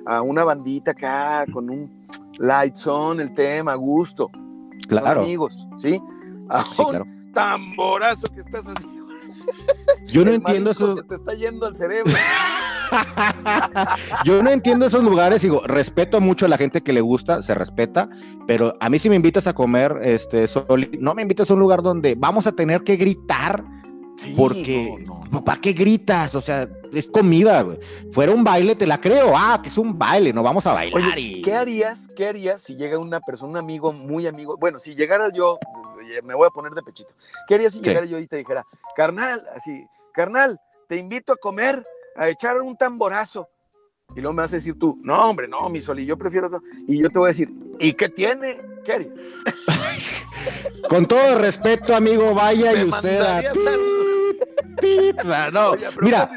a, 0.07 0.21
una 0.21 0.45
bandita 0.45 0.91
acá 0.91 1.47
con 1.53 1.71
un 1.71 2.07
light 2.39 2.75
son, 2.75 3.21
el 3.21 3.35
tema, 3.35 3.73
a 3.73 3.77
gusto. 3.77 4.31
Claro. 4.89 5.23
amigos, 5.23 5.67
¿sí? 5.77 6.01
A 6.49 6.65
un 6.83 7.33
tamborazo 7.33 8.27
que 8.35 8.41
estás 8.41 8.67
haciendo. 8.67 9.01
Yo 10.07 10.25
no 10.25 10.33
entiendo 10.33 10.73
eso. 10.73 10.97
Se 10.97 11.03
te 11.03 11.15
está 11.15 11.35
yendo 11.35 11.67
al 11.67 11.77
cerebro. 11.77 12.13
Yo 14.25 14.43
no 14.43 14.51
entiendo 14.51 14.87
esos 14.87 15.03
lugares, 15.03 15.43
digo, 15.43 15.63
respeto 15.67 16.21
mucho 16.21 16.47
a 16.47 16.49
la 16.49 16.59
gente 16.59 16.83
que 16.83 16.93
le 16.93 17.01
gusta, 17.01 17.43
se 17.43 17.55
respeta, 17.55 18.09
pero 18.47 18.75
a 18.81 18.91
mí 18.91 18.99
si 18.99 19.09
me 19.09 19.17
invitas 19.17 19.47
a 19.47 19.53
comer, 19.53 19.99
este, 20.03 20.47
no 20.99 21.15
me 21.15 21.23
invitas 21.23 21.51
a 21.51 21.55
un 21.55 21.61
lugar 21.61 21.83
donde 21.83 22.15
vamos 22.17 22.47
a 22.47 22.53
tener 22.53 22.83
que 22.83 22.97
gritar, 22.97 23.65
porque, 24.37 24.95
¿para 25.45 25.61
qué 25.61 25.73
gritas? 25.73 26.35
O 26.35 26.41
sea, 26.41 26.69
es 26.93 27.09
comida, 27.09 27.63
güey. 27.63 27.79
Fuera 28.13 28.33
un 28.33 28.45
baile, 28.45 28.75
te 28.75 28.87
la 28.87 29.01
creo, 29.01 29.33
ah, 29.35 29.61
que 29.63 29.71
es 29.71 29.79
un 29.79 29.99
baile, 29.99 30.33
no 30.33 30.43
vamos 30.43 30.67
a 30.67 30.75
bailar. 30.75 31.15
¿Qué 31.43 31.55
harías, 31.55 32.09
qué 32.15 32.29
harías 32.29 32.63
si 32.63 32.77
llega 32.77 32.99
una 32.99 33.21
persona, 33.21 33.53
un 33.53 33.57
amigo, 33.57 33.93
muy 33.93 34.27
amigo, 34.27 34.57
bueno, 34.59 34.79
si 34.79 34.95
llegara 34.95 35.31
yo, 35.33 35.59
me 36.25 36.35
voy 36.35 36.47
a 36.47 36.51
poner 36.51 36.73
de 36.73 36.83
pechito, 36.83 37.15
¿qué 37.47 37.55
harías 37.55 37.73
si 37.73 37.81
llegara 37.81 38.07
yo 38.07 38.19
y 38.19 38.27
te 38.27 38.37
dijera, 38.37 38.67
carnal, 38.95 39.47
así, 39.57 39.87
carnal, 40.13 40.61
te 40.89 40.97
invito 40.97 41.33
a 41.33 41.37
comer 41.37 41.83
a 42.17 42.29
echar 42.29 42.61
un 42.61 42.77
tamborazo. 42.77 43.49
Y 44.15 44.21
luego 44.21 44.33
me 44.33 44.43
vas 44.43 44.53
a 44.53 44.57
decir 44.57 44.79
tú, 44.79 44.99
no, 45.03 45.31
hombre, 45.31 45.47
no, 45.47 45.69
mi 45.69 45.81
sol, 45.81 46.01
y 46.01 46.07
yo 46.07 46.17
prefiero. 46.19 46.51
Y 46.89 47.01
yo 47.01 47.11
te 47.11 47.19
voy 47.19 47.27
a 47.27 47.29
decir, 47.29 47.51
¿y 47.79 47.93
qué 47.93 48.09
tiene? 48.09 48.61
¿Qué 48.85 49.11
Con 50.89 51.07
todo 51.07 51.39
respeto, 51.39 51.95
amigo, 51.95 52.35
vaya 52.35 52.73
y 52.73 52.85
usted 52.85 53.21
a 53.21 53.43
pizza. 54.81 55.51
No, 55.51 55.75
mira, 56.01 56.29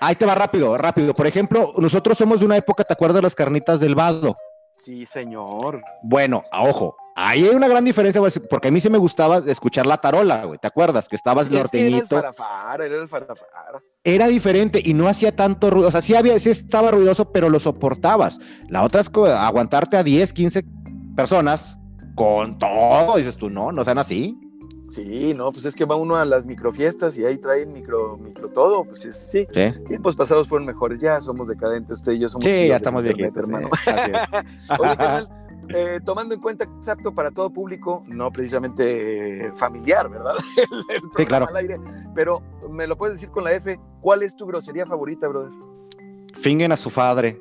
ahí 0.00 0.14
te 0.14 0.24
va 0.24 0.34
rápido, 0.34 0.78
rápido. 0.78 1.12
Por 1.12 1.26
ejemplo, 1.26 1.72
nosotros 1.76 2.16
somos 2.16 2.40
de 2.40 2.46
una 2.46 2.56
época, 2.56 2.84
¿te 2.84 2.92
acuerdas 2.92 3.16
de 3.16 3.22
las 3.22 3.34
carnitas 3.34 3.80
del 3.80 3.94
vado? 3.94 4.36
Sí, 4.76 5.04
señor. 5.04 5.82
Bueno, 6.02 6.44
a 6.50 6.62
ojo, 6.62 6.96
ahí 7.14 7.44
hay 7.44 7.54
una 7.54 7.68
gran 7.68 7.84
diferencia, 7.84 8.22
porque 8.48 8.68
a 8.68 8.70
mí 8.70 8.80
sí 8.80 8.88
me 8.88 8.98
gustaba 8.98 9.42
escuchar 9.46 9.86
la 9.86 9.98
tarola, 9.98 10.44
güey. 10.44 10.58
¿Te 10.58 10.66
acuerdas? 10.68 11.08
Que 11.08 11.16
estabas 11.16 11.46
sí, 11.46 11.54
norteñito. 11.54 12.18
era 12.18 12.28
el 12.28 12.34
farafar, 12.34 12.80
era 12.80 12.96
el 12.96 13.08
farafar. 13.08 13.82
Era 14.04 14.26
diferente 14.26 14.82
y 14.84 14.94
no 14.94 15.06
hacía 15.06 15.36
tanto 15.36 15.70
ruido. 15.70 15.88
O 15.88 15.90
sea, 15.92 16.02
sí, 16.02 16.14
había, 16.16 16.36
sí 16.40 16.50
estaba 16.50 16.90
ruidoso, 16.90 17.30
pero 17.30 17.48
lo 17.48 17.60
soportabas. 17.60 18.40
La 18.68 18.82
otra 18.82 19.00
es 19.00 19.10
aguantarte 19.14 19.96
a 19.96 20.02
10, 20.02 20.32
15 20.32 20.64
personas 21.14 21.78
con 22.16 22.58
todo. 22.58 23.16
Dices 23.16 23.36
tú, 23.36 23.48
no, 23.48 23.70
no 23.70 23.84
sean 23.84 23.98
así. 23.98 24.36
Sí, 24.88 25.32
no, 25.34 25.50
pues 25.52 25.64
es 25.64 25.74
que 25.74 25.86
va 25.86 25.96
uno 25.96 26.16
a 26.16 26.24
las 26.26 26.46
microfiestas 26.46 27.16
y 27.16 27.24
ahí 27.24 27.38
traen 27.38 27.72
micro, 27.72 28.18
micro 28.18 28.50
todo, 28.50 28.84
pues 28.84 28.98
sí, 28.98 29.08
sí. 29.10 29.46
Sí, 29.50 29.84
Tiempos 29.88 30.14
pasados 30.16 30.46
fueron 30.48 30.66
mejores, 30.66 30.98
ya 30.98 31.18
somos 31.18 31.48
decadentes, 31.48 31.96
usted 31.96 32.12
y 32.12 32.18
yo 32.18 32.28
somos 32.28 32.44
sí 32.44 32.50
ya 32.50 32.56
de 32.56 32.74
estamos 32.74 33.02
internet, 33.02 33.32
viejitos. 33.34 33.48
hermano. 33.48 33.70
sí. 33.82 33.90
Oye, 34.80 34.96
carnal, 34.98 35.28
eh, 35.74 36.00
tomando 36.04 36.34
en 36.34 36.40
cuenta 36.40 36.66
que 36.66 36.72
es 36.80 36.88
apto 36.88 37.14
para 37.14 37.30
todo 37.30 37.50
público, 37.50 38.02
no 38.06 38.30
precisamente 38.30 39.46
eh, 39.46 39.52
familiar, 39.56 40.08
¿verdad? 40.10 40.34
El, 40.56 40.78
el 40.96 41.00
programa 41.10 41.26
claro. 41.26 41.46
al 41.48 41.56
aire, 41.56 41.80
pero 42.14 42.42
me 42.70 42.86
lo 42.86 42.96
puedes 42.96 43.14
decir 43.16 43.30
con 43.30 43.44
la 43.44 43.52
F, 43.52 43.78
¿cuál 44.00 44.22
es 44.22 44.34
tu 44.36 44.46
grosería 44.46 44.86
favorita, 44.86 45.28
brother? 45.28 45.50
Fingen 46.34 46.72
a 46.72 46.76
su 46.76 46.90
padre. 46.90 47.38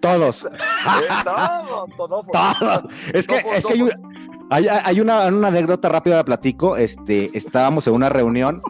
Todos. 0.00 0.46
Eh, 0.82 1.06
todo, 1.22 1.86
todo, 1.96 2.22
Todos. 2.32 2.84
Es 3.14 3.24
que, 3.28 3.36
es 3.36 3.64
que 3.64 3.88
hay- 4.50 4.66
hay 4.66 5.00
una, 5.00 5.26
una 5.26 5.46
anécdota 5.46 5.88
rápida 5.88 6.16
la 6.16 6.24
platico. 6.24 6.76
Este, 6.76 7.30
estábamos 7.38 7.86
en 7.86 7.94
una 7.94 8.08
reunión 8.08 8.60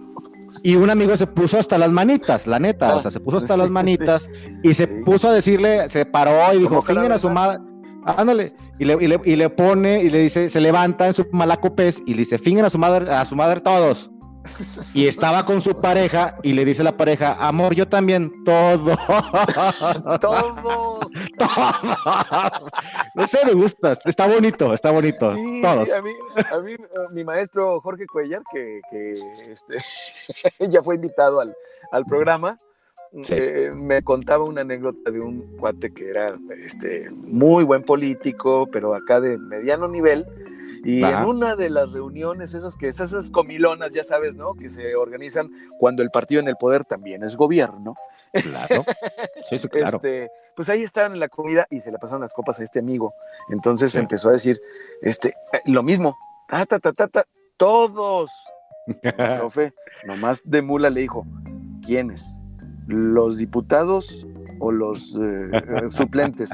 y 0.62 0.76
un 0.76 0.90
amigo 0.90 1.16
se 1.16 1.26
puso 1.26 1.58
hasta 1.58 1.76
las 1.78 1.90
manitas, 1.90 2.46
la 2.46 2.58
neta. 2.58 2.96
O 2.96 3.02
sea, 3.02 3.10
se 3.10 3.20
puso 3.20 3.38
hasta 3.38 3.56
las 3.56 3.70
manitas 3.78 4.30
y 4.62 4.74
se 4.74 4.86
puso 4.86 5.28
a 5.28 5.32
decirle, 5.32 5.88
se 5.88 6.06
paró 6.06 6.54
y 6.54 6.58
dijo, 6.58 6.82
fingen 6.82 7.12
a 7.12 7.18
su 7.18 7.30
madre. 7.30 7.58
Ándale, 8.04 8.52
y 8.78 8.84
le, 8.84 8.96
y, 9.00 9.06
le, 9.06 9.20
y 9.24 9.36
le 9.36 9.48
pone 9.48 10.02
y 10.02 10.10
le 10.10 10.20
dice, 10.20 10.48
se 10.48 10.60
levanta 10.60 11.06
en 11.06 11.14
su 11.14 11.26
malacopés 11.30 12.02
y 12.06 12.14
le 12.14 12.20
dice, 12.20 12.38
fingen 12.38 12.64
a 12.64 12.70
su 12.70 12.78
madre, 12.78 13.10
a 13.10 13.24
su 13.24 13.36
madre 13.36 13.60
todos. 13.60 14.11
Y 14.94 15.06
estaba 15.06 15.44
con 15.44 15.60
su 15.60 15.74
pareja 15.74 16.34
y 16.42 16.52
le 16.52 16.64
dice 16.64 16.82
la 16.82 16.96
pareja, 16.96 17.36
amor, 17.38 17.74
yo 17.74 17.88
también, 17.88 18.44
todo. 18.44 18.96
Todos. 20.20 21.10
no 23.14 23.26
sé, 23.26 23.38
me 23.46 23.52
gusta, 23.52 23.96
está 24.04 24.26
bonito, 24.26 24.74
está 24.74 24.90
bonito. 24.90 25.30
Sí, 25.34 25.60
Todos. 25.62 25.88
sí, 25.88 25.94
a 25.94 26.02
mí, 26.02 26.10
a 26.50 26.58
mí, 26.60 26.72
mi 27.12 27.24
maestro 27.24 27.80
Jorge 27.80 28.06
Cuellar, 28.06 28.42
que, 28.52 28.80
que, 28.90 29.14
este, 29.50 29.78
ya 30.70 30.82
fue 30.82 30.96
invitado 30.96 31.40
al, 31.40 31.54
al 31.90 32.04
programa, 32.04 32.58
Sí. 33.22 33.34
eh, 33.36 33.70
me 33.74 34.00
contaba 34.02 34.44
una 34.44 34.62
anécdota 34.62 35.10
de 35.10 35.20
un 35.20 35.58
cuate 35.58 35.92
que 35.92 36.08
era 36.08 36.34
este, 36.64 37.10
muy 37.10 37.62
buen 37.62 37.82
político, 37.82 38.66
pero 38.72 38.94
acá 38.94 39.20
de 39.20 39.36
mediano 39.36 39.86
nivel. 39.86 40.26
Y 40.84 41.02
Ajá. 41.02 41.22
en 41.22 41.28
una 41.28 41.54
de 41.56 41.70
las 41.70 41.92
reuniones, 41.92 42.54
esas 42.54 42.76
que 42.76 42.88
esas 42.88 43.30
comilonas, 43.30 43.92
ya 43.92 44.02
sabes, 44.04 44.36
¿no? 44.36 44.54
Que 44.54 44.68
se 44.68 44.96
organizan 44.96 45.48
cuando 45.78 46.02
el 46.02 46.10
partido 46.10 46.40
en 46.40 46.48
el 46.48 46.56
poder 46.56 46.84
también 46.84 47.22
es 47.22 47.36
gobierno. 47.36 47.94
Claro. 48.32 48.84
Sí, 49.50 49.58
sí, 49.58 49.68
claro. 49.68 49.96
Este, 49.96 50.30
pues 50.56 50.70
ahí 50.70 50.82
estaban 50.82 51.12
en 51.12 51.20
la 51.20 51.28
comida 51.28 51.66
y 51.70 51.80
se 51.80 51.92
le 51.92 51.98
pasaron 51.98 52.22
las 52.22 52.32
copas 52.32 52.58
a 52.58 52.62
este 52.64 52.78
amigo. 52.78 53.12
Entonces 53.50 53.92
Sí. 53.92 53.98
empezó 53.98 54.30
a 54.30 54.32
decir, 54.32 54.58
este, 55.02 55.34
eh, 55.52 55.60
lo 55.66 55.82
mismo, 55.82 56.16
ta, 56.48 56.64
ta, 56.64 56.78
ta, 56.78 56.92
ta, 56.94 57.08
ta, 57.08 57.24
todos. 57.58 58.30
El 59.02 59.12
profe, 59.38 59.74
nomás 60.06 60.40
de 60.44 60.62
mula 60.62 60.88
le 60.88 61.02
dijo, 61.02 61.26
¿quiénes? 61.84 62.38
¿Los 62.86 63.36
diputados 63.38 64.26
o 64.62 64.70
los 64.70 65.16
eh, 65.16 65.50
eh, 65.52 65.90
suplentes? 65.90 66.50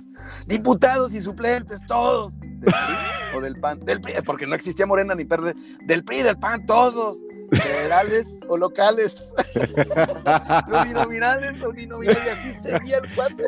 Diputados 0.47 1.15
y 1.15 1.21
suplentes, 1.21 1.85
todos. 1.87 2.41
¿Del 2.41 2.61
PRI 2.61 3.37
o 3.37 3.41
del 3.43 3.61
PAN? 3.61 3.81
Del 3.81 4.01
PRI, 4.01 4.15
porque 4.25 4.47
no 4.47 4.55
existía 4.55 4.87
Morena 4.87 5.15
ni 5.15 5.25
Verde. 5.25 5.55
Del 5.85 6.03
PRI, 6.05 6.23
del 6.23 6.39
PAN, 6.39 6.65
todos. 6.67 7.19
Federales 7.53 8.41
o 8.49 8.57
locales. 8.57 9.35
Uninominales 10.85 11.63
o 11.63 11.71
uninominales. 11.71 12.25
Y 12.25 12.29
así 12.29 12.49
seguía 12.49 12.99
el 12.99 13.15
cuate. 13.15 13.45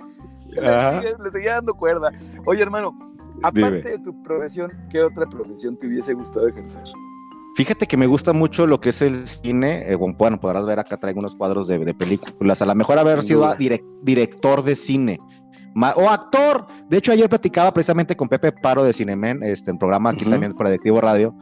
Le 1.23 1.31
seguía 1.31 1.55
dando 1.55 1.75
cuerda. 1.75 2.11
Oye, 2.45 2.63
hermano, 2.63 2.97
aparte 3.43 3.91
de 3.91 3.99
tu 3.99 4.23
profesión, 4.23 4.73
¿qué 4.91 5.03
otra 5.03 5.27
profesión 5.27 5.77
te 5.77 5.87
hubiese 5.87 6.15
gustado 6.15 6.49
ejercer? 6.49 6.83
Fíjate 7.61 7.87
que 7.87 7.97
me 7.99 8.07
gusta 8.07 8.33
mucho 8.33 8.67
lo 8.67 8.81
que 8.81 8.89
es 8.89 9.03
el 9.03 9.29
cine. 9.29 9.83
eh, 9.93 9.95
bueno, 9.95 10.41
podrás 10.41 10.65
ver 10.65 10.79
acá 10.79 10.97
traigo 10.97 11.21
unos 11.21 11.37
cuadros 11.37 11.69
de, 11.69 11.79
de 11.79 11.93
películas. 11.93 12.63
A 12.63 12.67
lo 12.67 12.75
mejor 12.75 12.99
haber 12.99 13.23
sido 13.23 13.55
director 14.03 14.63
de 14.63 14.77
cine. 14.77 15.19
O 15.95 16.09
actor. 16.09 16.67
De 16.89 16.97
hecho, 16.97 17.13
ayer 17.13 17.29
platicaba 17.29 17.73
precisamente 17.75 18.17
con 18.17 18.29
Pepe 18.29 18.51
Paro 18.51 18.83
de 18.83 18.93
Cinemen, 18.95 19.43
este 19.43 19.71
en 19.71 19.77
programa 19.79 20.09
aquí 20.11 20.23
Ujú. 20.25 20.31
también 20.31 20.53
por 20.55 20.67
Adictivo 20.67 21.01
Radio, 21.03 21.35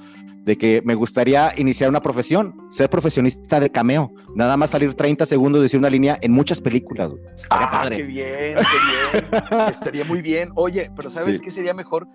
de 0.44 0.58
que 0.58 0.82
me 0.84 0.94
gustaría 0.96 1.52
iniciar 1.56 1.88
una 1.88 2.00
profesión, 2.02 2.52
ser 2.70 2.90
profesionista 2.90 3.60
de 3.60 3.70
cameo. 3.70 4.10
Nada 4.34 4.56
más 4.56 4.70
salir 4.70 4.94
30 4.94 5.24
segundos, 5.24 5.62
decir 5.62 5.78
una 5.78 5.88
línea 5.88 6.18
en 6.20 6.32
muchas 6.32 6.60
películas. 6.60 7.12
Estaría 7.36 7.66
Ah, 7.66 7.70
padre. 7.70 7.96
qué 7.98 8.02
bien, 8.02 8.56
qué 8.56 9.18
bien. 9.20 9.24
Estaría 9.70 10.04
muy 10.04 10.20
bien. 10.20 10.50
Oye, 10.56 10.90
pero 10.96 11.10
¿sabes 11.10 11.36
Sí. 11.38 11.42
qué 11.44 11.50
sería 11.52 11.74
mejor? 11.74 12.08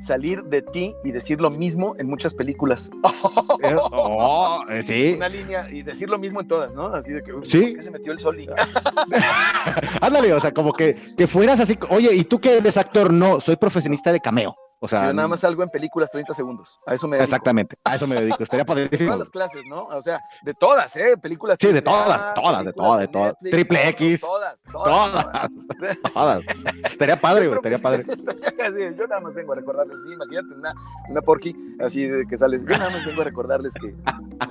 Salir 0.00 0.44
de 0.44 0.62
ti 0.62 0.94
y 1.04 1.10
decir 1.12 1.40
lo 1.40 1.50
mismo 1.50 1.94
en 1.98 2.08
muchas 2.08 2.34
películas. 2.34 2.90
Oh, 3.02 4.62
eh, 4.70 4.82
sí. 4.82 5.14
Una 5.16 5.28
línea 5.28 5.68
y 5.70 5.82
decir 5.82 6.08
lo 6.08 6.18
mismo 6.18 6.40
en 6.40 6.48
todas, 6.48 6.74
¿no? 6.74 6.88
Así 6.94 7.12
de 7.12 7.22
que, 7.22 7.32
uy, 7.32 7.44
Sí. 7.44 7.60
¿por 7.60 7.76
qué 7.76 7.82
se 7.82 7.90
metió 7.90 8.12
el 8.12 8.18
sol? 8.18 8.40
Y- 8.40 8.48
Ándale, 10.00 10.32
o 10.32 10.40
sea, 10.40 10.52
como 10.52 10.72
que, 10.72 10.94
que 11.16 11.26
fueras 11.26 11.60
así, 11.60 11.78
oye, 11.90 12.14
¿y 12.14 12.24
tú 12.24 12.38
que 12.40 12.58
eres 12.58 12.76
actor? 12.76 13.12
No, 13.12 13.40
soy 13.40 13.56
profesionista 13.56 14.12
de 14.12 14.20
cameo. 14.20 14.56
O 14.80 14.86
sea, 14.86 15.06
Yo 15.08 15.12
nada 15.12 15.26
más 15.26 15.40
salgo 15.40 15.64
en 15.64 15.70
películas 15.70 16.08
30 16.12 16.34
segundos. 16.34 16.78
A 16.86 16.94
eso 16.94 17.08
me 17.08 17.16
dedico. 17.16 17.24
exactamente, 17.24 17.76
a 17.82 17.96
eso 17.96 18.06
me 18.06 18.14
dedico. 18.20 18.42
Estaría 18.44 18.64
padrísimo. 18.66 19.08
todas 19.08 19.18
las 19.18 19.30
clases, 19.30 19.62
¿no? 19.68 19.84
O 19.86 20.00
sea, 20.00 20.20
de 20.42 20.54
todas, 20.54 20.94
¿eh? 20.96 21.16
Películas. 21.16 21.58
Sí, 21.60 21.72
de 21.72 21.82
todas, 21.82 22.32
todas, 22.34 22.64
de 22.64 22.72
todas, 22.72 23.00
de 23.00 23.08
todas. 23.08 23.34
Triple 23.38 23.88
X. 23.88 24.20
Todas, 24.20 24.62
todas. 24.70 25.12
Todas, 25.12 26.12
todas. 26.14 26.44
Estaría 26.84 27.20
padre, 27.20 27.46
güey, 27.48 27.56
estaría 27.56 27.78
padre. 27.78 28.04
Yo 28.96 29.06
nada 29.08 29.20
más 29.20 29.34
vengo 29.34 29.52
a 29.52 29.56
recordarles, 29.56 29.98
sí, 30.04 30.12
imagínate 30.12 30.54
una, 30.54 30.72
una 31.08 31.22
porky 31.22 31.56
así 31.80 32.06
de 32.06 32.24
que 32.26 32.36
sales. 32.38 32.64
Yo 32.64 32.78
nada 32.78 32.90
más 32.90 33.04
vengo 33.04 33.22
a 33.22 33.24
recordarles 33.24 33.74
que. 33.74 33.94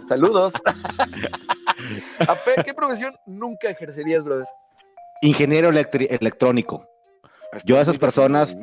Saludos. 0.06 0.54
¿Qué 2.66 2.74
profesión 2.74 3.16
nunca 3.26 3.70
ejercerías, 3.70 4.24
brother? 4.24 4.48
Ingeniero 5.22 5.70
electrónico. 5.70 6.86
Yo 7.64 7.78
a 7.78 7.82
esas 7.82 7.98
personas- 7.98 8.58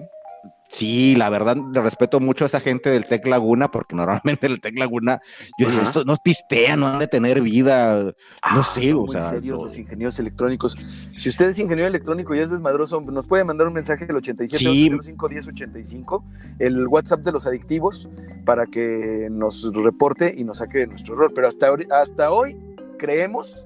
Sí, 0.74 1.14
la 1.14 1.30
verdad, 1.30 1.56
le 1.72 1.80
respeto 1.80 2.18
mucho 2.18 2.44
a 2.44 2.46
esa 2.46 2.58
gente 2.58 2.90
del 2.90 3.04
Tec 3.04 3.24
Laguna, 3.28 3.70
porque 3.70 3.94
normalmente 3.94 4.48
el 4.48 4.60
Tec 4.60 4.76
Laguna, 4.76 5.20
yo 5.56 5.70
digo, 5.70 5.82
estos 5.82 6.04
no 6.04 6.16
pistean, 6.16 6.80
no 6.80 6.88
han 6.88 6.98
de 6.98 7.06
tener 7.06 7.40
vida. 7.42 8.02
No 8.02 8.12
Ah, 8.42 8.62
sé, 8.64 8.90
son 8.90 9.00
o 9.00 9.06
muy 9.06 9.12
sea. 9.14 9.30
serios 9.30 9.56
no- 9.56 9.64
los 9.66 9.78
ingenieros 9.78 10.18
electrónicos. 10.18 10.76
Si 11.16 11.28
usted 11.28 11.50
es 11.50 11.58
ingeniero 11.60 11.86
electrónico 11.88 12.34
y 12.34 12.40
es 12.40 12.50
desmadroso, 12.50 13.00
nos 13.00 13.28
puede 13.28 13.44
mandar 13.44 13.68
un 13.68 13.74
mensaje 13.74 14.04
al 14.08 14.16
87 14.16 14.58
Sí. 14.64 14.86
805 14.88 15.28
1085, 15.28 16.24
el 16.58 16.88
WhatsApp 16.88 17.20
de 17.20 17.30
los 17.32 17.46
adictivos, 17.46 18.08
para 18.44 18.66
que 18.66 19.28
nos 19.30 19.72
reporte 19.74 20.34
y 20.36 20.42
nos 20.42 20.58
saque 20.58 20.78
de 20.78 20.86
nuestro 20.88 21.14
error. 21.14 21.32
Pero 21.34 21.46
hasta, 21.46 21.68
hasta 21.92 22.32
hoy 22.32 22.56
creemos 22.98 23.64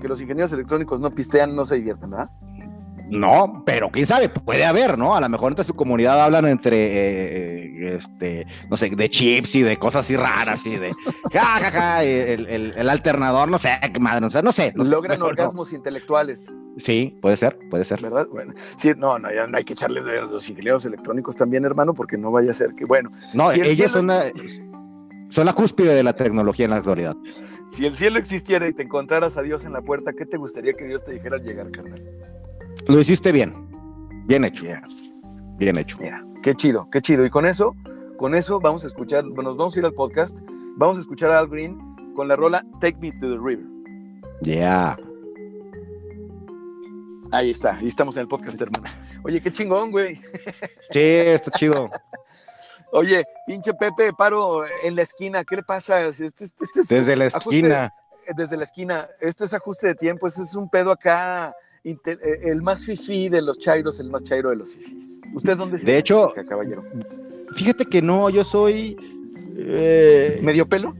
que 0.00 0.08
los 0.08 0.20
ingenieros 0.20 0.52
electrónicos 0.52 1.00
no 1.00 1.10
pistean, 1.14 1.56
no 1.56 1.64
se 1.64 1.76
divierten, 1.76 2.10
¿verdad? 2.10 2.28
No, 3.10 3.62
pero 3.66 3.90
quién 3.90 4.06
sabe, 4.06 4.28
puede 4.30 4.64
haber, 4.64 4.96
¿no? 4.96 5.14
A 5.14 5.20
lo 5.20 5.28
mejor 5.28 5.52
entre 5.52 5.64
su 5.64 5.74
comunidad 5.74 6.22
hablan 6.24 6.46
entre, 6.46 6.76
eh, 6.76 7.96
este, 7.96 8.46
no 8.70 8.76
sé, 8.78 8.88
de 8.90 9.10
chips 9.10 9.54
y 9.56 9.62
de 9.62 9.76
cosas 9.76 10.04
así 10.06 10.16
raras 10.16 10.64
y 10.66 10.76
de, 10.76 10.90
ja, 11.32 11.44
ja, 11.60 11.70
ja, 11.70 12.02
el, 12.04 12.46
el- 12.46 12.72
el 12.76 12.90
alternador, 12.90 13.48
no 13.50 13.58
sé, 13.58 13.70
qué 13.92 14.00
madre, 14.00 14.20
no 14.22 14.30
sé. 14.30 14.42
no 14.42 14.52
sé, 14.52 14.72
Logran 14.74 15.02
mejor 15.02 15.18
no. 15.18 15.26
orgasmos 15.26 15.72
intelectuales, 15.72 16.46
Sí, 16.76 17.16
puede 17.22 17.36
ser, 17.36 17.56
puede 17.70 17.84
ser. 17.84 18.00
¿verdad? 18.02 18.26
Bueno, 18.32 18.52
sí, 18.76 18.90
no, 18.96 19.18
no, 19.18 19.32
ya 19.32 19.46
no 19.46 19.56
hay 19.58 19.64
que 19.64 19.74
echarle 19.74 20.00
los 20.22 20.48
ingenieros 20.50 20.84
electrónicos 20.86 21.36
también, 21.36 21.64
hermano, 21.64 21.94
porque 21.94 22.16
no 22.18 22.32
vaya 22.32 22.50
a 22.50 22.54
ser 22.54 22.74
que, 22.74 22.84
bueno, 22.84 23.10
No, 23.32 23.50
Si 23.50 23.60
el 23.60 23.66
ellos 23.66 23.92
son 23.92 24.06
la, 24.08 24.24
son 25.28 25.46
la 25.46 25.52
cúspide 25.52 25.94
de 25.94 26.02
la 26.02 26.14
tecnología 26.14 26.64
en 26.64 26.70
la 26.72 26.78
actualidad. 26.78 27.14
si 27.76 27.86
el 27.86 27.96
cielo 27.96 28.18
existiera 28.18 28.66
y 28.66 28.72
te 28.72 28.82
encontraras 28.82 29.36
a 29.36 29.42
Dios 29.42 29.64
en 29.64 29.72
la 29.72 29.82
puerta, 29.82 30.12
¿qué 30.14 30.26
te 30.26 30.36
gustaría 30.36 30.72
que 30.72 30.86
Dios 30.86 31.04
te 31.04 31.12
dijera 31.12 31.36
al 31.36 31.42
llegar, 31.44 31.70
carnal? 31.70 32.02
Lo 32.88 33.00
hiciste 33.00 33.32
bien, 33.32 33.54
bien 34.26 34.44
hecho, 34.44 34.64
Yeah. 34.64 34.82
bien 35.56 35.78
hecho. 35.78 35.96
Mira, 36.00 36.24
qué 36.42 36.54
chido, 36.54 36.88
qué 36.90 37.00
chido. 37.00 37.24
Y 37.24 37.30
con 37.30 37.46
eso, 37.46 37.74
con 38.18 38.34
eso 38.34 38.60
vamos 38.60 38.84
a 38.84 38.86
escuchar, 38.88 39.24
bueno, 39.24 39.44
nos 39.50 39.56
vamos 39.56 39.74
a 39.76 39.78
ir 39.78 39.84
al 39.86 39.94
podcast, 39.94 40.40
vamos 40.76 40.96
a 40.98 41.00
escuchar 41.00 41.30
a 41.30 41.38
Al 41.38 41.48
Green 41.48 41.78
con 42.14 42.28
la 42.28 42.36
rola 42.36 42.64
Take 42.80 42.98
Me 43.00 43.10
to 43.12 43.28
the 43.30 43.38
River. 43.42 43.64
Ya. 44.42 44.96
Ahí 47.32 47.50
está, 47.50 47.76
ahí 47.76 47.88
estamos 47.88 48.16
en 48.16 48.22
el 48.22 48.28
podcast, 48.28 48.60
hermano. 48.60 48.88
Oye, 49.24 49.40
qué 49.40 49.50
chingón, 49.52 49.90
güey. 49.90 50.16
Sí, 50.90 51.00
está 51.00 51.50
chido. 51.52 51.90
Oye, 52.92 53.24
pinche 53.46 53.72
Pepe, 53.74 54.12
paro 54.12 54.64
en 54.84 54.94
la 54.94 55.02
esquina, 55.02 55.42
¿qué 55.42 55.56
le 55.56 55.62
pasa? 55.64 56.02
Este, 56.02 56.26
este- 56.26 56.44
este 56.44 56.80
es 56.82 56.88
Desde 56.88 57.16
la 57.16 57.24
ajuste- 57.26 57.56
esquina. 57.56 57.92
desde 58.36 58.56
la 58.56 58.64
esquina, 58.64 59.08
esto 59.20 59.44
es 59.44 59.52
ajuste 59.52 59.88
de 59.88 59.94
tiempo, 59.96 60.28
eso 60.28 60.44
es 60.44 60.54
un 60.54 60.68
pedo 60.70 60.92
acá, 60.92 61.52
el 61.84 62.62
más 62.62 62.84
fifí 62.84 63.28
de 63.28 63.42
los 63.42 63.58
chairos, 63.58 64.00
el 64.00 64.08
más 64.08 64.24
chairo 64.24 64.50
de 64.50 64.56
los 64.56 64.72
fifís. 64.72 65.22
¿Usted 65.34 65.56
dónde 65.56 65.78
se 65.78 65.86
De 65.86 65.98
hecho- 65.98 66.32
caballero? 66.48 66.82
Fíjate 67.54 67.84
que 67.84 68.00
no, 68.02 68.30
yo 68.30 68.42
soy. 68.44 68.96
eh, 69.56 70.40
¿Medio 70.42 70.66
pelo? 70.68 70.94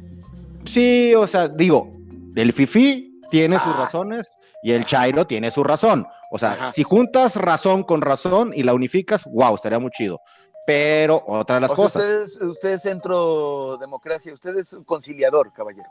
Sí, 0.64 1.14
o 1.14 1.26
sea, 1.26 1.49
digo, 1.49 1.91
el 2.37 2.53
FIFI 2.53 3.20
tiene 3.30 3.57
sus 3.57 3.72
Ah. 3.74 3.76
razones 3.78 4.37
y 4.62 4.72
el 4.72 4.85
Chairo 4.85 5.26
tiene 5.26 5.51
su 5.51 5.64
razón. 5.64 6.07
O 6.30 6.39
sea, 6.39 6.53
Ajá. 6.53 6.72
si 6.72 6.82
juntas 6.82 7.37
razón 7.37 7.82
con 7.82 8.01
razón 8.01 8.53
y 8.55 8.62
la 8.62 8.74
unificas, 8.74 9.24
wow, 9.24 9.55
estaría 9.57 9.78
muy 9.78 9.91
chido. 9.91 10.20
Pero 10.66 11.22
otra 11.26 11.57
de 11.57 11.61
las 11.62 11.72
cosas. 11.72 11.97
Usted 12.03 12.22
es, 12.22 12.41
usted 12.43 12.68
es 12.74 12.82
centro 12.82 13.76
democracia, 13.78 14.32
usted 14.32 14.57
es 14.57 14.78
conciliador, 14.87 15.53
caballero. 15.53 15.89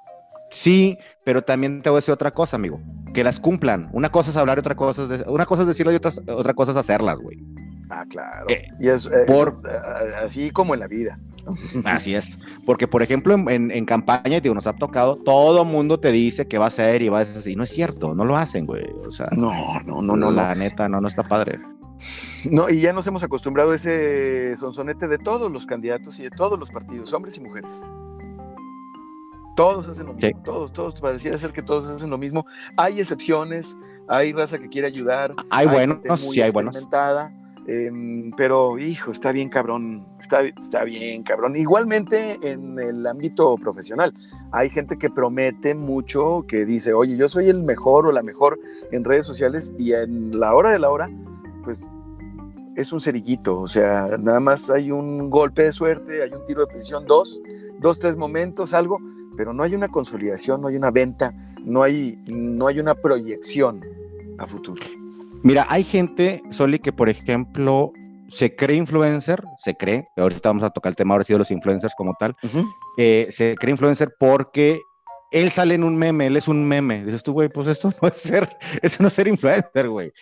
Sí, 0.53 0.99
pero 1.23 1.41
también 1.41 1.81
te 1.81 1.89
voy 1.89 1.97
a 1.97 2.01
decir 2.01 2.13
otra 2.13 2.29
cosa, 2.29 2.57
amigo. 2.57 2.79
Que 3.11 3.23
las 3.23 3.39
cumplan. 3.39 3.89
Una 3.91 4.09
cosa 4.09 4.29
es 4.29 4.37
hablar 4.37 4.57
y 4.57 4.59
otra 4.59 4.75
cosa 4.75 5.07
es, 5.11 5.25
una 5.27 5.47
cosa 5.47 5.63
es 5.63 5.67
decirlo 5.67 5.91
y 5.91 5.95
otra, 5.95 6.11
otra 6.27 6.53
cosa 6.53 6.71
es 6.71 6.77
hacerlas, 6.77 7.17
güey. 7.17 7.43
Ah, 7.89 8.05
claro. 8.07 8.45
Eh, 8.49 8.67
y 8.79 8.87
es, 8.87 9.09
por... 9.25 9.61
así 10.23 10.51
como 10.51 10.75
en 10.75 10.79
la 10.79 10.87
vida. 10.87 11.19
Así 11.85 12.15
es. 12.15 12.39
Porque, 12.65 12.87
por 12.87 13.01
ejemplo, 13.03 13.33
en, 13.33 13.71
en, 13.71 13.85
campaña, 13.85 14.39
digo, 14.39 14.55
nos 14.55 14.67
ha 14.67 14.73
tocado, 14.73 15.17
todo 15.17 15.65
mundo 15.65 15.99
te 15.99 16.11
dice 16.11 16.47
que 16.47 16.57
va 16.57 16.67
a 16.67 16.69
ser 16.69 17.01
y 17.01 17.09
va 17.09 17.19
a 17.19 17.25
ser 17.25 17.51
y 17.51 17.55
No 17.55 17.63
es 17.63 17.69
cierto, 17.69 18.13
no 18.13 18.23
lo 18.23 18.37
hacen, 18.37 18.65
güey. 18.65 18.85
O 19.05 19.11
sea, 19.11 19.27
no, 19.35 19.81
no, 19.81 20.01
no, 20.01 20.15
no. 20.15 20.31
La 20.31 20.55
neta, 20.55 20.87
no, 20.87 21.01
no 21.01 21.07
está 21.07 21.23
padre. 21.23 21.59
No, 22.49 22.69
y 22.69 22.79
ya 22.79 22.93
nos 22.93 23.07
hemos 23.07 23.23
acostumbrado 23.23 23.71
a 23.71 23.75
ese 23.75 24.55
sonsonete 24.55 25.07
de 25.07 25.17
todos 25.17 25.51
los 25.51 25.65
candidatos 25.65 26.19
y 26.19 26.23
de 26.23 26.29
todos 26.29 26.59
los 26.59 26.71
partidos, 26.71 27.11
hombres 27.11 27.37
y 27.37 27.41
mujeres. 27.41 27.83
Todos 29.55 29.87
hacen 29.87 30.07
lo 30.07 30.13
mismo, 30.13 30.41
todos, 30.43 30.73
todos, 30.73 30.99
pareciera 30.99 31.37
ser 31.37 31.51
que 31.51 31.61
todos 31.61 31.87
hacen 31.87 32.09
lo 32.09 32.17
mismo. 32.17 32.45
Hay 32.75 32.99
excepciones, 32.99 33.77
hay 34.07 34.33
raza 34.33 34.57
que 34.57 34.67
quiere 34.69 34.87
ayudar. 34.87 35.33
Hay, 35.49 35.67
buenos, 35.67 35.99
sí 36.19 36.41
hay 36.41 36.51
buenos. 36.51 36.75
Em, 37.65 38.31
pero, 38.35 38.77
hijo, 38.77 39.11
está 39.11 39.31
bien 39.31 39.47
cabrón, 39.47 40.05
está, 40.19 40.41
está 40.41 40.83
bien 40.83 41.23
cabrón. 41.23 41.55
Igualmente 41.55 42.37
en 42.41 42.77
el 42.77 43.07
ámbito 43.07 43.55
profesional, 43.55 44.13
hay 44.51 44.69
gente 44.69 44.97
que 44.97 45.09
promete 45.09 45.73
mucho, 45.73 46.43
que 46.47 46.65
dice, 46.65 46.93
oye, 46.93 47.15
yo 47.15 47.29
soy 47.29 47.47
el 47.47 47.63
mejor 47.63 48.07
o 48.07 48.11
la 48.11 48.21
mejor 48.21 48.59
en 48.91 49.05
redes 49.05 49.25
sociales 49.25 49.71
y 49.77 49.93
en 49.93 50.37
la 50.37 50.53
hora 50.53 50.71
de 50.71 50.79
la 50.79 50.89
hora, 50.89 51.09
pues 51.63 51.87
es 52.75 52.91
un 52.91 52.99
cerillito, 52.99 53.59
o 53.59 53.67
sea, 53.67 54.17
nada 54.19 54.39
más 54.39 54.69
hay 54.69 54.91
un 54.91 55.29
golpe 55.29 55.63
de 55.63 55.71
suerte, 55.71 56.23
hay 56.23 56.31
un 56.31 56.43
tiro 56.45 56.61
de 56.61 56.67
precisión, 56.67 57.05
dos, 57.05 57.39
dos, 57.79 57.99
tres 57.99 58.17
momentos, 58.17 58.73
algo, 58.73 58.99
pero 59.35 59.53
no 59.53 59.63
hay 59.63 59.75
una 59.75 59.87
consolidación, 59.87 60.61
no 60.61 60.67
hay 60.67 60.75
una 60.75 60.91
venta, 60.91 61.33
no 61.63 61.83
hay, 61.83 62.17
no 62.27 62.67
hay 62.67 62.79
una 62.79 62.95
proyección 62.95 63.81
a 64.37 64.47
futuro. 64.47 64.83
Mira, 65.43 65.65
hay 65.69 65.83
gente, 65.83 66.41
Soli, 66.51 66.79
que 66.79 66.93
por 66.93 67.09
ejemplo 67.09 67.91
se 68.29 68.55
cree 68.55 68.77
influencer, 68.77 69.43
se 69.57 69.75
cree, 69.75 70.07
ahorita 70.17 70.49
vamos 70.49 70.63
a 70.63 70.69
tocar 70.69 70.91
el 70.91 70.95
tema 70.95 71.13
ahora 71.13 71.23
sí 71.23 71.33
de 71.33 71.39
los 71.39 71.51
influencers 71.51 71.93
como 71.95 72.15
tal, 72.19 72.35
eh, 72.97 73.27
se 73.29 73.55
cree 73.55 73.71
influencer 73.71 74.13
porque 74.19 74.79
él 75.33 75.49
sale 75.49 75.73
en 75.73 75.83
un 75.83 75.95
meme, 75.95 76.27
él 76.27 76.37
es 76.37 76.47
un 76.47 76.63
meme. 76.65 77.03
Dices 77.03 77.23
tú, 77.23 77.33
güey, 77.33 77.49
pues 77.49 77.67
esto 77.67 77.91
no 78.01 78.07
es 78.07 78.17
ser, 78.17 78.47
eso 78.81 78.97
no 79.01 79.07
es 79.07 79.13
ser 79.13 79.27
influencer, 79.27 79.89
güey. 79.89 80.13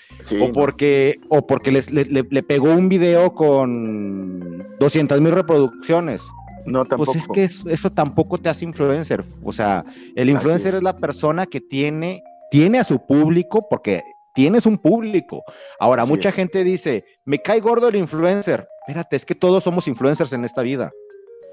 o 0.41 0.51
porque, 0.51 1.19
o 1.29 1.45
porque 1.45 1.71
le, 1.71 2.43
pegó 2.43 2.71
un 2.71 2.89
video 2.89 3.35
con 3.35 4.65
200 4.79 5.21
mil 5.21 5.33
reproducciones. 5.33 6.21
No, 6.65 6.85
tampoco. 6.85 7.13
Pues 7.13 7.23
es 7.23 7.63
que 7.63 7.71
eso, 7.71 7.91
tampoco 7.91 8.37
te 8.37 8.49
hace 8.49 8.65
influencer. 8.65 9.23
O 9.43 9.51
sea, 9.51 9.83
el 10.15 10.29
influencer 10.29 10.75
es. 10.75 10.83
la 10.83 10.95
persona 10.97 11.45
que 11.45 11.61
tiene, 11.61 12.23
tiene 12.49 12.79
a 12.79 12.83
su 12.83 13.05
público 13.05 13.67
porque 13.69 14.03
tienes 14.33 14.65
un 14.65 14.77
público. 14.77 15.43
Ahora, 15.79 16.05
mucha 16.05 16.31
gente 16.31 16.63
dice, 16.63 17.05
me 17.25 17.39
cae 17.39 17.59
gordo 17.59 17.87
el 17.87 17.95
influencer. 17.95 18.67
Espérate, 18.87 19.15
es 19.15 19.25
que 19.25 19.35
todos 19.35 19.63
somos 19.63 19.87
influencers 19.87 20.33
en 20.33 20.45
esta 20.45 20.61
vida. 20.61 20.91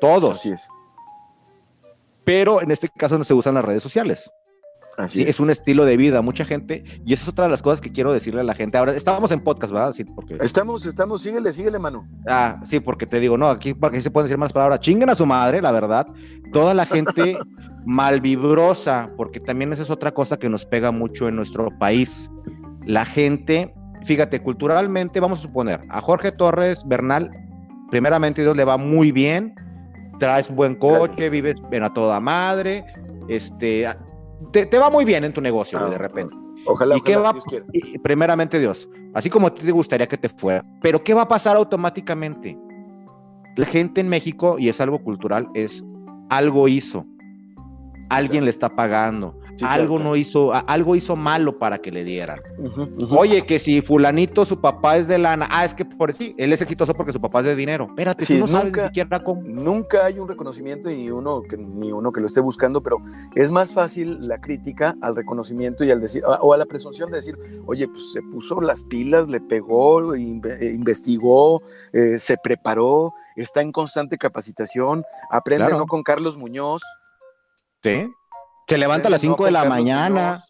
Todos. 0.00 0.38
Así 0.38 0.50
es. 0.50 0.68
Pero 2.24 2.60
en 2.60 2.70
este 2.70 2.88
caso 2.88 3.16
no 3.16 3.24
se 3.24 3.34
usan 3.34 3.54
las 3.54 3.64
redes 3.64 3.82
sociales. 3.82 4.30
Así 4.98 5.22
es. 5.22 5.28
es. 5.28 5.40
un 5.40 5.48
estilo 5.50 5.84
de 5.84 5.96
vida, 5.96 6.20
mucha 6.20 6.44
gente, 6.44 6.84
y 7.06 7.12
esa 7.14 7.22
es 7.22 7.28
otra 7.28 7.46
de 7.46 7.50
las 7.50 7.62
cosas 7.62 7.80
que 7.80 7.90
quiero 7.90 8.12
decirle 8.12 8.42
a 8.42 8.44
la 8.44 8.54
gente. 8.54 8.76
Ahora, 8.76 8.92
estábamos 8.92 9.30
en 9.32 9.40
podcast, 9.40 9.72
¿verdad? 9.72 9.92
Sí, 9.92 10.04
porque... 10.04 10.36
Estamos, 10.40 10.84
estamos, 10.84 11.22
síguele, 11.22 11.52
síguele, 11.52 11.78
mano. 11.78 12.04
Ah, 12.28 12.60
sí, 12.64 12.80
porque 12.80 13.06
te 13.06 13.20
digo, 13.20 13.38
no, 13.38 13.48
aquí, 13.48 13.74
aquí 13.80 14.00
se 14.00 14.10
pueden 14.10 14.26
decir 14.26 14.38
más 14.38 14.52
palabras. 14.52 14.80
Chinguen 14.80 15.08
a 15.08 15.14
su 15.14 15.24
madre, 15.24 15.62
la 15.62 15.72
verdad. 15.72 16.06
Toda 16.52 16.74
la 16.74 16.84
gente 16.84 17.38
malvibrosa, 17.86 19.10
porque 19.16 19.40
también 19.40 19.72
esa 19.72 19.84
es 19.84 19.90
otra 19.90 20.12
cosa 20.12 20.36
que 20.38 20.48
nos 20.48 20.66
pega 20.66 20.90
mucho 20.90 21.28
en 21.28 21.36
nuestro 21.36 21.70
país 21.78 22.30
la 22.88 23.04
gente, 23.04 23.74
fíjate, 24.04 24.40
culturalmente, 24.40 25.20
vamos 25.20 25.40
a 25.40 25.42
suponer, 25.42 25.82
a 25.90 26.00
Jorge 26.00 26.32
Torres 26.32 26.82
Bernal, 26.86 27.30
primeramente 27.90 28.40
Dios 28.40 28.56
le 28.56 28.64
va 28.64 28.78
muy 28.78 29.12
bien, 29.12 29.54
traes 30.18 30.48
buen 30.48 30.74
coche, 30.74 31.28
vives 31.28 31.56
bien 31.70 31.84
a 31.84 31.92
toda 31.92 32.18
madre, 32.18 32.82
este, 33.28 33.86
te, 34.52 34.78
va 34.78 34.90
muy 34.90 35.04
bien 35.04 35.24
en 35.24 35.32
tu 35.32 35.40
negocio, 35.40 35.78
de 35.88 35.96
ah, 35.96 35.98
repente. 35.98 36.34
Ojalá, 36.66 36.96
¿Y 36.96 37.00
qué 37.00 37.16
va, 37.16 37.34
primeramente 38.02 38.58
Dios, 38.58 38.88
así 39.14 39.30
como 39.30 39.46
a 39.46 39.54
ti 39.54 39.64
te 39.64 39.72
gustaría 39.72 40.06
que 40.06 40.16
te 40.16 40.28
fuera, 40.28 40.64
pero 40.82 41.02
¿qué 41.02 41.14
va 41.14 41.22
a 41.22 41.28
pasar 41.28 41.56
automáticamente? 41.56 42.58
La 43.56 43.66
gente 43.66 44.00
en 44.00 44.08
México, 44.08 44.56
y 44.58 44.68
es 44.68 44.80
algo 44.80 44.98
cultural, 45.02 45.48
es 45.54 45.84
algo 46.30 46.68
hizo, 46.68 47.06
alguien 48.10 48.44
le 48.44 48.50
está 48.50 48.68
pagando, 48.68 49.38
algo 49.62 49.98
no 49.98 50.16
hizo, 50.16 50.52
algo 50.52 50.96
hizo 50.96 51.16
malo 51.16 51.58
para 51.58 51.78
que 51.78 51.90
le 51.90 52.04
dieran. 52.04 52.40
Oye, 53.10 53.42
que 53.42 53.58
si 53.58 53.80
fulanito 53.80 54.44
su 54.44 54.60
papá 54.60 54.96
es 54.96 55.08
de 55.08 55.18
lana, 55.18 55.48
ah, 55.50 55.64
es 55.64 55.74
que 55.74 55.84
por 55.84 56.14
sí, 56.14 56.34
él 56.38 56.52
es 56.52 56.62
exitoso 56.62 56.94
porque 56.94 57.12
su 57.12 57.20
papá 57.20 57.40
es 57.40 57.46
de 57.46 57.56
dinero. 57.56 57.86
Espérate, 57.88 58.26
tú 58.26 58.34
no 58.34 58.46
sabes 58.46 58.72
ni 58.72 58.82
siquiera 58.82 59.22
cómo. 59.22 59.42
Nunca 59.42 60.06
hay 60.06 60.18
un 60.18 60.28
reconocimiento 60.28 60.90
y 60.90 61.10
uno 61.10 61.42
que, 61.42 61.56
ni 61.56 61.92
uno 61.92 62.12
que 62.12 62.20
lo 62.20 62.26
esté 62.26 62.40
buscando, 62.40 62.82
pero 62.82 62.98
es 63.34 63.50
más 63.50 63.72
fácil 63.72 64.26
la 64.26 64.40
crítica 64.40 64.96
al 65.00 65.16
reconocimiento 65.16 65.84
y 65.84 65.90
al 65.90 66.00
decir, 66.00 66.22
o 66.24 66.54
a 66.54 66.56
la 66.56 66.66
presunción 66.66 67.10
de 67.10 67.16
decir, 67.16 67.36
oye, 67.66 67.88
pues 67.88 68.12
se 68.12 68.22
puso 68.22 68.60
las 68.60 68.82
pilas, 68.84 69.28
le 69.28 69.40
pegó, 69.40 70.14
investigó, 70.14 71.62
eh, 71.92 72.18
se 72.18 72.36
preparó, 72.36 73.12
está 73.36 73.60
en 73.60 73.72
constante 73.72 74.18
capacitación, 74.18 75.04
aprende 75.30 75.72
no 75.72 75.86
con 75.86 76.02
Carlos 76.02 76.36
Muñoz. 76.36 76.82
Sí. 77.82 78.10
Se 78.68 78.78
levanta 78.78 79.08
a 79.08 79.10
las 79.10 79.20
5 79.22 79.46
de 79.46 79.50
la 79.50 79.64
mañana. 79.64 80.44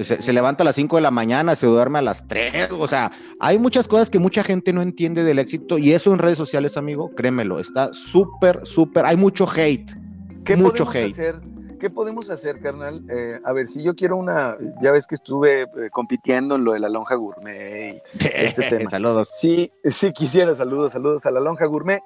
Se, 0.00 0.32
levanta 0.32 0.62
a 0.62 0.64
las 0.64 0.76
5 0.76 0.96
de 0.96 1.02
la 1.02 1.10
mañana, 1.10 1.54
se 1.54 1.66
duerme 1.66 1.98
a 1.98 2.02
las 2.02 2.26
3. 2.26 2.70
O 2.72 2.88
sea, 2.88 3.12
hay 3.40 3.58
muchas 3.58 3.86
cosas 3.88 4.10
que 4.10 4.18
mucha 4.18 4.42
gente 4.42 4.72
no 4.72 4.82
entiende 4.82 5.22
del 5.22 5.38
éxito 5.38 5.78
y 5.78 5.92
eso 5.92 6.12
en 6.12 6.18
redes 6.18 6.38
sociales, 6.38 6.76
amigo, 6.76 7.10
créemelo, 7.14 7.58
está 7.60 7.92
súper, 7.92 8.66
súper. 8.66 9.06
Hay 9.06 9.16
mucho 9.16 9.46
hate. 9.48 9.90
¿Qué 10.44 10.56
mucho 10.56 10.88
hate. 10.88 11.06
Hacer? 11.06 11.40
¿Qué 11.78 11.90
podemos 11.90 12.30
hacer, 12.30 12.60
carnal? 12.60 13.04
Eh, 13.10 13.38
a 13.44 13.52
ver, 13.52 13.66
si 13.66 13.82
yo 13.82 13.94
quiero 13.94 14.16
una, 14.16 14.56
ya 14.82 14.92
ves 14.92 15.06
que 15.06 15.14
estuve 15.14 15.62
eh, 15.62 15.90
compitiendo 15.92 16.54
en 16.56 16.64
lo 16.64 16.72
de 16.72 16.80
la 16.80 16.88
lonja 16.88 17.14
gourmet 17.14 18.02
y 18.14 18.26
este 18.34 18.62
tema. 18.62 18.90
saludos. 18.90 19.30
Sí, 19.38 19.70
sí 19.84 20.12
quisiera, 20.12 20.54
saludos, 20.54 20.92
saludos 20.92 21.26
a 21.26 21.30
la 21.30 21.40
lonja 21.40 21.66
gourmet. 21.66 22.02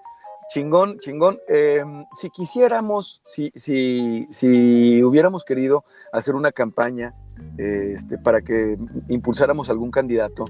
Chingón, 0.50 0.98
chingón. 0.98 1.38
Em, 1.48 2.04
si 2.12 2.28
quisiéramos, 2.30 3.22
si, 3.24 3.52
si, 3.54 4.26
si 4.30 5.02
hubiéramos 5.02 5.44
querido 5.44 5.84
hacer 6.12 6.34
una 6.34 6.50
campaña 6.50 7.14
este, 7.56 8.18
para 8.18 8.42
que 8.42 8.76
impulsáramos 9.08 9.70
algún 9.70 9.92
candidato 9.92 10.44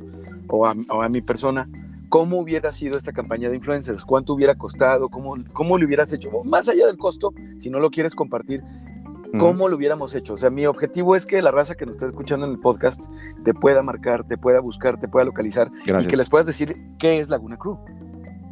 o 0.48 0.66
a, 0.66 1.08
mi 1.10 1.20
persona, 1.20 1.68
¿cómo 2.08 2.38
hubiera 2.38 2.72
sido 2.72 2.96
esta 2.96 3.12
campaña 3.12 3.50
de 3.50 3.56
influencers? 3.56 4.06
¿Cuánto 4.06 4.32
hubiera 4.32 4.54
costado? 4.54 5.10
¿Cómo, 5.10 5.34
cómo 5.52 5.76
lo 5.76 5.86
hubieras 5.86 6.12
hecho? 6.14 6.30
Más 6.44 6.68
allá 6.68 6.86
del 6.86 6.96
costo, 6.96 7.34
si 7.58 7.68
no 7.68 7.78
lo 7.78 7.90
quieres 7.90 8.14
compartir, 8.14 8.62
¿cómo 9.38 9.68
lo 9.68 9.76
hubiéramos 9.76 10.14
hecho? 10.14 10.32
O 10.32 10.36
sea, 10.38 10.48
mi 10.48 10.64
objetivo 10.64 11.14
es 11.14 11.26
que 11.26 11.42
la 11.42 11.50
raza 11.50 11.74
que 11.74 11.84
nos 11.84 11.96
está 11.96 12.06
escuchando 12.06 12.46
en 12.46 12.52
el 12.52 12.58
podcast 12.58 13.04
te 13.44 13.52
pueda 13.52 13.82
marcar, 13.82 14.26
te 14.26 14.38
pueda 14.38 14.60
buscar, 14.60 14.98
te 14.98 15.08
pueda 15.08 15.26
localizar 15.26 15.70
y 15.84 16.06
que 16.06 16.16
les 16.16 16.30
puedas 16.30 16.46
decir 16.46 16.74
qué 16.98 17.18
es 17.18 17.28
Laguna 17.28 17.58
Crew. 17.58 17.78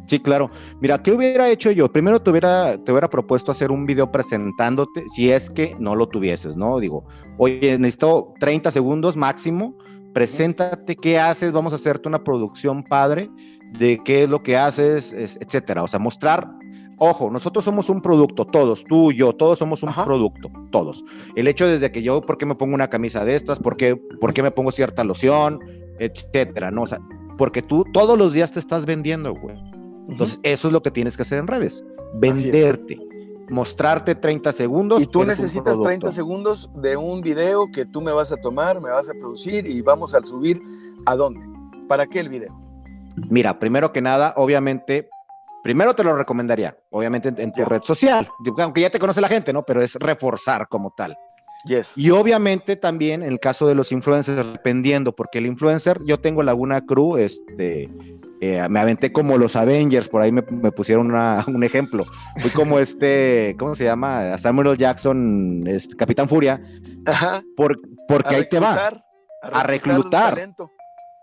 Sí, 0.09 0.19
claro. 0.19 0.49
Mira, 0.81 1.01
¿qué 1.03 1.11
hubiera 1.11 1.49
hecho 1.49 1.69
yo? 1.69 1.91
Primero 1.91 2.19
te 2.19 2.31
hubiera, 2.31 2.83
te 2.83 2.91
hubiera 2.91 3.07
propuesto 3.07 3.51
hacer 3.51 3.71
un 3.71 3.85
video 3.85 4.11
presentándote, 4.11 5.07
si 5.09 5.31
es 5.31 5.51
que 5.51 5.75
no 5.79 5.95
lo 5.95 6.07
tuvieses, 6.07 6.57
¿no? 6.57 6.79
Digo, 6.79 7.05
oye, 7.37 7.77
necesito 7.77 8.33
30 8.39 8.71
segundos 8.71 9.15
máximo, 9.15 9.77
preséntate, 10.13 10.95
qué 10.95 11.19
haces, 11.19 11.51
vamos 11.51 11.73
a 11.73 11.75
hacerte 11.75 12.09
una 12.09 12.23
producción 12.23 12.83
padre 12.83 13.29
de 13.77 13.99
qué 14.03 14.23
es 14.23 14.29
lo 14.29 14.41
que 14.41 14.57
haces, 14.57 15.13
etcétera. 15.13 15.83
O 15.83 15.87
sea, 15.87 15.99
mostrar, 15.99 16.49
ojo, 16.97 17.29
nosotros 17.29 17.63
somos 17.63 17.87
un 17.87 18.01
producto, 18.01 18.45
todos, 18.45 18.83
tú, 18.85 19.11
yo, 19.11 19.33
todos 19.33 19.59
somos 19.59 19.83
un 19.83 19.93
producto, 19.93 20.49
todos. 20.71 21.03
El 21.35 21.47
hecho 21.47 21.67
desde 21.67 21.91
que 21.91 22.01
yo, 22.01 22.19
¿por 22.21 22.39
qué 22.39 22.47
me 22.47 22.55
pongo 22.55 22.73
una 22.73 22.89
camisa 22.89 23.23
de 23.25 23.35
estas? 23.35 23.59
¿Por 23.59 23.77
qué, 23.77 23.95
por 23.95 24.33
qué 24.33 24.41
me 24.41 24.49
pongo 24.49 24.71
cierta 24.71 25.03
loción? 25.03 25.59
Etcétera, 25.99 26.71
¿no? 26.71 26.81
O 26.81 26.87
sea, 26.87 26.97
porque 27.37 27.61
tú 27.61 27.85
todos 27.93 28.17
los 28.17 28.33
días 28.33 28.51
te 28.51 28.59
estás 28.59 28.87
vendiendo, 28.87 29.35
güey. 29.35 29.55
Entonces, 30.09 30.39
eso 30.43 30.67
es 30.67 30.73
lo 30.73 30.81
que 30.81 30.91
tienes 30.91 31.15
que 31.15 31.21
hacer 31.21 31.39
en 31.39 31.47
redes, 31.47 31.83
venderte, 32.13 32.99
mostrarte 33.49 34.15
30 34.15 34.51
segundos. 34.51 35.01
Y 35.01 35.07
tú 35.07 35.23
necesitas 35.23 35.79
30 35.79 36.11
segundos 36.11 36.69
de 36.75 36.97
un 36.97 37.21
video 37.21 37.67
que 37.71 37.85
tú 37.85 38.01
me 38.01 38.11
vas 38.11 38.31
a 38.31 38.37
tomar, 38.37 38.81
me 38.81 38.89
vas 38.89 39.09
a 39.09 39.13
producir 39.13 39.67
y 39.67 39.81
vamos 39.81 40.15
a 40.15 40.23
subir 40.23 40.61
a 41.05 41.15
dónde. 41.15 41.41
¿Para 41.87 42.07
qué 42.07 42.19
el 42.19 42.29
video? 42.29 42.57
Mira, 43.29 43.59
primero 43.59 43.91
que 43.91 44.01
nada, 44.01 44.33
obviamente, 44.37 45.09
primero 45.63 45.93
te 45.95 46.03
lo 46.03 46.15
recomendaría, 46.15 46.77
obviamente 46.89 47.33
en, 47.35 47.51
tu 47.51 47.65
red 47.65 47.81
social, 47.83 48.29
aunque 48.59 48.81
ya 48.81 48.89
te 48.89 48.99
conoce 48.99 49.21
la 49.21 49.27
gente, 49.27 49.51
¿no? 49.51 49.63
Pero 49.63 49.81
es 49.81 49.95
reforzar 49.95 50.67
como 50.67 50.91
tal. 50.95 51.17
Yes. 51.65 51.97
Y 51.97 52.09
obviamente 52.11 52.75
también 52.75 53.21
en 53.21 53.31
el 53.31 53.39
caso 53.39 53.67
de 53.67 53.75
los 53.75 53.91
influencers, 53.91 54.53
dependiendo, 54.53 55.13
porque 55.13 55.39
el 55.39 55.45
influencer, 55.45 55.99
yo 56.05 56.19
tengo 56.19 56.41
Laguna 56.41 56.85
Crew, 56.85 57.17
este, 57.17 57.89
eh, 58.41 58.65
me 58.69 58.79
aventé 58.79 59.11
como 59.11 59.37
los 59.37 59.55
Avengers, 59.57 60.07
por 60.07 60.21
ahí 60.21 60.31
me, 60.31 60.41
me 60.49 60.71
pusieron 60.71 61.07
una, 61.07 61.43
un 61.47 61.63
ejemplo. 61.63 62.05
Fui 62.37 62.51
como 62.51 62.79
este, 62.79 63.55
¿cómo 63.59 63.75
se 63.75 63.83
llama? 63.83 64.37
Samuel 64.37 64.77
Jackson, 64.77 65.65
este, 65.67 65.95
Capitán 65.95 66.29
Furia, 66.29 66.61
Ajá. 67.05 67.43
por, 67.57 67.77
porque 68.07 68.35
ahí 68.35 68.49
te 68.49 68.59
va. 68.59 68.73
reclutar, 68.73 69.03
A 69.41 69.63
reclutar. 69.63 70.55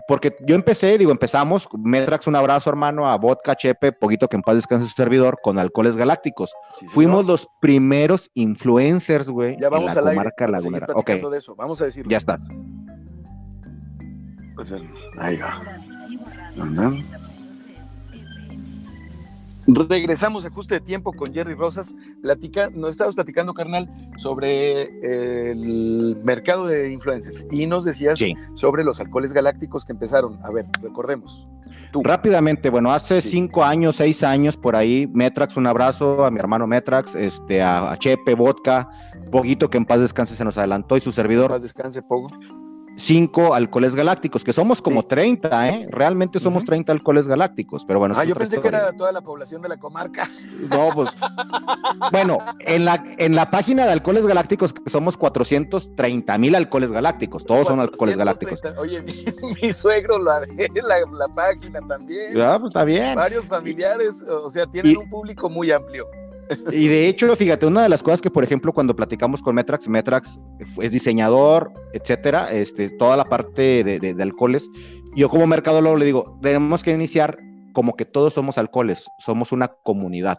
Porque 0.09 0.37
yo 0.47 0.55
empecé, 0.55 0.97
digo, 0.99 1.11
empezamos, 1.11 1.69
Metrax, 1.77 2.27
un 2.29 2.37
abrazo, 2.37 2.71
hermano, 2.71 3.09
a 3.09 3.17
Vodka, 3.19 3.57
Chepe, 3.57 3.91
poquito 3.93 4.29
que 4.29 4.37
en 4.37 4.43
paz 4.43 4.55
descanse 4.55 4.87
su 4.87 4.95
servidor, 4.95 5.39
con 5.43 5.59
alcoholes 5.59 5.97
galácticos. 5.97 6.53
Sí, 6.79 6.87
Fuimos 6.89 7.25
los 7.27 7.49
primeros 7.61 8.31
influencers, 8.35 9.29
güey, 9.29 9.57
Ya 9.61 9.67
en 9.67 9.73
vamos 9.73 9.95
la 9.95 10.01
al 10.01 10.07
aire. 10.09 10.17
comarca 10.19 10.47
lagunera. 10.49 10.87
Ok, 10.91 10.95
platicando 11.07 11.31
de 11.31 11.39
eso. 11.39 11.57
Vamos 11.57 11.81
a 11.81 11.87
decirlo. 11.87 12.09
ya 12.09 12.19
estás. 12.19 12.47
Pues, 14.55 14.73
ahí 15.19 15.39
va. 15.39 15.61
Regresamos 19.67 20.45
a 20.45 20.49
ajuste 20.49 20.75
de 20.75 20.81
tiempo 20.81 21.13
con 21.13 21.33
Jerry 21.35 21.55
Rosas. 21.55 21.95
Platica, 22.23 22.71
nos 22.73 22.91
estabas 22.91 23.15
platicando, 23.15 23.53
carnal, 23.53 23.89
sobre 24.17 24.83
el 25.51 26.17
mercado 26.23 26.67
de 26.67 26.93
influencers 26.93 27.47
y 27.51 27.67
nos 27.67 27.85
decías 27.85 28.19
Sí. 28.19 28.35
sobre 28.55 28.85
los 28.85 29.01
alcoholes 29.01 29.33
galácticos 29.33 29.85
que 29.85 29.93
empezaron. 29.93 30.39
A 30.45 30.51
ver, 30.51 30.67
recordemos. 30.83 31.49
Tú. 31.93 32.03
Rápidamente, 32.05 32.71
bueno, 32.71 32.93
hace 32.93 33.21
Sí. 33.21 33.31
cinco 33.31 33.65
años, 33.65 33.97
seis 33.97 34.23
años 34.23 34.57
por 34.57 34.77
ahí, 34.77 35.11
Metrax, 35.13 35.57
un 35.57 35.67
abrazo 35.67 36.25
a 36.25 36.31
mi 36.31 36.39
hermano 36.39 36.67
Metrax, 36.67 37.15
este, 37.15 37.63
a, 37.63 37.91
a 37.91 37.99
Chepe, 37.99 38.35
Vodka, 38.35 38.89
Poguito 39.31 39.69
que 39.69 39.79
en 39.79 39.85
paz 39.85 40.01
descanse 40.01 40.37
se 40.37 40.45
nos 40.45 40.57
adelantó 40.59 40.97
y 40.97 41.01
su 41.01 41.11
servidor, 41.11 41.51
Paz 41.51 41.63
descanse, 41.63 42.03
Pogo. 42.03 42.29
Cinco 42.97 43.55
alcoholes 43.55 43.95
galácticos, 43.95 44.43
que 44.43 44.53
somos 44.53 44.81
como 44.83 45.03
Sí. 45.03 45.07
30, 45.09 45.69
¿eh? 45.69 45.89
Realmente 45.91 46.39
somos 46.41 46.63
Ujú. 46.63 46.67
30 46.67 46.93
alcoholes 46.93 47.29
galácticos, 47.29 47.85
pero 47.85 47.99
bueno. 47.99 48.15
Ah, 48.17 48.25
yo 48.25 48.35
pensé 48.35 48.61
que 48.61 48.69
era 48.69 48.93
toda 48.93 49.13
la 49.13 49.21
población 49.21 49.63
de 49.63 49.69
la 49.69 49.77
comarca. 49.77 50.29
No, 50.71 50.91
pues. 50.95 51.11
bueno, 52.11 52.39
en 52.61 52.85
la, 52.85 53.05
en 53.19 53.35
la 53.37 53.51
página 53.51 53.85
de 53.85 53.93
alcoholes 53.93 54.27
galácticos 54.27 54.75
somos 54.87 55.17
430 55.17 56.39
mil 56.39 56.55
alcoholes 56.55 56.91
galácticos, 56.91 57.45
todos 57.45 57.69
son 57.69 57.81
alcoholes 57.81 58.17
galácticos. 58.17 58.61
430. 58.61 58.81
Oye, 58.81 59.03
mi, 59.63 59.63
mi 59.63 59.73
suegro 59.73 60.19
lo 60.19 60.31
haré 60.31 60.55
la, 60.75 60.99
la 61.13 61.29
página 61.35 61.81
también. 61.87 62.35
Ya, 62.35 62.59
pues 62.59 62.71
está 62.71 62.85
bien. 62.85 63.15
Varios 63.15 63.45
familiares, 63.45 64.23
o 64.29 64.49
sea, 64.51 64.67
tienen 64.67 64.93
Y- 64.93 64.97
un 64.97 65.09
público 65.09 65.49
muy 65.51 65.71
amplio. 65.71 66.07
Y 66.73 66.87
de 66.89 67.09
hecho, 67.09 67.35
fíjate, 67.35 67.67
una 67.67 67.83
de 67.83 67.89
las 67.89 68.03
cosas 68.03 68.21
que, 68.23 68.31
por 68.31 68.45
ejemplo, 68.45 68.73
cuando 68.73 68.95
platicamos 68.95 69.43
con 69.43 69.55
Metrax, 69.55 69.89
Metrax 69.89 70.39
es 70.81 70.91
diseñador, 70.91 71.73
etcétera, 71.93 72.53
este, 72.53 72.91
toda 72.91 73.17
la 73.17 73.25
parte 73.25 73.83
de, 73.85 73.99
de- 73.99 74.23
alcoholes. 74.23 74.69
Yo 75.17 75.29
como 75.29 75.47
mercadólogo 75.47 75.97
le 75.97 76.05
digo, 76.07 76.39
tenemos 76.43 76.83
que 76.83 76.93
iniciar 76.93 77.39
como 77.73 77.95
que 77.97 78.05
todos 78.05 78.35
somos 78.35 78.59
alcoholes, 78.59 79.07
somos 79.19 79.53
una 79.53 79.69
comunidad, 79.69 80.39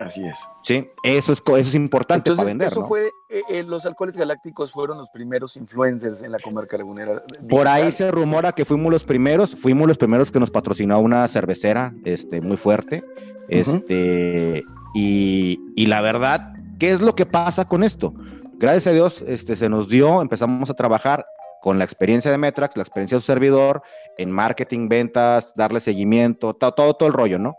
Así 0.00 0.24
es. 0.24 0.38
¿sí? 0.62 0.88
Eso 1.02 1.32
es, 1.32 1.40
co- 1.40 1.56
eso 1.56 1.68
es 1.70 1.74
importante 1.74 2.30
Entonces, 2.30 2.38
para 2.44 2.48
vender, 2.48 2.68
eso 2.68 2.80
¿no? 2.82 2.86
fue, 2.86 3.08
eh, 3.28 3.42
eh, 3.50 3.62
los 3.64 3.84
alcoholes 3.84 4.16
galácticos 4.16 4.70
fueron 4.70 4.96
los 4.96 5.10
primeros 5.10 5.56
influencers 5.56 6.22
en 6.22 6.30
la 6.32 6.38
comarca 6.38 6.76
lagunera. 6.78 7.20
Por 7.48 7.66
ahí 7.66 7.90
se 7.90 8.10
rumora 8.10 8.52
que 8.52 8.64
fuimos 8.64 8.92
los 8.92 9.02
primeros, 9.04 9.56
fuimos 9.56 9.88
los 9.88 9.98
primeros 9.98 10.30
que 10.30 10.38
nos 10.38 10.50
patrocinó 10.52 11.00
una 11.00 11.26
cervecera, 11.26 11.92
este, 12.04 12.40
muy 12.40 12.56
fuerte, 12.56 13.02
este, 13.48 14.62
y, 14.94 15.60
y 15.76 15.86
la 15.86 16.00
verdad, 16.00 16.52
¿qué 16.78 16.90
es 16.92 17.00
lo 17.00 17.14
que 17.14 17.26
pasa 17.26 17.64
con 17.64 17.82
esto? 17.82 18.14
Gracias 18.54 18.86
a 18.88 18.92
Dios, 18.92 19.24
este, 19.26 19.56
se 19.56 19.68
nos 19.68 19.88
dio, 19.88 20.22
empezamos 20.22 20.70
a 20.70 20.74
trabajar 20.74 21.26
con 21.60 21.78
la 21.78 21.84
experiencia 21.84 22.30
de 22.30 22.38
Metrax, 22.38 22.76
la 22.76 22.82
experiencia 22.82 23.16
de 23.16 23.20
su 23.22 23.26
servidor, 23.26 23.82
en 24.16 24.30
marketing, 24.30 24.88
ventas, 24.88 25.54
darle 25.56 25.80
seguimiento, 25.80 26.54
to- 26.54 26.72
todo, 26.72 26.94
todo 26.94 27.08
el 27.08 27.12
rollo, 27.14 27.38
¿no? 27.38 27.56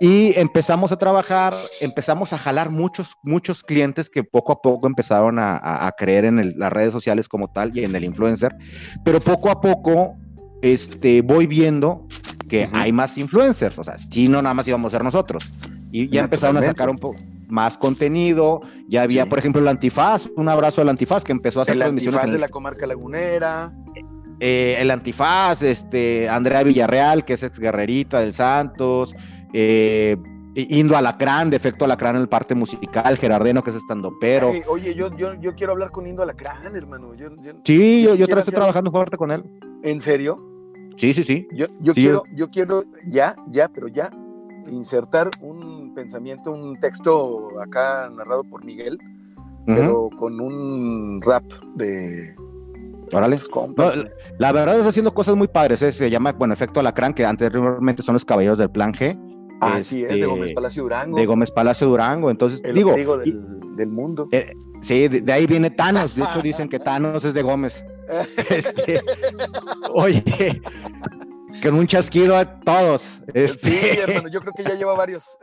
Y 0.00 0.38
empezamos 0.38 0.92
a 0.92 0.96
trabajar, 0.96 1.54
empezamos 1.80 2.32
a 2.32 2.38
jalar 2.38 2.70
muchos, 2.70 3.14
muchos 3.24 3.64
clientes 3.64 4.08
que 4.08 4.22
poco 4.22 4.52
a 4.52 4.62
poco 4.62 4.86
empezaron 4.86 5.38
a, 5.40 5.56
a- 5.56 5.86
a 5.88 5.92
creer 5.92 6.24
en 6.24 6.38
el- 6.38 6.54
las 6.56 6.72
redes 6.72 6.92
sociales 6.92 7.28
como 7.28 7.48
tal 7.48 7.76
y 7.76 7.84
en 7.84 7.94
el 7.96 8.04
influencer, 8.04 8.54
pero 9.04 9.18
poco 9.20 9.50
a 9.50 9.60
poco 9.60 10.14
este, 10.62 11.22
voy 11.22 11.46
viendo 11.46 12.06
que 12.48 12.68
hay 12.72 12.92
más 12.92 13.16
influencers, 13.18 13.78
o 13.78 13.84
sea, 13.84 13.96
si 13.98 14.28
no 14.28 14.40
nada 14.42 14.54
más 14.54 14.66
íbamos 14.68 14.92
a 14.92 14.96
ser 14.96 15.04
nosotros. 15.04 15.44
Y 15.92 16.08
ya 16.08 16.22
empezaron 16.22 16.56
a 16.58 16.62
sacar 16.62 16.90
un 16.90 16.98
poco 16.98 17.16
más 17.48 17.78
contenido, 17.78 18.60
ya 18.88 19.02
había, 19.02 19.24
Sí. 19.24 19.30
por 19.30 19.38
ejemplo, 19.38 19.60
el 19.62 19.68
Antifaz, 19.68 20.26
un 20.36 20.48
abrazo 20.48 20.80
al 20.80 20.88
Antifaz 20.88 21.24
que 21.24 21.32
empezó 21.32 21.60
a 21.60 21.62
hacer 21.62 21.74
El 21.74 21.80
transmisiones 21.80 22.16
antifaz 22.20 22.24
en 22.26 22.30
de 22.32 22.36
el- 22.36 22.40
la 22.42 22.48
comarca 22.48 22.86
lagunera. 22.86 23.72
eh, 24.40 24.76
el 24.78 24.90
Antifaz, 24.92 25.62
este, 25.62 26.28
Andrea 26.28 26.62
Villarreal, 26.62 27.24
que 27.24 27.32
es 27.34 27.42
ex 27.42 27.58
guerrerita 27.58 28.20
del 28.20 28.32
Santos, 28.32 29.14
eh, 29.52 30.16
Indo 30.54 30.96
Alacrán, 30.96 31.50
de 31.50 31.56
efecto 31.56 31.84
Alacrán 31.84 32.16
en 32.16 32.22
el 32.22 32.28
parte 32.28 32.54
musical, 32.54 33.16
Gerardeno, 33.16 33.62
que 33.62 33.70
es 33.70 33.76
estandopero. 33.76 34.48
Ey, 34.48 34.62
oye, 34.66 34.94
yo, 34.94 35.14
yo, 35.16 35.34
yo 35.34 35.54
quiero 35.54 35.72
hablar 35.72 35.90
con 35.92 36.06
Indo 36.06 36.22
Alacrán, 36.22 36.74
hermano. 36.74 37.14
Yo, 37.14 37.28
Sí, 37.64 38.02
yo, 38.02 38.14
yo 38.16 38.24
estoy 38.24 38.40
hacer- 38.40 38.54
trabajando 38.54 38.90
fuerte 38.90 39.16
con 39.16 39.30
él. 39.30 39.44
¿En 39.84 40.00
serio? 40.00 40.36
Sí, 40.96 41.14
sí, 41.14 41.22
sí. 41.22 41.46
Yo, 41.52 41.66
yo 41.80 41.94
Sí, 41.94 42.00
quiero, 42.00 42.22
yo 42.34 42.50
quiero 42.50 42.82
ya, 43.06 43.36
ya, 43.46 43.68
pero 43.68 43.86
ya, 43.86 44.10
insertar 44.68 45.30
un 45.42 45.94
pensamiento, 45.94 46.50
un 46.50 46.80
texto 46.80 47.60
acá 47.60 48.10
narrado 48.10 48.42
por 48.42 48.64
Miguel, 48.64 48.98
pero 49.64 50.10
con 50.18 50.40
un 50.40 51.20
rap 51.22 51.44
de 51.76 52.34
Órale. 53.12 53.38
compas. 53.50 53.94
No. 53.96 54.04
La 54.38 54.50
verdad 54.52 54.76
está 54.76 54.88
haciendo 54.88 55.14
cosas 55.14 55.36
muy 55.36 55.46
padres. 55.46 55.82
¿eh? 55.82 55.92
Se 55.92 56.10
llama, 56.10 56.32
bueno, 56.32 56.52
Efecto 56.54 56.80
Alacrán, 56.80 57.14
que 57.14 57.24
anteriormente 57.24 58.02
son 58.02 58.14
los 58.14 58.24
Caballeros 58.24 58.58
del 58.58 58.70
Plan 58.70 58.92
G. 58.92 59.16
Así 59.60 60.02
es, 60.02 60.08
de 60.08 60.14
este, 60.14 60.26
Gómez 60.26 60.52
Palacio 60.52 60.82
Durango. 60.84 61.16
De 61.18 61.26
Gómez 61.26 61.50
Palacio 61.50 61.86
Durango. 61.88 62.30
Entonces, 62.30 62.60
el 62.64 62.74
digo, 62.74 62.96
y- 63.24 63.36
del, 63.76 63.88
mundo. 63.88 64.28
sí, 64.80 65.08
de, 65.08 65.20
de 65.20 65.32
ahí 65.32 65.46
viene 65.46 65.70
Thanos. 65.70 66.14
De 66.14 66.22
hecho, 66.24 66.40
dicen 66.42 66.68
que 66.68 66.78
Thanos 66.78 67.24
es 67.24 67.34
de 67.34 67.42
Gómez. 67.42 67.84
Este, 68.48 69.02
oye, 69.92 70.62
con 71.62 71.74
un 71.74 71.86
chasquido 71.86 72.38
a 72.38 72.46
todos. 72.60 73.20
Este, 73.34 73.70
Sí, 73.70 73.98
hermano, 74.00 74.28
yo 74.30 74.40
creo 74.40 74.54
que 74.56 74.62
ya 74.62 74.74
lleva 74.76 74.94
varios. 74.94 75.36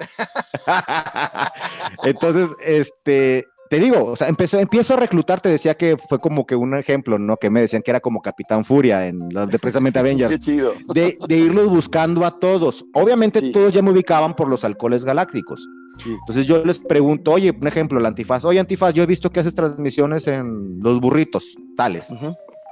Entonces, 2.04 2.50
este, 2.64 3.46
te 3.70 3.80
digo, 3.80 4.06
o 4.06 4.16
sea, 4.16 4.28
empezó, 4.28 4.60
empiezo 4.60 4.94
a 4.94 4.98
reclutar, 4.98 5.42
te 5.42 5.50
decía 5.50 5.76
que 5.76 5.98
fue 6.10 6.20
como 6.20 6.46
que 6.46 6.56
un 6.56 6.76
ejemplo, 6.76 7.18
¿no? 7.18 7.38
Que 7.38 7.50
me 7.50 7.62
decían 7.62 7.82
que 7.82 7.92
era 7.92 8.00
como 8.00 8.22
Capitán 8.22 8.64
Furia 8.66 9.08
en 9.08 9.30
los 9.32 9.48
de 9.50 9.58
precisamente 9.60 9.98
Qué 9.98 10.00
Avengers. 10.00 10.40
chido. 10.40 10.74
De, 10.94 11.18
de 11.28 11.36
irlos 11.38 11.68
buscando 11.70 12.26
a 12.26 12.32
todos. 12.40 12.86
Obviamente 12.94 13.40
Sí. 13.40 13.52
todos 13.52 13.74
ya 13.74 13.82
me 13.82 13.92
ubicaban 13.92 14.36
por 14.36 14.48
los 14.50 14.64
alcoholes 14.64 15.04
galácticos. 15.04 15.68
Sí. 15.98 16.12
Entonces 16.12 16.46
yo 16.46 16.64
les 16.66 16.78
pregunto, 16.80 17.32
oye, 17.32 17.52
un 17.60 17.68
ejemplo, 17.68 17.98
el 18.00 18.06
antifaz, 18.06 18.44
oye, 18.46 18.60
antifaz, 18.60 18.94
yo 18.94 19.04
he 19.04 19.06
visto 19.08 19.30
que 19.30 19.40
haces 19.40 19.56
transmisiones 19.56 20.28
en 20.28 20.80
los 20.82 21.00
burritos, 21.00 21.44
tales. 21.78 22.10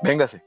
Véngase. 0.03 0.43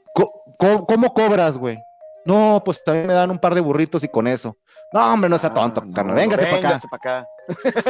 ¿Cómo 0.59 1.13
cobras, 1.13 1.57
güey? 1.57 1.77
No, 2.25 2.61
pues 2.65 2.83
también 2.83 3.07
me 3.07 3.13
dan 3.13 3.31
un 3.31 3.39
par 3.39 3.55
de 3.55 3.61
burritos 3.61 4.03
y 4.03 4.07
con 4.09 4.27
eso. 4.27 4.57
No, 4.93 5.13
hombre, 5.13 5.29
no 5.29 5.37
sea 5.37 5.53
tonto, 5.53 5.81
Ah, 5.83 5.89
carnal, 5.93 6.15
no, 6.15 6.21
véngase 6.21 6.43
para 6.45 6.57
acá. 6.57 6.67
véngase 6.69 6.87
pa' 6.87 6.95
acá. 6.97 7.27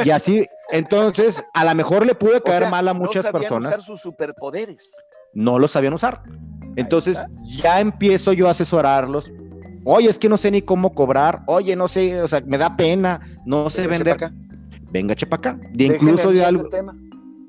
Y 0.04 0.10
así, 0.10 0.46
entonces, 0.70 1.42
a 1.54 1.64
lo 1.64 1.74
mejor 1.74 2.04
le 2.06 2.14
pude 2.14 2.38
O 2.38 2.42
caer 2.42 2.62
sea, 2.62 2.70
mal 2.70 2.88
a 2.88 2.92
no 2.94 3.00
muchas 3.00 3.22
sabían 3.24 3.40
personas, 3.42 3.72
usar 3.72 3.84
sus 3.84 4.00
superpoderes. 4.00 4.90
no 5.32 5.58
lo 5.58 5.68
sabían 5.68 5.94
usar. 5.94 6.22
Entonces, 6.76 7.18
ya 7.42 7.80
empiezo 7.80 8.32
yo 8.32 8.48
a 8.48 8.52
asesorarlos. 8.52 9.30
Oye, 9.84 10.08
es 10.10 10.18
que 10.18 10.28
no 10.28 10.36
sé 10.36 10.50
ni 10.50 10.60
cómo 10.62 10.92
cobrar. 10.94 11.42
Oye, 11.46 11.74
no 11.76 11.88
sé, 11.88 12.20
o 12.20 12.28
sea, 12.28 12.40
me 12.46 12.58
da 12.58 12.76
pena, 12.76 13.20
no 13.46 13.70
sé 13.70 13.86
vender. 13.86 14.16
pa' 14.18 14.26
acá. 14.26 14.34
Venga, 14.90 15.14
chepa 15.14 15.36
acá. 15.36 15.58
Déjeme 15.72 15.96
incluso 15.96 16.30
de 16.32 16.44
algo. 16.44 16.68
tema. 16.68 16.94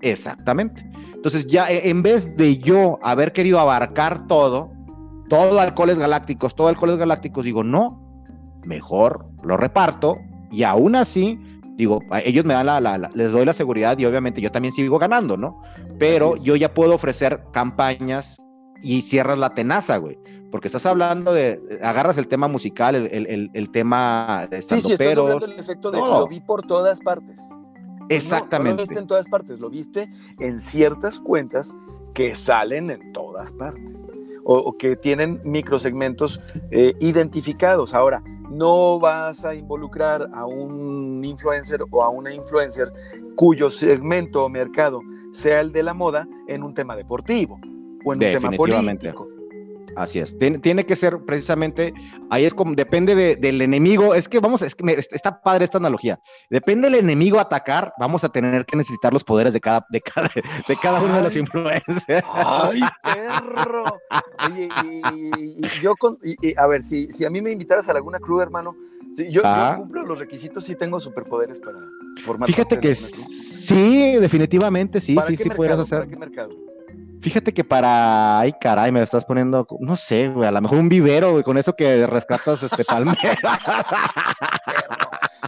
Exactamente. 0.02 0.84
Entonces, 1.14 1.45
ya 1.47 1.70
eh, 1.70 1.89
en 1.89 2.02
vez 2.02 2.36
de 2.38 2.58
yo 2.58 2.97
haber 3.04 3.34
querido 3.34 3.60
abarcar 3.60 4.28
todo, 4.28 4.72
todo 5.30 5.60
alcoholes 5.60 6.00
galácticos, 6.00 6.56
todo 6.56 6.68
alcoholes 6.70 6.97
galácticos, 6.97 7.45
digo, 7.45 7.64
no, 7.64 8.09
mejor 8.66 9.26
lo 9.43 9.57
reparto 9.57 10.18
y 10.51 10.64
aún 10.64 10.95
así, 10.95 11.39
digo, 11.76 12.01
a 12.10 12.20
ellos 12.22 12.45
me 12.45 12.53
dan 12.53 12.66
la, 12.68 12.82
la- 12.82 12.97
la- 12.97 13.12
les 13.14 13.32
doy 13.32 13.45
la 13.45 13.53
seguridad 13.53 13.97
y 13.97 14.05
obviamente 14.05 14.41
yo 14.41 14.51
también 14.51 14.74
sigo 14.74 14.97
ganando, 14.99 15.38
¿no? 15.38 15.62
Pero 15.97 16.36
yo 16.38 16.55
ya 16.55 16.74
puedo 16.74 16.95
ofrecer 16.95 17.43
campañas 17.53 18.38
y 18.82 19.01
cierras 19.01 19.38
la 19.38 19.49
tenaza, 19.53 19.97
güey. 19.97 20.18
Porque 20.51 20.68
estás 20.68 20.86
hablando 20.88 21.32
de, 21.34 21.60
agarras 21.84 22.18
el 22.18 22.28
tema 22.28 22.47
musical, 22.47 22.95
el, 22.95 23.07
el- 23.12 23.28
el- 23.28 23.49
el 23.53 23.70
tema 23.72 24.47
de 24.49 24.62
Sí, 24.62 24.70
sí, 24.70 24.76
estás 24.76 24.91
estandoperos. 24.91 25.26
logrando 25.34 25.45
el 25.53 25.60
efecto 25.60 25.91
de 25.91 25.99
todo. 25.99 26.20
lo 26.22 26.28
vi 26.28 26.39
por 26.41 26.66
todas 26.66 26.99
partes. 27.01 27.39
No, 27.51 27.60
No, 27.99 28.05
Exactamente. 28.10 28.72
lo 28.72 28.78
viste 28.88 28.99
en 28.99 29.05
todas 29.07 29.28
partes, 29.28 29.60
lo 29.60 29.70
viste 29.70 30.10
en 30.39 30.60
ciertas 30.62 31.20
cuentas 31.20 31.76
que 32.16 32.36
salen 32.36 32.89
en 32.89 33.14
todas 33.14 33.53
partes 33.53 34.12
o, 34.43 34.55
o 34.55 34.76
que 34.78 34.95
tienen 34.95 35.39
microsegmentos 35.43 36.39
eh, 36.72 36.95
identificados. 36.99 37.93
Ahora, 37.93 38.24
no 38.50 39.00
vas 39.00 39.45
a 39.45 39.56
involucrar 39.56 40.30
a 40.34 40.45
un 40.45 41.24
influencer 41.24 41.82
o 41.89 42.04
a 42.04 42.10
una 42.10 42.34
influencer 42.34 42.91
cuyo 43.36 43.70
segmento 43.70 44.43
o 44.43 44.50
mercado 44.50 45.02
sea 45.32 45.62
el 45.62 45.72
de 45.72 45.84
la 45.84 45.93
moda 45.93 46.28
en 46.47 46.64
un 46.64 46.74
tema 46.74 46.95
deportivo 46.95 47.60
o 48.04 48.14
en 48.14 48.20
un 48.20 48.41
tema 48.41 48.52
político. 48.52 49.29
Así 50.00 50.18
es. 50.18 50.38
Tiene, 50.38 50.86
que 50.86 50.95
ser 50.95 51.26
precisamente, 51.26 51.93
ahí 52.30 52.45
es 52.45 52.54
como, 52.54 52.74
depende 52.74 53.36
del 53.36 53.62
enemigo. 53.62 54.16
Es 54.16 54.30
que 54.30 54.39
vamos, 54.39 54.62
es 54.62 54.74
que 54.74 54.97
está 55.12 55.41
padre 55.41 55.66
esta 55.66 55.78
analogía. 55.78 56.22
Depende 56.50 56.89
del 56.89 57.00
enemigo 57.00 57.38
atacar, 57.38 57.91
vamos 58.00 58.24
a 58.24 58.30
tener 58.30 58.66
que 58.66 58.78
necesitar 58.78 59.12
los 59.12 59.26
poderes 59.26 59.52
de 59.52 59.60
cada, 59.60 59.86
de 59.89 60.00
cada, 60.00 60.30
de 60.68 60.76
cada 60.78 61.02
uno 61.02 61.18
de 61.18 61.24
los 61.24 61.36
influencers. 61.36 62.26
¡Ay, 62.34 62.80
perro! 63.04 63.84
Oye, 64.50 64.70
y, 65.14 65.68
yo 65.82 65.93
con, 65.97 66.18
a 66.56 66.68
ver, 66.68 66.82
si, 66.82 67.12
si 67.12 67.26
a 67.26 67.30
mí 67.30 67.41
me 67.41 67.52
invitaras 67.52 67.89
a 67.89 67.93
Laguna 67.93 68.20
Crew, 68.20 68.39
hermano, 68.39 68.78
si 69.12 69.26
yo, 69.26 69.41
yo, 69.41 69.41
ah. 69.43 69.74
cumplo 69.78 70.04
los 70.04 70.18
requisitos 70.18 70.70
y 70.70 70.76
tengo 70.76 71.02
superpoderes 71.02 71.60
para 71.60 71.78
formar. 72.24 72.47
Fíjate 72.47 72.80
que 72.80 72.95
sí, 72.95 74.16
definitivamente 74.18 75.02
sí, 75.02 75.18
sí, 75.28 75.36
sí 75.36 75.50
pudieras 75.50 75.80
hacer. 75.80 76.00
¿Para 76.00 76.10
qué 76.10 76.16
mercado? 76.16 76.69
Fíjate 77.22 77.54
que 77.54 77.64
para, 77.64 78.40
ay 78.40 78.54
caray, 78.60 78.92
me 78.92 79.02
estás 79.02 79.26
poniendo, 79.26 79.68
no 79.80 79.96
sé, 79.96 80.30
güey, 80.30 80.48
a 80.48 80.52
lo 80.52 80.62
mejor 80.62 80.78
un 80.78 80.90
vivero, 80.90 81.32
güey, 81.32 81.44
con 81.44 81.58
eso 81.58 81.76
que 81.76 82.08
rescatas 82.08 82.64
este 82.64 82.84
palmera. 82.86 83.18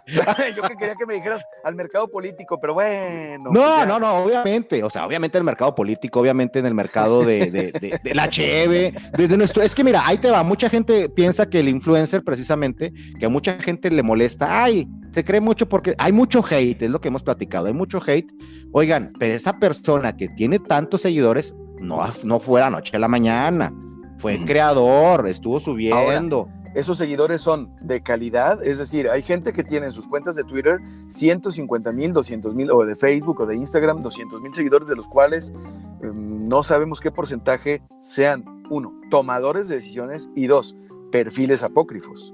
Yo 0.55 0.63
que 0.63 0.75
quería 0.75 0.95
que 0.95 1.05
me 1.05 1.15
dijeras 1.15 1.45
al 1.63 1.75
mercado 1.75 2.07
político, 2.07 2.59
pero 2.59 2.73
bueno. 2.73 3.51
No, 3.51 3.61
pues 3.61 3.87
no, 3.87 3.99
no, 3.99 4.15
obviamente, 4.23 4.83
o 4.83 4.89
sea, 4.89 5.05
obviamente 5.05 5.37
el 5.37 5.43
mercado 5.43 5.75
político, 5.75 6.19
obviamente 6.19 6.59
en 6.59 6.65
el 6.65 6.73
mercado 6.73 7.23
de, 7.23 7.51
de, 7.51 7.99
de, 8.03 8.15
la 8.15 8.29
cheve, 8.29 8.93
de, 9.17 9.37
nuestro, 9.37 9.61
es 9.63 9.75
que 9.75 9.83
mira, 9.83 10.01
ahí 10.05 10.17
te 10.17 10.29
va, 10.29 10.43
mucha 10.43 10.69
gente 10.69 11.09
piensa 11.09 11.49
que 11.49 11.59
el 11.59 11.69
influencer 11.69 12.23
precisamente, 12.23 12.91
que 13.19 13.25
a 13.25 13.29
mucha 13.29 13.53
gente 13.53 13.91
le 13.91 14.03
molesta, 14.03 14.63
ay, 14.63 14.87
se 15.11 15.23
cree 15.23 15.41
mucho 15.41 15.67
porque 15.67 15.93
hay 15.97 16.11
mucho 16.11 16.43
hate, 16.47 16.83
es 16.83 16.89
lo 16.89 17.01
que 17.01 17.09
hemos 17.09 17.23
platicado, 17.23 17.67
hay 17.67 17.73
mucho 17.73 18.01
hate. 18.05 18.31
Oigan, 18.71 19.11
pero 19.19 19.33
esa 19.33 19.53
persona 19.59 20.15
que 20.15 20.29
tiene 20.29 20.59
tantos 20.59 21.01
seguidores, 21.01 21.55
no, 21.79 22.01
no 22.23 22.39
fue 22.39 22.61
la 22.61 22.69
noche 22.69 22.95
a 22.95 22.99
la 22.99 23.07
mañana, 23.07 23.73
fue 24.17 24.43
creador, 24.45 25.27
estuvo 25.27 25.59
subiendo. 25.59 26.47
Esos 26.73 26.97
seguidores 26.97 27.41
son 27.41 27.75
de 27.81 28.01
calidad, 28.01 28.63
es 28.63 28.77
decir, 28.77 29.09
hay 29.09 29.21
gente 29.21 29.51
que 29.51 29.63
tiene 29.63 29.87
en 29.87 29.93
sus 29.93 30.07
cuentas 30.07 30.35
de 30.35 30.43
Twitter 30.43 30.79
150 31.07 31.91
mil, 31.91 32.13
200 32.13 32.55
mil, 32.55 32.71
o 32.71 32.85
de 32.85 32.95
Facebook 32.95 33.41
o 33.41 33.45
de 33.45 33.55
Instagram 33.55 34.01
200 34.01 34.41
mil 34.41 34.53
seguidores, 34.53 34.87
de 34.87 34.95
los 34.95 35.07
cuales 35.07 35.53
em, 36.01 36.45
no 36.45 36.63
sabemos 36.63 37.01
qué 37.01 37.11
porcentaje 37.11 37.81
sean, 38.01 38.45
uno, 38.69 38.93
tomadores 39.09 39.67
de 39.67 39.75
decisiones 39.75 40.29
y 40.33 40.47
dos, 40.47 40.75
perfiles 41.11 41.61
apócrifos. 41.61 42.33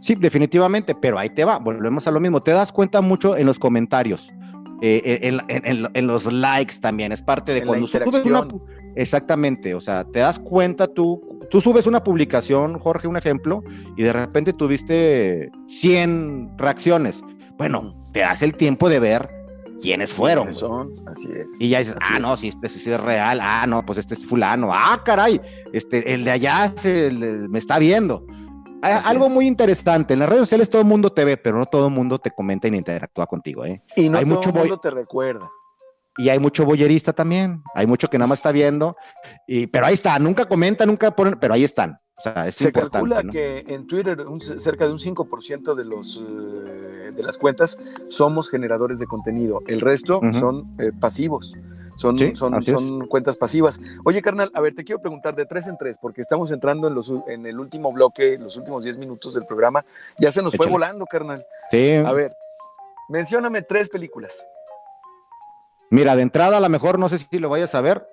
Sí, 0.00 0.14
definitivamente, 0.16 0.94
pero 0.94 1.18
ahí 1.18 1.30
te 1.30 1.44
va, 1.44 1.58
volvemos 1.58 2.06
a 2.06 2.10
lo 2.10 2.20
mismo, 2.20 2.42
te 2.42 2.50
das 2.50 2.72
cuenta 2.72 3.00
mucho 3.00 3.36
en 3.36 3.46
los 3.46 3.58
comentarios. 3.58 4.30
Eh, 4.84 5.38
en, 5.94 6.06
los 6.08 6.30
likes 6.30 6.74
también, 6.80 7.12
es 7.12 7.22
parte 7.22 7.54
de 7.54 7.64
cuando 7.64 7.86
una... 8.24 8.48
Exactamente, 8.96 9.74
o 9.74 9.80
sea, 9.80 10.04
te 10.04 10.18
das 10.18 10.38
cuenta 10.38 10.86
tú, 10.88 11.31
tú 11.52 11.60
subes 11.60 11.86
una 11.86 12.02
publicación, 12.02 12.78
Jorge, 12.78 13.06
un 13.06 13.18
ejemplo, 13.18 13.62
y 13.94 14.02
de 14.02 14.12
repente 14.14 14.54
tuviste 14.54 15.50
100 15.68 16.54
reacciones. 16.56 17.22
Bueno, 17.58 17.94
te 18.12 18.20
das 18.20 18.40
el 18.40 18.56
tiempo 18.56 18.88
de 18.88 18.98
ver 18.98 19.28
quiénes 19.82 20.14
fueron. 20.14 20.50
Son, 20.50 20.94
así 21.06 21.28
es. 21.30 21.46
Y 21.60 21.68
ya 21.68 21.80
dices, 21.80 21.94
ah, 22.00 22.18
no, 22.18 22.38
si 22.38 22.48
este 22.48 22.70
sí 22.70 22.90
es 22.90 22.98
real, 22.98 23.38
ah, 23.42 23.66
no, 23.68 23.84
pues 23.84 23.98
este 23.98 24.14
es 24.14 24.24
fulano, 24.24 24.70
ah, 24.72 25.02
caray, 25.04 25.42
este, 25.74 26.14
el 26.14 26.24
de 26.24 26.30
allá 26.30 26.72
se, 26.74 27.12
me 27.12 27.58
está 27.58 27.78
viendo. 27.78 28.26
Algo 28.80 29.28
muy 29.28 29.46
interesante, 29.46 30.14
en 30.14 30.20
las 30.20 30.28
redes 30.28 30.40
sociales 30.40 30.70
todo 30.70 30.80
el 30.80 30.88
mundo 30.88 31.10
te 31.10 31.24
ve, 31.24 31.36
pero 31.36 31.58
no 31.58 31.66
todo 31.66 31.86
el 31.86 31.92
mundo 31.92 32.18
te 32.18 32.30
comenta 32.30 32.66
y 32.66 32.74
interactúa 32.74 33.26
contigo, 33.26 33.64
¿eh? 33.64 33.80
Y 33.94 34.08
no 34.08 34.18
todo 34.20 34.40
el 34.48 34.54
mundo 34.54 34.78
te 34.78 34.90
recuerda. 34.90 35.50
Y 36.16 36.28
hay 36.28 36.38
mucho 36.38 36.64
boyerista 36.64 37.12
también, 37.12 37.62
hay 37.74 37.86
mucho 37.86 38.08
que 38.08 38.18
nada 38.18 38.26
más 38.28 38.38
está 38.38 38.52
viendo, 38.52 38.96
y, 39.46 39.66
pero 39.66 39.86
ahí 39.86 39.94
está, 39.94 40.18
nunca 40.18 40.44
comenta, 40.46 40.84
nunca 40.84 41.10
ponen, 41.10 41.38
pero 41.40 41.54
ahí 41.54 41.64
están. 41.64 41.98
O 42.18 42.22
sea, 42.22 42.46
es 42.46 42.54
Se 42.54 42.70
calcula 42.70 43.22
que 43.24 43.64
en 43.66 43.86
Twitter 43.86 44.18
cerca 44.58 44.86
de 44.86 44.92
un 44.92 44.98
5% 44.98 45.74
de, 45.74 45.84
los, 45.84 46.22
eh, 46.22 47.12
de 47.12 47.22
las 47.22 47.38
cuentas 47.38 47.78
somos 48.08 48.50
generadores 48.50 48.98
de 48.98 49.06
contenido, 49.06 49.60
el 49.66 49.80
resto 49.80 50.20
son 50.32 50.76
eh, 50.78 50.92
pasivos. 50.98 51.54
Son, 51.96 52.18
son, 52.34 52.62
son 52.62 53.06
cuentas 53.06 53.36
pasivas. 53.36 53.80
Oye, 54.04 54.22
carnal, 54.22 54.50
a 54.54 54.60
ver, 54.60 54.74
te 54.74 54.82
quiero 54.82 55.00
preguntar 55.00 55.36
de 55.36 55.46
tres 55.46 55.68
en 55.68 55.76
tres, 55.76 55.98
porque 55.98 56.20
estamos 56.20 56.50
entrando 56.50 56.88
en, 56.88 56.94
los, 56.94 57.12
en 57.28 57.46
el 57.46 57.60
último 57.60 57.92
bloque, 57.92 58.38
los 58.38 58.56
últimos 58.56 58.82
diez 58.82 58.96
minutos 58.96 59.34
del 59.34 59.44
programa. 59.44 59.84
Ya 60.18 60.32
se 60.32 60.42
nos 60.42 60.56
fue 60.56 60.66
volando, 60.66 61.04
carnal. 61.06 61.44
Sí. 61.70 61.92
A 61.92 62.12
ver, 62.12 62.34
mencióname 63.08 63.62
tres 63.62 63.88
películas. 63.88 64.44
Mira, 65.92 66.16
de 66.16 66.22
entrada, 66.22 66.56
a 66.56 66.60
lo 66.60 66.68
mejor 66.68 66.98
no 66.98 67.08
sé 67.08 67.18
si 67.18 67.38
lo 67.38 67.48
vayas 67.48 67.74
a 67.74 67.80
ver. 67.80 68.04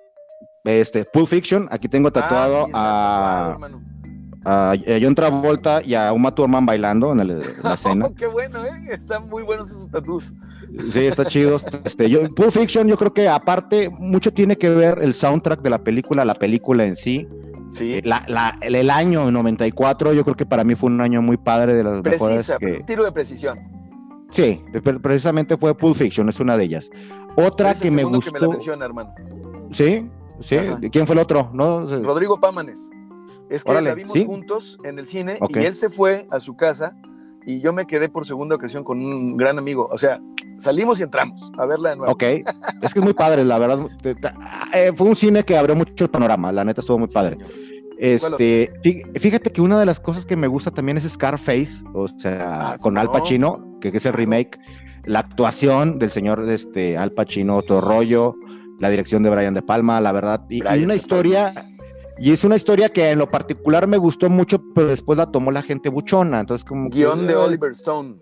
Este, 0.64 1.04
Pulp 1.04 1.28
Fiction, 1.28 1.66
aquí 1.70 1.88
tengo 1.88 2.08
ah, 2.08 2.12
tatuado 2.12 2.68
a 2.74 3.56
a, 4.44 4.74
John 5.00 5.14
Travolta 5.14 5.82
y 5.84 5.94
a 5.94 6.12
Uma 6.12 6.34
Thurman 6.34 6.64
bailando 6.64 7.12
en, 7.12 7.26
la 7.62 7.74
escena. 7.74 8.10
qué 8.16 8.26
bueno, 8.26 8.64
¿eh? 8.64 8.70
Están 8.90 9.28
muy 9.28 9.42
buenos 9.42 9.70
esos 9.70 9.90
tatuos. 9.90 10.32
Sí, 10.92 11.00
está 11.00 11.24
chido. 11.24 11.58
Este, 11.84 12.08
yo, 12.08 12.32
Pulp 12.34 12.52
Fiction, 12.52 12.86
yo 12.86 12.96
creo 12.96 13.12
que 13.12 13.28
aparte, 13.28 13.90
mucho 13.90 14.32
tiene 14.32 14.56
que 14.56 14.70
ver 14.70 14.98
el 15.02 15.14
soundtrack 15.14 15.62
de 15.62 15.70
la 15.70 15.78
película, 15.78 16.24
la 16.24 16.34
película 16.34 16.84
en 16.84 16.96
sí. 16.96 17.28
Sí. 17.72 17.94
Eh, 17.94 18.02
la, 18.04 18.58
el, 18.62 18.90
año 18.90 19.30
94, 19.30 20.12
yo 20.12 20.24
creo 20.24 20.36
que 20.36 20.46
para 20.46 20.64
mí 20.64 20.74
fue 20.74 20.90
un 20.90 21.00
año 21.00 21.22
muy 21.22 21.36
padre 21.36 21.74
de 21.74 21.84
las 21.84 22.00
Precisa, 22.02 22.58
mejores. 22.60 22.86
tiro 22.86 23.04
de 23.04 23.12
precisión. 23.12 23.79
Sí, 24.30 24.62
precisamente 25.02 25.56
fue 25.56 25.74
Pulp 25.76 25.96
Fiction, 25.96 26.28
es 26.28 26.40
una 26.40 26.56
de 26.56 26.64
ellas. 26.64 26.90
Otra 27.36 27.74
que 27.74 27.90
me 27.90 28.04
gustó. 28.04 28.32
que 28.32 28.32
me 28.32 28.40
la 28.40 28.48
menciona, 28.48 28.84
hermano. 28.84 29.14
Sí, 29.72 30.08
sí. 30.40 30.56
¿Quién 30.90 31.06
fue 31.06 31.14
el 31.14 31.20
otro? 31.20 31.50
¿No? 31.52 31.86
Rodrigo 31.86 32.38
Pámanes. 32.40 32.90
Es 33.48 33.64
que 33.64 33.80
la 33.80 33.94
vimos 33.94 34.16
juntos 34.24 34.78
en 34.84 34.98
el 34.98 35.06
cine 35.06 35.38
y 35.48 35.58
él 35.58 35.74
se 35.74 35.90
fue 35.90 36.26
a 36.30 36.38
su 36.38 36.56
casa 36.56 36.96
y 37.44 37.60
yo 37.60 37.72
me 37.72 37.86
quedé 37.86 38.08
por 38.08 38.26
segunda 38.26 38.54
ocasión 38.54 38.84
con 38.84 39.00
un 39.00 39.36
gran 39.36 39.58
amigo. 39.58 39.88
O 39.90 39.98
sea, 39.98 40.20
salimos 40.58 41.00
y 41.00 41.02
entramos 41.02 41.50
a 41.58 41.66
verla 41.66 41.90
de 41.90 41.96
nuevo. 41.96 42.12
Ok, 42.12 42.22
es 42.22 42.94
que 42.94 43.00
es 43.00 43.04
muy 43.04 43.14
padre, 43.14 43.44
la 43.44 43.58
verdad. 43.58 43.86
Eh, 44.72 44.92
fue 44.94 45.08
un 45.08 45.16
cine 45.16 45.42
que 45.42 45.56
abrió 45.56 45.74
mucho 45.74 46.04
el 46.04 46.10
panorama, 46.10 46.52
la 46.52 46.64
neta 46.64 46.80
estuvo 46.80 46.98
muy 46.98 47.08
padre. 47.08 47.38
Este, 47.98 48.72
fíjate 49.16 49.52
que 49.52 49.60
una 49.60 49.78
de 49.78 49.84
las 49.84 50.00
cosas 50.00 50.24
que 50.24 50.36
me 50.36 50.46
gusta 50.46 50.70
también 50.70 50.96
es 50.96 51.04
Scarface, 51.08 51.84
o 51.92 52.08
sea, 52.08 52.72
ah, 52.72 52.78
con 52.78 52.96
Al 52.96 53.10
Pacino, 53.10 53.69
que, 53.80 53.88
es 53.88 54.06
el 54.06 54.12
remake, 54.12 54.58
la 55.04 55.20
actuación 55.20 55.98
del 55.98 56.10
señor 56.10 56.48
este, 56.48 56.96
Al 56.96 57.12
Pacino, 57.12 57.62
todo 57.62 57.80
rollo, 57.80 58.34
la 58.78 58.90
dirección 58.90 59.22
de 59.22 59.30
Brian 59.30 59.54
De 59.54 59.62
Palma, 59.62 60.00
la 60.00 60.12
verdad, 60.12 60.44
y, 60.48 60.62
y 60.62 60.84
una 60.84 60.94
historia 60.94 61.52
y 62.20 62.32
es 62.32 62.44
una 62.44 62.56
historia 62.56 62.90
que 62.90 63.10
en 63.10 63.18
lo 63.18 63.30
particular 63.30 63.86
me 63.86 63.96
gustó 63.96 64.28
mucho, 64.28 64.62
pero 64.74 64.88
después 64.88 65.16
la 65.16 65.32
tomó 65.32 65.50
la 65.50 65.62
gente 65.62 65.88
buchona. 65.88 66.40
Entonces, 66.40 66.66
como. 66.66 66.90
Guión 66.90 67.26
de 67.26 67.34
Oliver 67.34 67.70
Stone. 67.70 68.16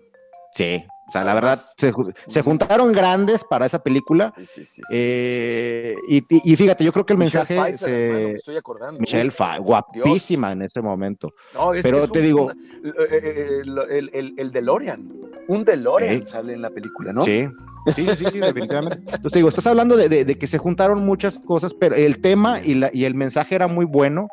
Sí. 0.53 0.85
O 1.09 1.11
sea, 1.11 1.23
la 1.23 1.33
verdad, 1.33 1.59
se, 1.75 2.41
juntaron 2.43 2.91
grandes 2.91 3.43
para 3.43 3.65
esa 3.65 3.81
película. 3.81 4.31
Sí, 4.37 4.45
sí, 4.45 4.65
sí, 4.65 4.81
eh, 4.91 5.95
y, 6.07 6.55
fíjate, 6.55 6.83
yo 6.83 6.91
creo 6.91 7.03
que 7.03 7.13
el 7.13 7.19
mensaje. 7.19 7.59
me 7.59 8.31
estoy 8.33 8.55
acordando. 8.57 8.99
Michelle 8.99 9.31
Pfeiffer, 9.31 9.59
guapísima 9.59 10.51
en 10.51 10.61
ese 10.61 10.81
momento. 10.81 11.33
No, 11.55 11.73
es 11.73 11.81
Pero 11.81 12.07
te 12.07 12.21
digo. 12.21 12.51
Eh, 12.51 12.93
eh, 13.11 13.61
el, 13.63 14.09
el, 14.13 14.35
el, 14.37 14.51
DeLorean. 14.51 15.11
Un 15.47 15.65
DeLorean 15.65 16.27
sale 16.27 16.53
en 16.53 16.61
la 16.61 16.69
película, 16.69 17.11
¿no? 17.11 17.23
Sí. 17.23 17.49
Sí, 17.95 18.07
sí, 18.15 18.25
sí, 18.31 18.39
definitivamente. 18.39 18.97
Entonces 18.97 19.33
digo, 19.33 19.49
estás 19.49 19.65
hablando 19.65 19.97
de, 19.97 20.37
que 20.37 20.47
se 20.47 20.59
juntaron 20.59 21.03
muchas 21.03 21.39
cosas, 21.39 21.73
pero 21.73 21.95
el 21.95 22.21
tema 22.21 22.61
y, 22.61 22.75
la, 22.75 22.91
y 22.93 23.05
el 23.05 23.15
mensaje 23.15 23.55
era 23.55 23.67
muy 23.67 23.85
bueno, 23.85 24.27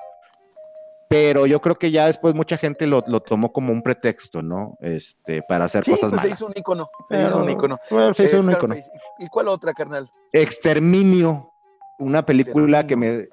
pero 1.09 1.47
yo 1.47 1.61
creo 1.61 1.77
que 1.77 1.91
ya 1.91 2.07
después 2.07 2.35
mucha 2.35 2.57
gente 2.57 2.87
lo, 2.87 3.03
tomó 3.03 3.53
como 3.53 3.73
un 3.73 3.83
pretexto, 3.83 4.43
¿no? 4.43 4.77
Este, 4.81 5.43
para 5.43 5.67
hacer 5.67 5.85
cosas 5.85 6.11
pues 6.11 6.23
se 6.23 6.31
hizo 6.31 6.47
un 6.47 6.53
ícono, 6.57 6.91
se 7.09 7.23
hizo 7.23 7.39
un 7.39 7.51
ícono. 7.51 7.79
se 8.15 8.25
hizo 8.25 8.41
un 8.41 8.51
ícono. 8.51 8.75
¿Y 9.19 9.29
cuál 9.29 9.49
otra, 9.49 9.73
carnal? 9.73 10.11
Exterminio, 10.33 11.53
una 11.99 12.25
película 12.25 12.87
que 12.87 12.97
me 12.97 13.29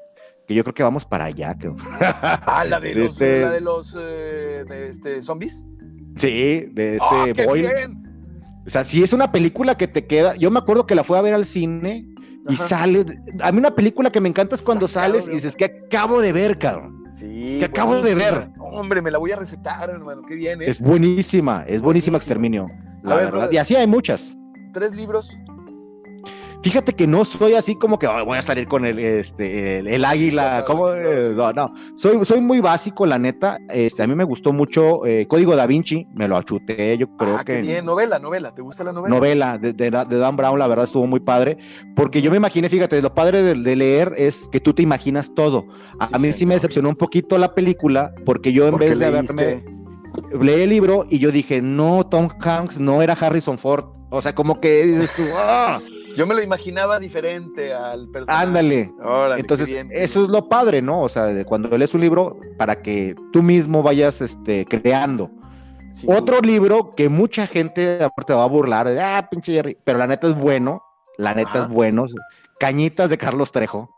que 0.47 0.53
yo 0.53 0.63
creo 0.63 0.73
que 0.73 0.83
vamos 0.83 1.05
para 1.05 1.25
allá. 1.25 1.55
Creo. 1.57 1.75
Ah, 1.99 2.65
la 2.67 2.79
de 2.79 2.95
los, 2.95 3.13
este... 3.13 3.41
la 3.41 3.51
de 3.51 3.61
los 3.61 3.97
eh, 3.99 4.65
de 4.67 4.89
este, 4.89 5.21
zombies. 5.21 5.61
Sí, 6.15 6.67
de 6.71 6.97
este 6.97 7.47
¡Oh, 7.47 7.53
o 8.65 8.69
sea, 8.69 8.83
si 8.83 9.03
es 9.03 9.13
una 9.13 9.31
película 9.31 9.75
que 9.75 9.87
te 9.87 10.05
queda. 10.05 10.35
Yo 10.35 10.49
me 10.51 10.59
acuerdo 10.59 10.85
que 10.87 10.95
la 10.95 11.03
fui 11.03 11.17
a 11.17 11.21
ver 11.21 11.33
al 11.33 11.45
cine 11.45 12.07
y 12.47 12.55
sale. 12.55 13.05
A 13.41 13.51
mí 13.51 13.57
una 13.57 13.75
película 13.75 14.11
que 14.11 14.21
me 14.21 14.29
encanta 14.29 14.55
es 14.55 14.61
cuando 14.61 14.87
sales 14.87 15.27
y 15.27 15.31
dices, 15.31 15.55
que 15.55 15.65
acabo 15.65 16.21
de 16.21 16.31
ver, 16.31 16.57
cabrón? 16.57 17.02
Sí. 17.13 17.57
Que 17.59 17.65
acabo 17.65 18.01
de 18.01 18.15
ver. 18.15 18.49
Hombre, 18.57 19.01
me 19.01 19.11
la 19.11 19.19
voy 19.19 19.31
a 19.31 19.35
recetar, 19.35 19.89
hermano. 19.89 20.23
Qué 20.27 20.33
bien. 20.33 20.61
¿eh? 20.61 20.65
Es 20.67 20.79
buenísima, 20.79 21.63
es 21.67 21.79
buenísima 21.79 22.17
Exterminio. 22.17 22.69
La 23.03 23.15
verdad. 23.17 23.49
y 23.51 23.57
así 23.57 23.75
hay 23.75 23.85
muchas. 23.85 24.33
¿Tres 24.73 24.95
libros? 24.95 25.37
Fíjate 26.63 26.93
que 26.93 27.07
no 27.07 27.25
soy 27.25 27.55
así 27.55 27.75
como 27.75 27.99
que 27.99 28.07
voy 28.07 28.37
a 28.37 28.41
salir 28.41 28.69
con 28.69 28.85
el, 28.85 28.97
este, 28.97 29.79
el, 29.79 30.05
águila, 30.05 30.63
como, 30.67 30.89
no, 30.91 31.51
no, 31.51 31.73
soy, 31.97 32.23
soy 32.23 32.39
muy 32.39 32.61
básico, 32.61 33.05
la 33.05 33.19
neta, 33.19 33.57
este, 33.69 34.01
a 34.01 34.07
mí 34.07 34.15
me 34.15 34.23
gustó 34.23 34.53
mucho 34.53 35.05
eh, 35.05 35.27
Código 35.27 35.57
Da 35.57 35.67
Vinci, 35.67 36.07
me 36.13 36.25
lo 36.25 36.37
achuté, 36.37 36.97
yo 36.97 37.07
creo 37.17 37.35
ah, 37.37 37.43
que... 37.43 37.61
bien, 37.61 37.83
novela, 37.83 38.17
novela, 38.17 38.55
¿te 38.55 38.61
gusta 38.61 38.85
la 38.85 38.93
novela? 38.93 39.13
Novela, 39.13 39.57
de, 39.57 39.73
de, 39.73 39.91
Dan 39.91 40.37
Brown, 40.37 40.57
la 40.57 40.67
verdad 40.67 40.85
estuvo 40.85 41.05
muy 41.05 41.19
padre, 41.19 41.57
porque 41.97 42.21
yo 42.21 42.31
me 42.31 42.37
imaginé, 42.37 42.69
fíjate, 42.69 43.01
lo 43.01 43.13
padre 43.13 43.43
de, 43.43 43.75
leer 43.75 44.13
es 44.15 44.47
que 44.49 44.61
tú 44.61 44.73
te 44.73 44.83
imaginas 44.83 45.33
todo. 45.35 45.65
A, 45.99 46.17
mí 46.17 46.31
sí 46.31 46.45
me 46.45 46.53
decepcionó 46.53 46.87
un 46.87 46.95
poquito 46.95 47.37
la 47.37 47.53
película, 47.53 48.13
porque 48.25 48.53
yo 48.53 48.67
en 48.69 48.77
vez 48.77 48.97
de 48.97 49.05
haberme... 49.05 49.65
Leí 50.39 50.61
el 50.61 50.69
libro 50.69 51.05
y 51.09 51.17
yo 51.17 51.31
dije, 51.31 51.59
no, 51.61 52.05
Tom 52.05 52.29
Hanks 52.39 52.79
no 52.79 53.01
era 53.01 53.13
Harrison 53.13 53.57
Ford. 53.57 53.85
O 54.11 54.21
sea, 54.21 54.35
como 54.35 54.61
que 54.61 54.85
dices 54.85 55.11
tú, 55.15 55.23
¡ah! 55.35 55.79
Yo 56.15 56.27
me 56.27 56.35
lo 56.35 56.43
imaginaba 56.43 56.99
diferente 56.99 57.73
al 57.73 58.07
personaje. 58.09 58.43
Ándale. 58.43 58.93
Entonces, 59.37 59.73
eso 59.91 60.23
es 60.23 60.29
lo 60.29 60.47
padre, 60.47 60.81
¿no? 60.81 61.01
O 61.01 61.09
sea, 61.09 61.43
cuando 61.45 61.75
lees 61.77 61.93
un 61.93 62.01
libro, 62.01 62.39
para 62.57 62.81
que 62.81 63.15
tú 63.31 63.41
mismo 63.41 63.81
vayas 63.81 64.21
este, 64.21 64.65
creando. 64.65 65.31
Otro 66.07 66.41
libro 66.41 66.91
que 66.95 67.09
mucha 67.09 67.47
gente 67.47 67.99
te 68.25 68.33
va 68.33 68.43
a 68.43 68.47
burlar, 68.47 68.87
ah, 68.99 69.27
pinche 69.29 69.53
Jerry, 69.53 69.77
pero 69.83 69.99
la 69.99 70.07
neta 70.07 70.27
es 70.27 70.35
bueno, 70.35 70.83
la 71.17 71.33
neta 71.35 71.63
es 71.63 71.67
bueno. 71.67 72.05
Cañitas 72.59 73.09
de 73.09 73.17
Carlos 73.17 73.51
Trejo. 73.51 73.89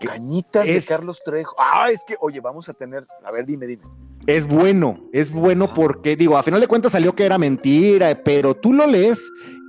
Cañitas 0.00 0.66
de 0.66 0.82
Carlos 0.82 1.20
Trejo. 1.24 1.54
Ah, 1.58 1.90
es 1.90 2.04
que, 2.04 2.16
oye, 2.20 2.40
vamos 2.40 2.68
a 2.68 2.74
tener, 2.74 3.06
a 3.24 3.30
ver, 3.30 3.46
dime, 3.46 3.66
dime. 3.66 3.84
Es 4.26 4.46
bueno, 4.46 4.98
es 5.12 5.30
bueno 5.30 5.72
porque, 5.74 6.16
digo, 6.16 6.36
a 6.36 6.42
final 6.42 6.60
de 6.60 6.66
cuentas 6.66 6.92
salió 6.92 7.14
que 7.14 7.26
era 7.26 7.36
mentira, 7.36 8.18
pero 8.24 8.54
tú 8.54 8.72
lo 8.72 8.86
lees 8.86 9.20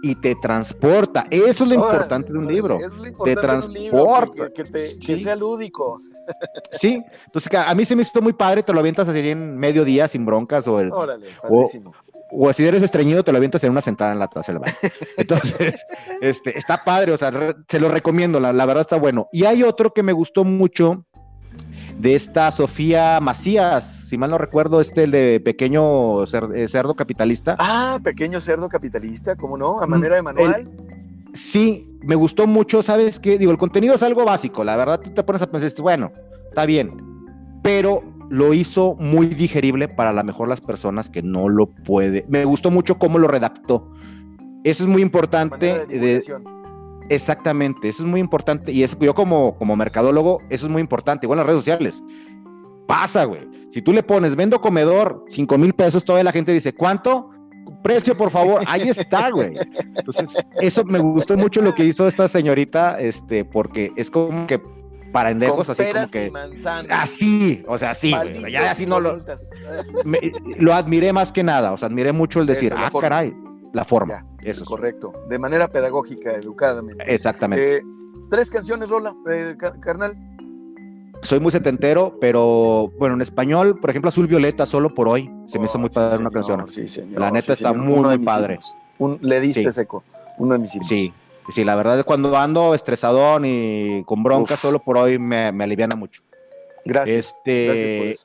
y 0.06 0.14
te 0.14 0.36
transporta. 0.36 1.26
Eso 1.32 1.64
es 1.64 1.70
lo 1.70 1.74
importante 1.74 2.32
de 2.32 2.38
un 2.38 2.48
libro. 2.48 2.78
te 3.24 3.36
transporta. 3.36 4.50
que, 4.52 5.18
sea 5.18 5.36
lúdico. 5.36 6.00
Sí, 6.72 7.04
entonces 7.28 7.54
a 7.54 7.76
mí 7.76 7.86
se 7.86 7.96
me 7.96 8.02
hizo 8.02 8.20
muy 8.20 8.34
padre, 8.34 8.64
te 8.64 8.74
lo 8.74 8.80
avientas 8.80 9.08
así 9.08 9.30
en 9.30 9.56
medio 9.58 9.86
día 9.86 10.08
sin 10.08 10.26
broncas 10.26 10.68
o 10.68 10.80
el, 10.80 10.92
Órale, 10.92 11.28
o, 12.32 12.52
si 12.52 12.66
eres 12.66 12.82
estreñido 12.82 13.24
te 13.24 13.32
lo 13.32 13.38
avientas 13.38 13.64
en 13.64 13.70
una 13.70 13.82
sentada 13.82 14.12
en 14.12 14.18
la 14.18 14.28
taza 14.28 14.52
del 14.52 14.60
baño. 14.60 14.74
Entonces, 15.18 15.86
este, 16.22 16.58
está 16.58 16.84
padre, 16.84 17.12
o 17.12 17.18
sea, 17.18 17.32
se 17.68 17.80
lo 17.80 17.90
recomiendo, 17.90 18.40
la, 18.40 18.54
la 18.54 18.66
verdad 18.66 18.82
está 18.82 18.98
bueno. 18.98 19.28
Y 19.32 19.46
hay 19.46 19.62
otro 19.62 19.94
que 19.94 20.02
me 20.02 20.14
gustó 20.14 20.44
mucho 20.44 21.05
de 22.00 22.16
esta 22.16 22.52
Sofía 22.52 23.20
Macías, 23.22 24.08
si 24.10 24.18
mal 24.18 24.30
no 24.30 24.38
recuerdo, 24.38 24.82
este, 24.82 25.04
el 25.04 25.12
de 25.12 25.42
Pequeño 25.44 26.24
eh, 26.24 26.68
Cerdo 26.68 26.96
Capitalista. 26.96 27.56
Ah, 27.60 28.00
Pequeño 28.04 28.40
Cerdo 28.40 28.70
Capitalista, 28.70 29.36
¿cómo 29.36 29.58
no? 29.58 29.80
A 29.80 29.88
manera 29.88 30.16
de 30.16 30.22
manual. 30.22 30.70
sí, 31.34 31.88
me 32.02 32.16
gustó 32.16 32.48
mucho, 32.48 32.84
¿sabes 32.84 33.20
qué? 33.20 33.38
Digo, 33.38 33.52
el 33.52 33.58
contenido 33.58 33.96
es 33.96 34.04
algo 34.04 34.26
básico, 34.26 34.64
la 34.64 34.76
verdad, 34.76 35.00
tú 35.02 35.12
te 35.12 35.24
pones 35.24 35.42
a 35.42 35.50
pensar, 35.50 35.72
bueno, 35.82 36.12
está 36.50 36.66
bien, 36.66 37.02
pero 37.64 38.04
lo 38.30 38.54
hizo 38.54 38.96
muy 38.96 39.28
digerible 39.28 39.88
para 39.88 40.10
a 40.10 40.14
lo 40.14 40.24
mejor 40.24 40.48
las 40.48 40.62
personas 40.62 41.10
que 41.10 41.22
no 41.22 41.50
lo 41.50 41.68
puede. 41.68 42.26
Me 42.28 42.46
gustó 42.46 42.72
mucho 42.72 42.98
cómo 42.98 43.20
lo 43.20 43.28
redactó. 43.28 43.92
Eso 44.64 44.84
es 44.84 44.90
muy 44.90 45.02
importante. 45.02 45.86
De 45.86 46.24
exactamente, 47.10 47.90
eso 47.90 48.04
es 48.04 48.10
muy 48.10 48.20
importante. 48.20 48.72
Y 48.72 48.84
es, 48.84 48.98
yo 49.00 49.14
como, 49.14 49.58
como 49.58 49.76
mercadólogo, 49.76 50.42
eso 50.50 50.66
es 50.66 50.72
muy 50.72 50.82
importante. 50.82 51.26
Igual 51.26 51.40
en 51.40 51.46
las 51.46 51.48
redes 51.48 51.66
sociales 51.66 52.04
pasa, 52.88 53.26
güey. 53.26 53.48
Si 53.72 53.82
tú 53.82 53.94
le 53.94 54.04
pones, 54.04 54.36
vendo 54.36 54.62
comedor, 54.62 55.24
cinco 55.28 55.58
mil 55.58 55.74
pesos, 55.74 56.06
toda 56.06 56.24
la 56.24 56.32
gente 56.32 56.52
dice, 56.52 56.74
¿cuánto? 56.74 57.30
Precio, 57.84 58.16
por 58.16 58.30
favor. 58.30 58.62
Ahí 58.68 58.90
está, 58.90 59.30
güey. 59.32 59.54
Entonces, 59.96 60.34
eso 60.62 60.84
me 60.86 61.00
gustó 61.00 61.38
mucho 61.38 61.62
lo 61.62 61.74
que 61.74 61.86
hizo 61.86 62.08
esta 62.08 62.28
señorita, 62.28 63.00
este, 63.00 63.44
porque 63.44 63.92
es 63.96 64.10
como 64.10 64.48
que 64.48 64.62
para 65.12 65.32
endejos, 65.32 65.70
así 65.70 65.84
como 65.94 66.08
que. 66.10 66.32
Así, 66.90 67.64
o 67.68 67.78
sea, 67.78 67.92
así, 67.92 68.14
güey. 68.14 68.52
ya 68.52 68.72
así 68.72 68.86
no 68.86 69.00
lo. 69.00 69.20
lo 70.58 70.74
admiré 70.74 71.14
más 71.14 71.32
que 71.32 71.44
nada, 71.44 71.74
o 71.74 71.78
sea, 71.78 71.88
admiré 71.88 72.12
mucho 72.12 72.42
el 72.42 72.48
decir, 72.48 72.74
ah, 72.76 72.90
caray, 73.00 73.34
la 73.76 73.84
forma. 73.84 74.26
eso 74.42 74.64
es. 74.64 74.68
Correcto. 74.68 75.12
De 75.28 75.38
manera 75.38 75.68
pedagógica, 75.68 76.32
educadamente. 76.32 77.04
Exactamente. 77.14 77.78
Eh, 77.78 77.82
tres 78.32 78.50
canciones, 78.50 78.90
Rola, 78.90 79.14
eh, 79.30 79.56
carnal 79.82 80.16
soy 81.22 81.40
muy 81.40 81.52
setentero, 81.52 82.18
pero 82.22 82.92
bueno, 83.00 83.16
en 83.16 83.22
español, 83.22 83.80
por 83.80 83.90
ejemplo, 83.90 84.10
Azul 84.10 84.28
Violeta, 84.28 84.66
solo 84.66 84.94
por 84.94 85.08
hoy, 85.08 85.30
se 85.48 85.58
me 85.58 85.66
hizo 85.66 85.80
muy 85.80 85.90
oh, 85.90 85.94
padre 85.94 86.20
una 86.20 86.30
canción. 86.30 86.70
Sí, 86.70 86.88
señor, 86.88 87.20
la 87.20 87.32
neta 87.32 87.54
está 87.54 87.74
muy, 87.74 88.00
muy 88.00 88.20
padre. 88.20 88.60
Un, 89.00 89.18
le 89.22 89.40
diste 89.42 89.72
seco, 89.72 90.04
uno 90.38 90.54
de 90.54 90.60
mis 90.60 90.76
hijos. 90.76 90.88
Sí, 90.88 91.14
sí, 91.50 91.64
la 91.64 91.76
verdad 91.76 91.98
es 91.98 92.06
cuando 92.06 92.38
ando 92.38 92.76
estresadón 92.76 93.44
y 93.46 94.04
con 94.04 94.24
bronca, 94.24 94.56
solo 94.56 94.80
por 94.80 94.98
hoy 94.98 95.18
me, 95.18 95.52
me, 95.52 95.64
aliviana 95.64 95.96
mucho. 95.96 96.22
Gracias. 96.86 97.42
Este, 97.46 98.16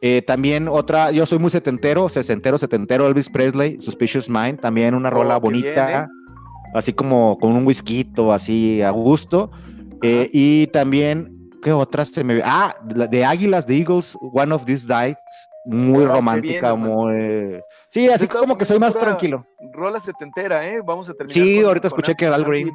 eh, 0.00 0.22
también 0.22 0.68
otra, 0.68 1.10
yo 1.10 1.26
soy 1.26 1.38
muy 1.38 1.50
setentero, 1.50 2.08
sesentero, 2.08 2.58
setentero, 2.58 3.06
Elvis 3.06 3.28
Presley, 3.28 3.80
Suspicious 3.80 4.28
Mind, 4.28 4.60
también 4.60 4.94
una 4.94 5.10
rola 5.10 5.36
oh, 5.36 5.40
bonita, 5.40 6.02
¿eh? 6.02 6.06
así 6.74 6.92
como 6.92 7.38
con 7.38 7.52
un 7.52 7.66
whisky, 7.66 8.10
así 8.32 8.82
a 8.82 8.90
gusto. 8.90 9.50
Eh, 10.02 10.30
y 10.32 10.68
también 10.68 11.38
¿Qué 11.62 11.72
otras 11.72 12.08
se 12.08 12.24
me 12.24 12.40
Ah, 12.44 12.74
de 12.82 13.24
Águilas, 13.24 13.66
de 13.66 13.78
Eagles, 13.78 14.16
One 14.20 14.54
of 14.54 14.64
These 14.64 14.86
Nights. 14.86 15.48
Muy 15.64 16.04
ah, 16.04 16.14
romántica, 16.14 16.74
muy. 16.74 17.60
Sí, 17.90 18.06
pues 18.06 18.14
así 18.14 18.28
como 18.28 18.56
que 18.56 18.64
soy 18.64 18.78
más 18.78 18.94
tranquilo. 18.94 19.46
Rola 19.72 20.00
setentera, 20.00 20.66
¿eh? 20.66 20.80
Vamos 20.84 21.10
a 21.10 21.14
terminar. 21.14 21.34
Sí, 21.34 21.62
ahorita 21.62 21.88
escuché 21.88 22.14
que 22.14 22.26
Al 22.26 22.44
Green. 22.44 22.72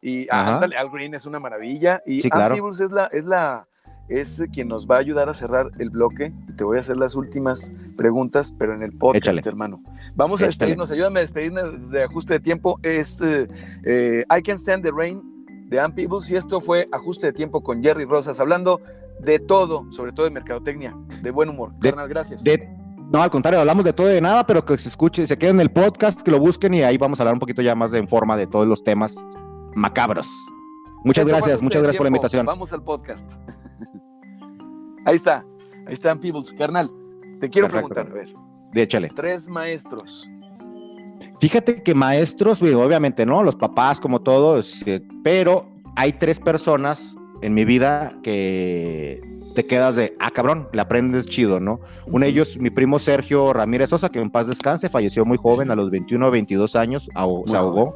y 0.00 0.26
Al 0.30 0.90
Green 0.90 1.14
es 1.14 1.26
una 1.26 1.38
maravilla. 1.38 2.02
Y 2.04 2.22
sí, 2.22 2.30
claro. 2.30 2.54
es 2.68 2.90
la, 2.90 3.06
es 3.12 3.24
la, 3.26 3.68
es 4.08 4.42
quien 4.52 4.68
nos 4.68 4.86
va 4.86 4.96
a 4.96 4.98
ayudar 4.98 5.28
a 5.28 5.34
cerrar 5.34 5.70
el 5.78 5.90
bloque. 5.90 6.32
Y 6.48 6.52
te 6.52 6.64
voy 6.64 6.76
a 6.76 6.80
hacer 6.80 6.96
las 6.96 7.14
últimas 7.14 7.72
preguntas, 7.96 8.54
pero 8.56 8.74
en 8.74 8.82
el 8.82 8.92
podcast, 8.92 9.46
hermano. 9.46 9.82
Vamos 10.14 10.42
a 10.42 10.46
despedirnos. 10.46 10.90
Ayúdame 10.90 11.20
a 11.20 11.22
despedirnos 11.22 11.90
de 11.90 12.04
ajuste 12.04 12.34
de 12.34 12.40
tiempo. 12.40 12.78
Es 12.82 13.20
eh, 13.22 14.24
I 14.30 14.42
Can 14.42 14.58
Stand 14.58 14.82
the 14.82 14.90
Rain 14.90 15.36
de 15.68 15.80
Ann 15.80 15.94
y 15.96 16.34
esto 16.34 16.60
fue 16.60 16.88
Ajuste 16.92 17.26
de 17.26 17.32
Tiempo 17.32 17.62
con 17.62 17.82
Jerry 17.82 18.04
Rosas, 18.04 18.38
hablando 18.40 18.80
de 19.20 19.38
todo, 19.38 19.90
sobre 19.90 20.12
todo 20.12 20.24
de 20.24 20.30
mercadotecnia, 20.30 20.96
de 21.22 21.30
buen 21.30 21.48
humor. 21.48 21.72
gracias. 21.80 22.44
no, 23.12 23.22
al 23.22 23.30
contrario, 23.30 23.60
hablamos 23.60 23.84
de 23.84 23.92
todo 23.92 24.10
y 24.10 24.14
de 24.14 24.20
nada, 24.20 24.46
pero 24.46 24.64
que 24.64 24.78
se 24.78 24.88
escuche, 24.88 25.26
se 25.26 25.36
quede 25.36 25.50
en 25.50 25.60
el 25.60 25.70
podcast, 25.70 26.22
que 26.22 26.30
lo 26.30 26.38
busquen 26.38 26.74
y 26.74 26.82
ahí 26.82 26.98
vamos 26.98 27.18
a 27.18 27.24
hablar 27.24 27.34
un 27.34 27.40
poquito 27.40 27.62
ya 27.62 27.74
más 27.74 27.90
de 27.90 27.98
en 27.98 28.08
forma 28.08 28.36
de 28.36 28.46
todos 28.46 28.66
los 28.66 28.84
temas 28.84 29.16
macabros. 29.74 30.28
Muchas 31.04 31.26
gracias, 31.26 31.62
muchas 31.62 31.82
gracias 31.82 31.98
por 31.98 32.04
la 32.04 32.08
invitación. 32.08 32.46
Vamos 32.46 32.72
al 32.72 32.82
podcast. 32.82 33.30
ahí 35.04 35.16
está, 35.16 35.44
ahí 35.86 35.94
está 35.94 36.10
Ann 36.10 36.20
carnal. 36.58 36.90
Te 37.40 37.48
quiero 37.48 37.68
preguntar, 37.68 38.06
a 38.10 38.14
ver. 38.14 38.34
Échale. 38.74 39.10
Tres 39.14 39.48
maestros 39.48 40.28
Fíjate 41.40 41.82
que 41.82 41.94
maestros, 41.94 42.62
obviamente, 42.62 43.26
¿no? 43.26 43.42
Los 43.42 43.56
papás, 43.56 44.00
como 44.00 44.20
todos, 44.20 44.82
eh, 44.86 45.02
pero 45.22 45.68
hay 45.94 46.12
tres 46.12 46.40
personas 46.40 47.14
en 47.42 47.52
mi 47.52 47.64
vida 47.64 48.12
que 48.22 49.20
te 49.54 49.66
quedas 49.66 49.96
de, 49.96 50.14
ah, 50.18 50.30
cabrón, 50.30 50.68
le 50.72 50.80
aprendes 50.80 51.26
chido, 51.26 51.60
¿no? 51.60 51.80
Uno 52.06 52.24
de 52.24 52.30
ellos, 52.30 52.56
mi 52.58 52.70
primo 52.70 52.98
Sergio 52.98 53.52
Ramírez 53.52 53.90
Sosa, 53.90 54.08
que 54.08 54.18
en 54.18 54.30
paz 54.30 54.46
descanse, 54.46 54.88
falleció 54.88 55.24
muy 55.26 55.36
joven, 55.36 55.70
a 55.70 55.76
los 55.76 55.90
21 55.90 56.26
o 56.26 56.30
22 56.30 56.74
años, 56.74 57.04
se 57.04 57.56
ahogó 57.56 57.94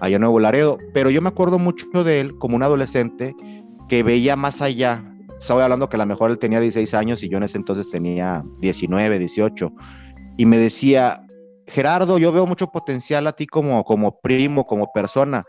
allá 0.00 0.16
en 0.16 0.22
Nuevo 0.22 0.40
Laredo, 0.40 0.78
pero 0.92 1.10
yo 1.10 1.20
me 1.22 1.28
acuerdo 1.28 1.58
mucho 1.58 2.04
de 2.04 2.20
él 2.20 2.38
como 2.38 2.56
un 2.56 2.62
adolescente 2.62 3.34
que 3.88 4.02
veía 4.02 4.36
más 4.36 4.60
allá. 4.62 5.04
Estaba 5.38 5.64
hablando 5.64 5.88
que 5.88 5.96
a 5.96 5.98
lo 5.98 6.06
mejor 6.06 6.30
él 6.30 6.38
tenía 6.38 6.60
16 6.60 6.92
años 6.94 7.22
y 7.22 7.28
yo 7.28 7.38
en 7.38 7.44
ese 7.44 7.58
entonces 7.58 7.90
tenía 7.90 8.44
19, 8.60 9.18
18, 9.18 9.72
y 10.36 10.46
me 10.46 10.58
decía, 10.58 11.22
Gerardo, 11.66 12.18
yo 12.18 12.32
veo 12.32 12.46
mucho 12.46 12.68
potencial 12.68 13.26
a 13.26 13.32
ti 13.32 13.46
como, 13.46 13.84
como 13.84 14.20
primo, 14.20 14.66
como 14.66 14.92
persona. 14.92 15.44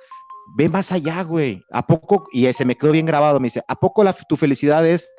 Ve 0.55 0.69
más 0.69 0.91
allá, 0.91 1.23
güey. 1.23 1.63
¿A 1.71 1.85
poco? 1.85 2.25
Y 2.31 2.51
se 2.53 2.65
me 2.65 2.75
quedó 2.75 2.91
bien 2.91 3.05
grabado. 3.05 3.39
Me 3.39 3.47
dice, 3.47 3.61
¿a 3.67 3.75
poco 3.75 4.03
la, 4.03 4.13
tu 4.13 4.37
felicidad 4.37 4.85
es 4.85 5.09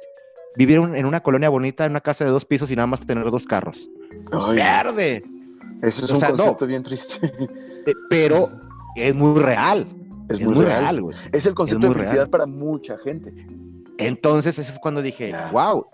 vivir 0.56 0.78
en 0.78 1.06
una 1.06 1.22
colonia 1.22 1.48
bonita, 1.48 1.86
en 1.86 1.92
una 1.92 2.00
casa 2.00 2.24
de 2.24 2.30
dos 2.30 2.44
pisos 2.44 2.70
y 2.70 2.76
nada 2.76 2.86
más 2.86 3.06
tener 3.06 3.30
dos 3.30 3.46
carros? 3.46 3.88
¡Verde! 4.54 5.22
Eso 5.82 6.04
es 6.04 6.10
un 6.12 6.20
concepto 6.20 6.66
bien 6.66 6.82
triste. 6.82 7.32
Eh, 7.84 7.94
pero 8.08 8.48
es 8.96 9.14
muy 9.14 9.40
real. 9.40 9.86
Es, 10.28 10.40
muy, 10.40 10.64
real, 10.64 11.02
güey. 11.02 11.16
Es 11.32 11.46
el 11.46 11.54
concepto 11.54 11.88
de 11.88 11.94
felicidad 11.94 12.30
para 12.30 12.46
mucha 12.46 12.96
gente. 12.98 13.32
Entonces, 13.98 14.58
eso 14.58 14.72
fue 14.72 14.80
cuando 14.80 15.02
dije, 15.02 15.34
wow. 15.52 15.86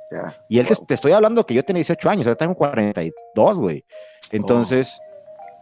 Y 0.49 0.59
él 0.59 0.67
Te, 0.87 0.95
estoy 0.95 1.13
hablando 1.13 1.45
que 1.45 1.55
yo 1.55 1.65
tenía 1.65 1.81
18 1.81 2.09
años, 2.09 2.27
ahora 2.27 2.39
tengo 2.39 2.55
42, 2.55 3.57
güey. 3.59 3.85
Entonces, 4.31 5.01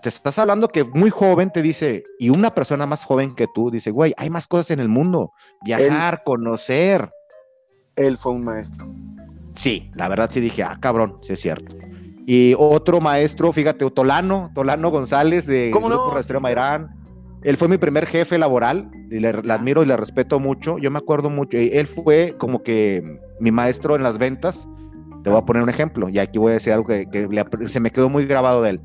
te 0.03 0.09
estás 0.09 0.39
hablando 0.39 0.69
que 0.69 0.85
muy 0.85 1.11
joven 1.11 1.51
te 1.51 1.63
dice, 1.63 2.05
y 2.19 2.31
una 2.31 2.55
persona 2.55 2.87
más 2.87 3.05
joven 3.05 3.35
que 3.35 3.47
tú 3.55 3.71
dice, 3.71 3.91
güey, 3.91 4.15
hay 4.17 4.31
más 4.31 4.47
cosas 4.47 4.71
en 4.73 4.81
el 4.81 4.89
mundo, 4.89 5.33
viajar, 5.65 6.23
conocer. 6.25 7.11
Él 7.97 8.19
fue 8.19 8.33
un 8.33 8.45
maestro. 8.45 8.87
Sí, 9.55 9.91
la 9.95 10.09
verdad 10.09 10.31
sí 10.31 10.41
dije, 10.41 10.63
ah, 10.63 10.77
cabrón, 10.81 11.19
sí 11.23 11.33
es 11.33 11.41
cierto. 11.41 11.75
Y 12.27 12.55
otro 12.59 13.01
maestro, 13.01 13.53
fíjate, 13.53 13.89
Tolano, 13.91 14.51
Tolano 14.55 14.91
González 14.91 15.47
de 15.47 15.71
¿Cómo 15.73 15.89
Grupo 15.89 16.15
no? 16.15 16.41
Mairán. 16.41 17.06
Él 17.43 17.57
fue 17.57 17.69
mi 17.69 17.79
primer 17.79 18.07
jefe 18.07 18.39
laboral, 18.39 18.91
y 19.11 19.21
le, 19.21 19.29
admiro 19.29 19.83
y 19.83 19.87
le 19.87 19.97
respeto 19.97 20.41
mucho. 20.41 20.79
Yo 20.79 20.91
me 20.91 20.99
acuerdo 20.99 21.31
mucho, 21.31 21.57
él 21.57 21.87
fue 21.87 22.35
como 22.39 22.63
que 22.63 23.21
mi 23.41 23.51
maestro 23.51 23.97
en 23.97 24.03
las 24.03 24.19
ventas. 24.19 24.69
Te 25.23 25.31
voy 25.31 25.39
a 25.39 25.45
poner 25.45 25.63
un 25.63 25.69
ejemplo, 25.69 26.09
y 26.09 26.19
aquí 26.19 26.39
voy 26.39 26.53
a 26.53 26.55
decir 26.55 26.73
algo 26.73 26.87
que, 26.87 27.07
se 27.67 27.81
me 27.81 27.91
quedó 27.91 28.09
muy 28.09 28.27
grabado 28.27 28.63
de 28.63 28.71
él. 28.71 28.81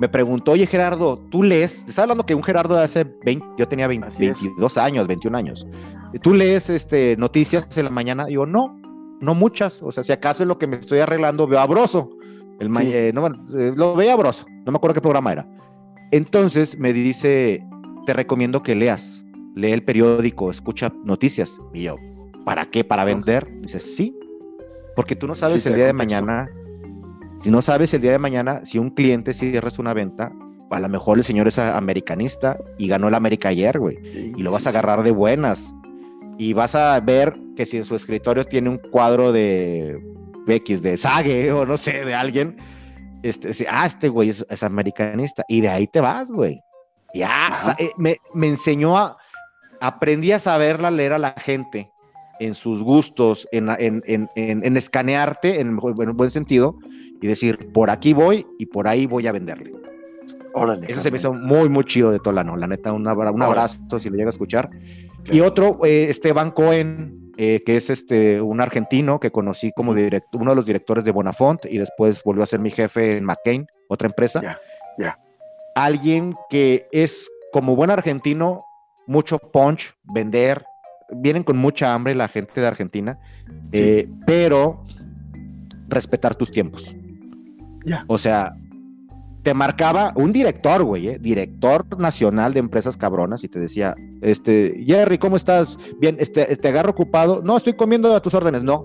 Me 0.00 0.08
preguntó, 0.08 0.52
oye 0.52 0.66
Gerardo, 0.66 1.18
¿tú 1.30 1.42
lees? 1.42 1.84
Te 1.84 1.90
estaba 1.90 2.04
hablando 2.04 2.24
que 2.24 2.34
un 2.34 2.42
Gerardo 2.42 2.74
de 2.74 2.84
hace 2.84 3.04
20, 3.24 3.46
yo 3.58 3.68
tenía 3.68 3.86
22 3.86 4.78
años, 4.78 5.06
21 5.06 5.36
años. 5.36 5.66
¿Tú 6.22 6.34
lees 6.34 6.70
este, 6.70 7.16
noticias 7.18 7.76
en 7.76 7.84
la 7.84 7.90
mañana? 7.90 8.24
Digo, 8.24 8.46
no, 8.46 8.80
no 9.20 9.34
muchas. 9.34 9.82
O 9.82 9.92
sea, 9.92 10.02
si 10.02 10.12
acaso 10.12 10.42
es 10.42 10.48
lo 10.48 10.58
que 10.58 10.66
me 10.66 10.76
estoy 10.76 11.00
arreglando, 11.00 11.46
veo 11.46 11.60
a 11.60 11.66
Broso. 11.66 12.10
El 12.58 12.70
eh, 12.80 13.12
no, 13.14 13.26
eh, 13.26 13.72
lo 13.76 13.94
veía 13.94 14.16
Broso, 14.16 14.44
no 14.64 14.72
me 14.72 14.76
acuerdo 14.76 14.94
qué 14.94 15.00
programa 15.00 15.32
era. 15.32 15.48
Entonces 16.12 16.78
me 16.78 16.92
dice, 16.92 17.64
te 18.06 18.12
recomiendo 18.12 18.62
que 18.62 18.74
leas, 18.74 19.24
lee 19.54 19.72
el 19.72 19.82
periódico, 19.82 20.50
escucha 20.50 20.92
noticias. 21.04 21.58
Y 21.72 21.82
yo, 21.82 21.96
¿para 22.44 22.66
qué? 22.66 22.82
¿Para 22.82 23.04
vender? 23.04 23.46
Dice, 23.60 23.78
sí, 23.78 24.16
porque 24.96 25.14
tú 25.14 25.26
no 25.26 25.34
sabes 25.34 25.64
el 25.66 25.74
día 25.74 25.86
de 25.86 25.92
mañana, 25.92 26.48
si 27.40 27.50
no 27.50 27.62
sabes 27.62 27.94
el 27.94 28.02
día 28.02 28.12
de 28.12 28.18
mañana, 28.18 28.60
si 28.64 28.78
un 28.78 28.90
cliente 28.90 29.32
cierras 29.32 29.78
una 29.78 29.94
venta, 29.94 30.32
a 30.70 30.80
lo 30.80 30.88
mejor 30.88 31.18
el 31.18 31.24
señor 31.24 31.48
es 31.48 31.58
americanista 31.58 32.58
y 32.78 32.88
ganó 32.88 33.08
el 33.08 33.14
América 33.14 33.48
ayer, 33.48 33.78
güey, 33.78 33.98
y 34.36 34.42
lo 34.42 34.52
vas 34.52 34.66
a 34.66 34.70
agarrar 34.70 35.02
de 35.02 35.10
buenas. 35.10 35.74
Y 36.38 36.54
vas 36.54 36.74
a 36.74 36.98
ver 37.00 37.34
que 37.54 37.66
si 37.66 37.76
en 37.76 37.84
su 37.84 37.94
escritorio 37.94 38.44
tiene 38.44 38.70
un 38.70 38.78
cuadro 38.78 39.30
de 39.30 40.00
X, 40.46 40.82
de 40.82 40.96
Sage 40.96 41.52
o 41.52 41.66
no 41.66 41.76
sé, 41.76 42.04
de 42.04 42.14
alguien, 42.14 42.56
este, 43.22 43.66
ah, 43.68 43.86
este 43.86 44.08
güey 44.08 44.30
es, 44.30 44.62
americanista. 44.62 45.44
Y 45.48 45.60
de 45.60 45.68
ahí 45.68 45.86
te 45.86 46.00
vas, 46.00 46.30
güey. 46.30 46.60
Ya, 47.14 47.76
eh, 47.78 47.90
me, 47.96 48.16
enseñó 48.46 48.96
a, 48.96 49.16
aprendí 49.80 50.32
a 50.32 50.38
saberla 50.38 50.90
leer 50.90 51.12
a 51.12 51.18
la 51.18 51.32
gente 51.32 51.90
en 52.38 52.54
sus 52.54 52.82
gustos, 52.82 53.46
en, 53.52 53.68
en, 54.06 54.76
escanearte 54.76 55.60
en, 55.60 55.78
un 55.78 56.16
buen 56.16 56.30
sentido 56.30 56.78
y 57.20 57.26
decir, 57.26 57.70
por 57.72 57.90
aquí 57.90 58.12
voy 58.12 58.46
y 58.58 58.66
por 58.66 58.88
ahí 58.88 59.06
voy 59.06 59.26
a 59.26 59.32
venderle. 59.32 59.72
Eso 60.88 61.00
se 61.00 61.10
me 61.10 61.18
hizo 61.18 61.32
muy, 61.32 61.68
muy 61.68 61.84
chido 61.84 62.10
de 62.10 62.18
Tolano. 62.18 62.56
La 62.56 62.66
neta, 62.66 62.92
un, 62.92 63.06
abrazo 63.06 63.98
si 63.98 64.08
lo 64.08 64.16
llega 64.16 64.28
a 64.28 64.30
escuchar. 64.30 64.70
Y 65.30 65.40
otro, 65.40 65.78
eh, 65.84 66.06
Esteban 66.08 66.50
Cohen, 66.50 67.29
eh, 67.36 67.62
que 67.64 67.76
es 67.76 67.90
este, 67.90 68.40
un 68.40 68.60
argentino 68.60 69.20
que 69.20 69.30
conocí 69.30 69.72
como 69.72 69.92
uno 69.92 70.50
de 70.50 70.56
los 70.56 70.66
directores 70.66 71.04
de 71.04 71.10
Bonafont 71.10 71.64
y 71.66 71.78
después 71.78 72.22
volvió 72.22 72.42
a 72.42 72.46
ser 72.46 72.60
mi 72.60 72.70
jefe 72.70 73.16
en 73.16 73.24
McCain, 73.24 73.66
otra 73.88 74.08
empresa. 74.08 74.40
Ya, 74.42 74.60
ya. 74.98 75.18
Alguien 75.74 76.34
que 76.48 76.86
es 76.92 77.30
como 77.52 77.76
buen 77.76 77.90
argentino, 77.90 78.64
mucho 79.06 79.38
punch, 79.38 79.94
vender, 80.14 80.64
vienen 81.10 81.42
con 81.42 81.56
mucha 81.56 81.94
hambre 81.94 82.14
la 82.14 82.28
gente 82.28 82.60
de 82.60 82.66
Argentina, 82.66 83.18
eh, 83.72 84.08
pero 84.26 84.84
respetar 85.88 86.34
tus 86.34 86.50
tiempos. 86.50 86.94
Ya. 87.84 88.04
O 88.08 88.18
sea, 88.18 88.54
te 89.42 89.54
marcaba 89.54 90.12
un 90.16 90.32
director, 90.32 90.82
güey, 90.84 91.08
¿eh? 91.08 91.18
director 91.18 91.98
nacional 91.98 92.52
de 92.52 92.60
empresas 92.60 92.96
cabronas 92.96 93.42
y 93.42 93.48
te 93.48 93.58
decía, 93.58 93.94
este, 94.20 94.82
Jerry, 94.86 95.18
¿cómo 95.18 95.36
estás? 95.36 95.78
Bien, 95.98 96.16
este, 96.18 96.52
este 96.52 96.68
agarro 96.68 96.90
ocupado. 96.90 97.40
No, 97.42 97.56
estoy 97.56 97.72
comiendo 97.72 98.14
a 98.14 98.20
tus 98.20 98.34
órdenes. 98.34 98.62
No, 98.62 98.82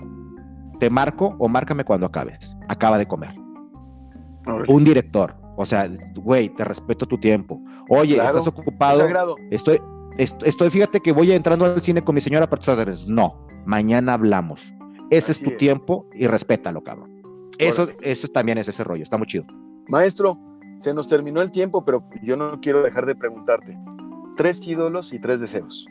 te 0.80 0.90
marco 0.90 1.36
o 1.40 1.48
márcame 1.48 1.84
cuando 1.84 2.06
acabes. 2.06 2.56
Acaba 2.70 2.98
de 2.98 3.08
comer. 3.08 3.36
Un 4.68 4.84
director. 4.84 5.36
O 5.58 5.66
sea, 5.66 5.90
güey, 6.16 6.50
te 6.50 6.64
respeto 6.64 7.06
tu 7.06 7.18
tiempo. 7.18 7.62
Oye, 7.90 8.18
estás 8.18 8.48
ocupado. 8.48 9.36
Estoy, 9.52 9.80
estoy, 10.18 10.70
fíjate 10.70 11.00
que 11.00 11.12
voy 11.12 11.32
entrando 11.32 11.66
al 11.66 11.82
cine 11.82 12.02
con 12.02 12.16
mi 12.16 12.22
señora 12.22 12.50
para 12.50 12.60
tus 12.60 12.70
órdenes. 12.70 13.06
No, 13.08 13.46
mañana 13.66 14.14
hablamos. 14.14 14.62
Ese 15.12 15.34
es 15.34 15.42
tu 15.42 15.52
tiempo 15.52 16.08
y 16.14 16.28
respétalo, 16.28 16.82
cabrón. 16.82 17.22
Eso, 17.58 17.88
eso 18.02 18.28
también 18.30 18.58
es 18.58 18.68
ese 18.68 18.84
rollo, 18.84 19.04
está 19.04 19.18
muy 19.18 19.28
chido. 19.28 19.46
Maestro, 19.88 20.40
se 20.78 20.94
nos 20.94 21.08
terminó 21.08 21.42
el 21.42 21.52
tiempo, 21.52 21.86
pero 21.86 22.04
yo 22.22 22.36
no 22.36 22.60
quiero 22.60 22.82
dejar 22.82 23.06
de 23.06 23.16
preguntarte. 23.16 23.78
Tres 24.36 24.66
ídolos 24.68 25.14
y 25.14 25.20
tres 25.20 25.40
deseos. 25.40 25.86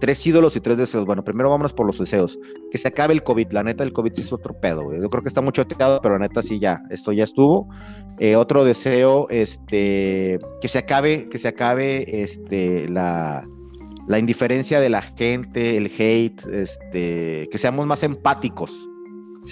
Tres 0.00 0.26
ídolos 0.26 0.54
y 0.56 0.60
tres 0.60 0.76
deseos. 0.76 1.06
Bueno, 1.06 1.24
primero 1.24 1.50
vámonos 1.50 1.72
por 1.72 1.86
los 1.86 1.98
deseos. 1.98 2.38
Que 2.70 2.78
se 2.78 2.88
acabe 2.88 3.14
el 3.14 3.22
COVID. 3.22 3.52
La 3.52 3.62
neta, 3.62 3.84
el 3.84 3.92
COVID 3.92 4.12
sí 4.12 4.20
es 4.20 4.32
otro 4.32 4.54
pedo. 4.60 4.92
Yo 4.94 5.08
creo 5.08 5.22
que 5.22 5.28
está 5.28 5.40
mucho 5.40 5.66
teado, 5.66 6.00
pero 6.02 6.14
la 6.14 6.28
neta 6.28 6.42
sí 6.42 6.58
ya. 6.58 6.82
Esto 6.90 7.12
ya 7.12 7.24
estuvo. 7.24 7.68
Eh, 8.18 8.36
otro 8.36 8.64
deseo, 8.64 9.26
este, 9.30 10.38
que 10.60 10.68
se 10.68 10.78
acabe, 10.78 11.28
que 11.28 11.38
se 11.38 11.48
acabe, 11.48 12.22
este, 12.22 12.88
la, 12.88 13.46
la 14.06 14.18
indiferencia 14.18 14.78
de 14.78 14.90
la 14.90 15.02
gente, 15.02 15.76
el 15.76 15.86
hate, 15.86 16.46
este, 16.52 17.48
que 17.50 17.58
seamos 17.58 17.86
más 17.86 18.02
empáticos 18.02 18.72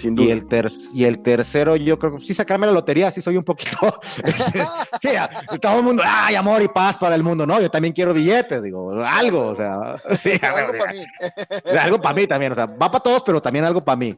y 0.01 0.31
el, 0.31 0.47
y 0.93 1.03
el 1.03 1.19
tercero, 1.19 1.75
yo 1.75 1.99
creo 1.99 2.17
que 2.17 2.23
sí 2.23 2.33
sacarme 2.33 2.65
la 2.65 2.73
lotería, 2.73 3.11
sí 3.11 3.21
soy 3.21 3.37
un 3.37 3.43
poquito. 3.43 3.99
sí, 5.01 5.09
todo 5.61 5.79
el 5.79 5.83
mundo, 5.83 6.03
ay, 6.05 6.35
amor 6.35 6.61
y 6.63 6.67
paz 6.67 6.97
para 6.97 7.15
el 7.15 7.23
mundo, 7.23 7.45
¿no? 7.45 7.61
Yo 7.61 7.69
también 7.69 7.93
quiero 7.93 8.13
billetes, 8.13 8.63
digo, 8.63 8.91
algo, 9.03 9.47
o 9.47 9.55
sea, 9.55 9.95
sí, 10.15 10.31
algo 10.41 10.77
para 10.77 10.93
mí. 10.93 11.05
algo 11.79 12.01
para 12.01 12.15
mí 12.15 12.27
también, 12.27 12.51
o 12.53 12.55
sea, 12.55 12.65
va 12.65 12.89
para 12.89 13.03
todos, 13.03 13.23
pero 13.23 13.41
también 13.41 13.65
algo 13.65 13.83
para 13.83 13.95
mí. 13.95 14.15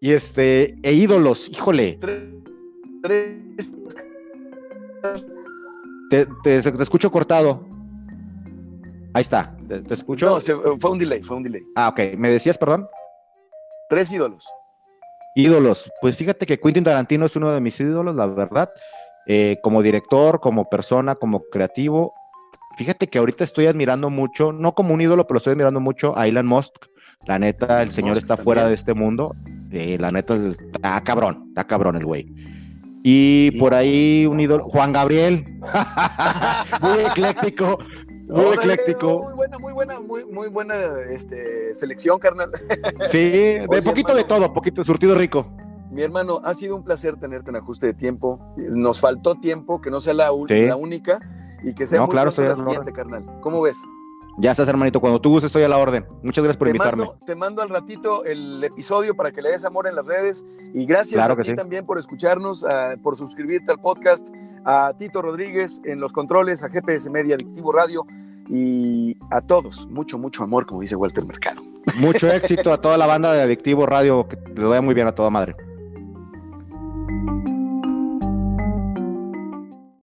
Y 0.00 0.10
este, 0.10 0.76
e 0.82 0.92
ídolos, 0.92 1.48
híjole. 1.48 2.00
Te, 6.10 6.26
te, 6.42 6.58
escucho 6.82 7.10
cortado. 7.10 7.64
Ahí 9.14 9.22
está, 9.22 9.56
te, 9.68 9.94
escucho. 9.94 10.26
No, 10.26 10.78
fue 10.80 10.90
un 10.90 10.98
delay, 10.98 11.22
fue 11.22 11.36
un 11.36 11.44
delay. 11.44 11.62
Ah, 11.76 11.88
ok, 11.88 12.16
¿me 12.18 12.30
decías, 12.30 12.58
perdón? 12.58 12.88
Tres 13.88 14.10
ídolos. 14.10 14.44
Ídolos, 15.34 15.90
pues 16.00 16.16
fíjate 16.16 16.44
que 16.46 16.58
Quentin 16.58 16.84
Tarantino 16.84 17.26
es 17.26 17.36
uno 17.36 17.50
de 17.50 17.60
mis 17.60 17.80
ídolos, 17.80 18.14
la 18.14 18.26
verdad. 18.26 18.68
Eh, 19.26 19.58
como 19.62 19.82
director, 19.82 20.40
como 20.40 20.68
persona, 20.68 21.14
como 21.14 21.42
creativo. 21.50 22.12
Fíjate 22.76 23.06
que 23.06 23.18
ahorita 23.18 23.44
estoy 23.44 23.66
admirando 23.66 24.10
mucho, 24.10 24.52
no 24.52 24.74
como 24.74 24.94
un 24.94 25.00
ídolo, 25.00 25.26
pero 25.26 25.38
estoy 25.38 25.52
admirando 25.52 25.80
mucho 25.80 26.16
a 26.18 26.26
Elon 26.26 26.46
Musk. 26.46 26.72
La 27.26 27.38
neta, 27.38 27.82
el 27.82 27.92
señor 27.92 28.18
está 28.18 28.36
fuera 28.36 28.66
de 28.66 28.74
este 28.74 28.94
mundo. 28.94 29.34
Eh, 29.70 29.96
la 30.00 30.10
neta, 30.10 30.34
está 30.34 31.00
cabrón, 31.02 31.44
está 31.48 31.64
cabrón 31.64 31.96
el 31.96 32.04
güey. 32.04 32.26
Y 33.04 33.52
por 33.52 33.74
ahí 33.74 34.26
un 34.26 34.40
ídolo, 34.40 34.64
Juan 34.64 34.92
Gabriel, 34.92 35.44
muy 36.80 36.98
ecléctico, 37.00 37.78
muy 38.32 38.54
ecléctico. 38.54 39.22
Muy 39.24 39.34
buena, 39.34 39.58
muy 39.58 39.72
buena, 39.72 40.00
muy, 40.00 40.24
muy 40.24 40.48
buena 40.48 40.74
este, 41.10 41.74
selección, 41.74 42.18
carnal. 42.18 42.50
Sí, 43.08 43.58
de 43.58 43.82
poquito 43.82 44.14
de 44.14 44.24
todo, 44.24 44.52
poquito, 44.52 44.82
surtido 44.84 45.14
rico. 45.14 45.46
Mi 45.90 46.02
hermano, 46.02 46.40
ha 46.42 46.54
sido 46.54 46.74
un 46.74 46.82
placer 46.82 47.16
tenerte 47.18 47.50
en 47.50 47.56
ajuste 47.56 47.86
de 47.86 47.94
tiempo. 47.94 48.40
Nos 48.56 48.98
faltó 48.98 49.34
tiempo, 49.34 49.80
que 49.80 49.90
no 49.90 50.00
sea 50.00 50.14
la, 50.14 50.30
la 50.48 50.76
única 50.76 51.20
y 51.62 51.74
que 51.74 51.84
sea 51.84 52.00
no, 52.00 52.08
claro, 52.08 52.32
la 52.36 52.54
siguiente, 52.54 52.92
carnal. 52.92 53.26
¿Cómo 53.42 53.60
ves? 53.60 53.76
Ya 54.38 54.52
estás, 54.52 54.66
hermanito. 54.68 55.00
Cuando 55.00 55.20
tú 55.20 55.30
gustes, 55.30 55.48
estoy 55.48 55.62
a 55.62 55.68
la 55.68 55.78
orden. 55.78 56.06
Muchas 56.22 56.42
gracias 56.42 56.56
por 56.56 56.68
invitarme. 56.68 57.06
te 57.26 57.34
mando 57.34 57.62
al 57.62 57.68
ratito 57.68 58.24
el 58.24 58.62
episodio 58.64 59.14
para 59.14 59.30
que 59.30 59.42
le 59.42 59.50
des 59.50 59.64
amor 59.64 59.86
en 59.86 59.94
las 59.94 60.06
redes. 60.06 60.46
Y 60.72 60.86
gracias 60.86 61.22
a 61.28 61.36
ti 61.36 61.54
también 61.54 61.84
por 61.84 61.98
escucharnos, 61.98 62.64
por 63.02 63.16
suscribirte 63.16 63.72
al 63.72 63.78
podcast, 63.78 64.28
a 64.64 64.92
Tito 64.96 65.22
Rodríguez 65.22 65.80
en 65.84 66.00
los 66.00 66.12
controles, 66.12 66.62
a 66.64 66.70
GPS 66.70 67.10
Media 67.10 67.34
Adictivo 67.34 67.72
Radio 67.72 68.06
y 68.48 69.16
a 69.30 69.40
todos. 69.40 69.86
Mucho, 69.88 70.18
mucho 70.18 70.42
amor, 70.42 70.66
como 70.66 70.80
dice 70.80 70.96
Walter 70.96 71.24
Mercado. 71.24 71.62
Mucho 71.98 72.26
éxito 72.32 72.72
a 72.72 72.80
toda 72.80 72.96
la 72.96 73.06
banda 73.06 73.32
de 73.32 73.42
Adictivo 73.42 73.86
Radio. 73.86 74.26
Que 74.26 74.36
le 74.54 74.66
vaya 74.66 74.82
muy 74.82 74.94
bien 74.94 75.06
a 75.06 75.14
toda 75.14 75.30
madre. 75.30 75.54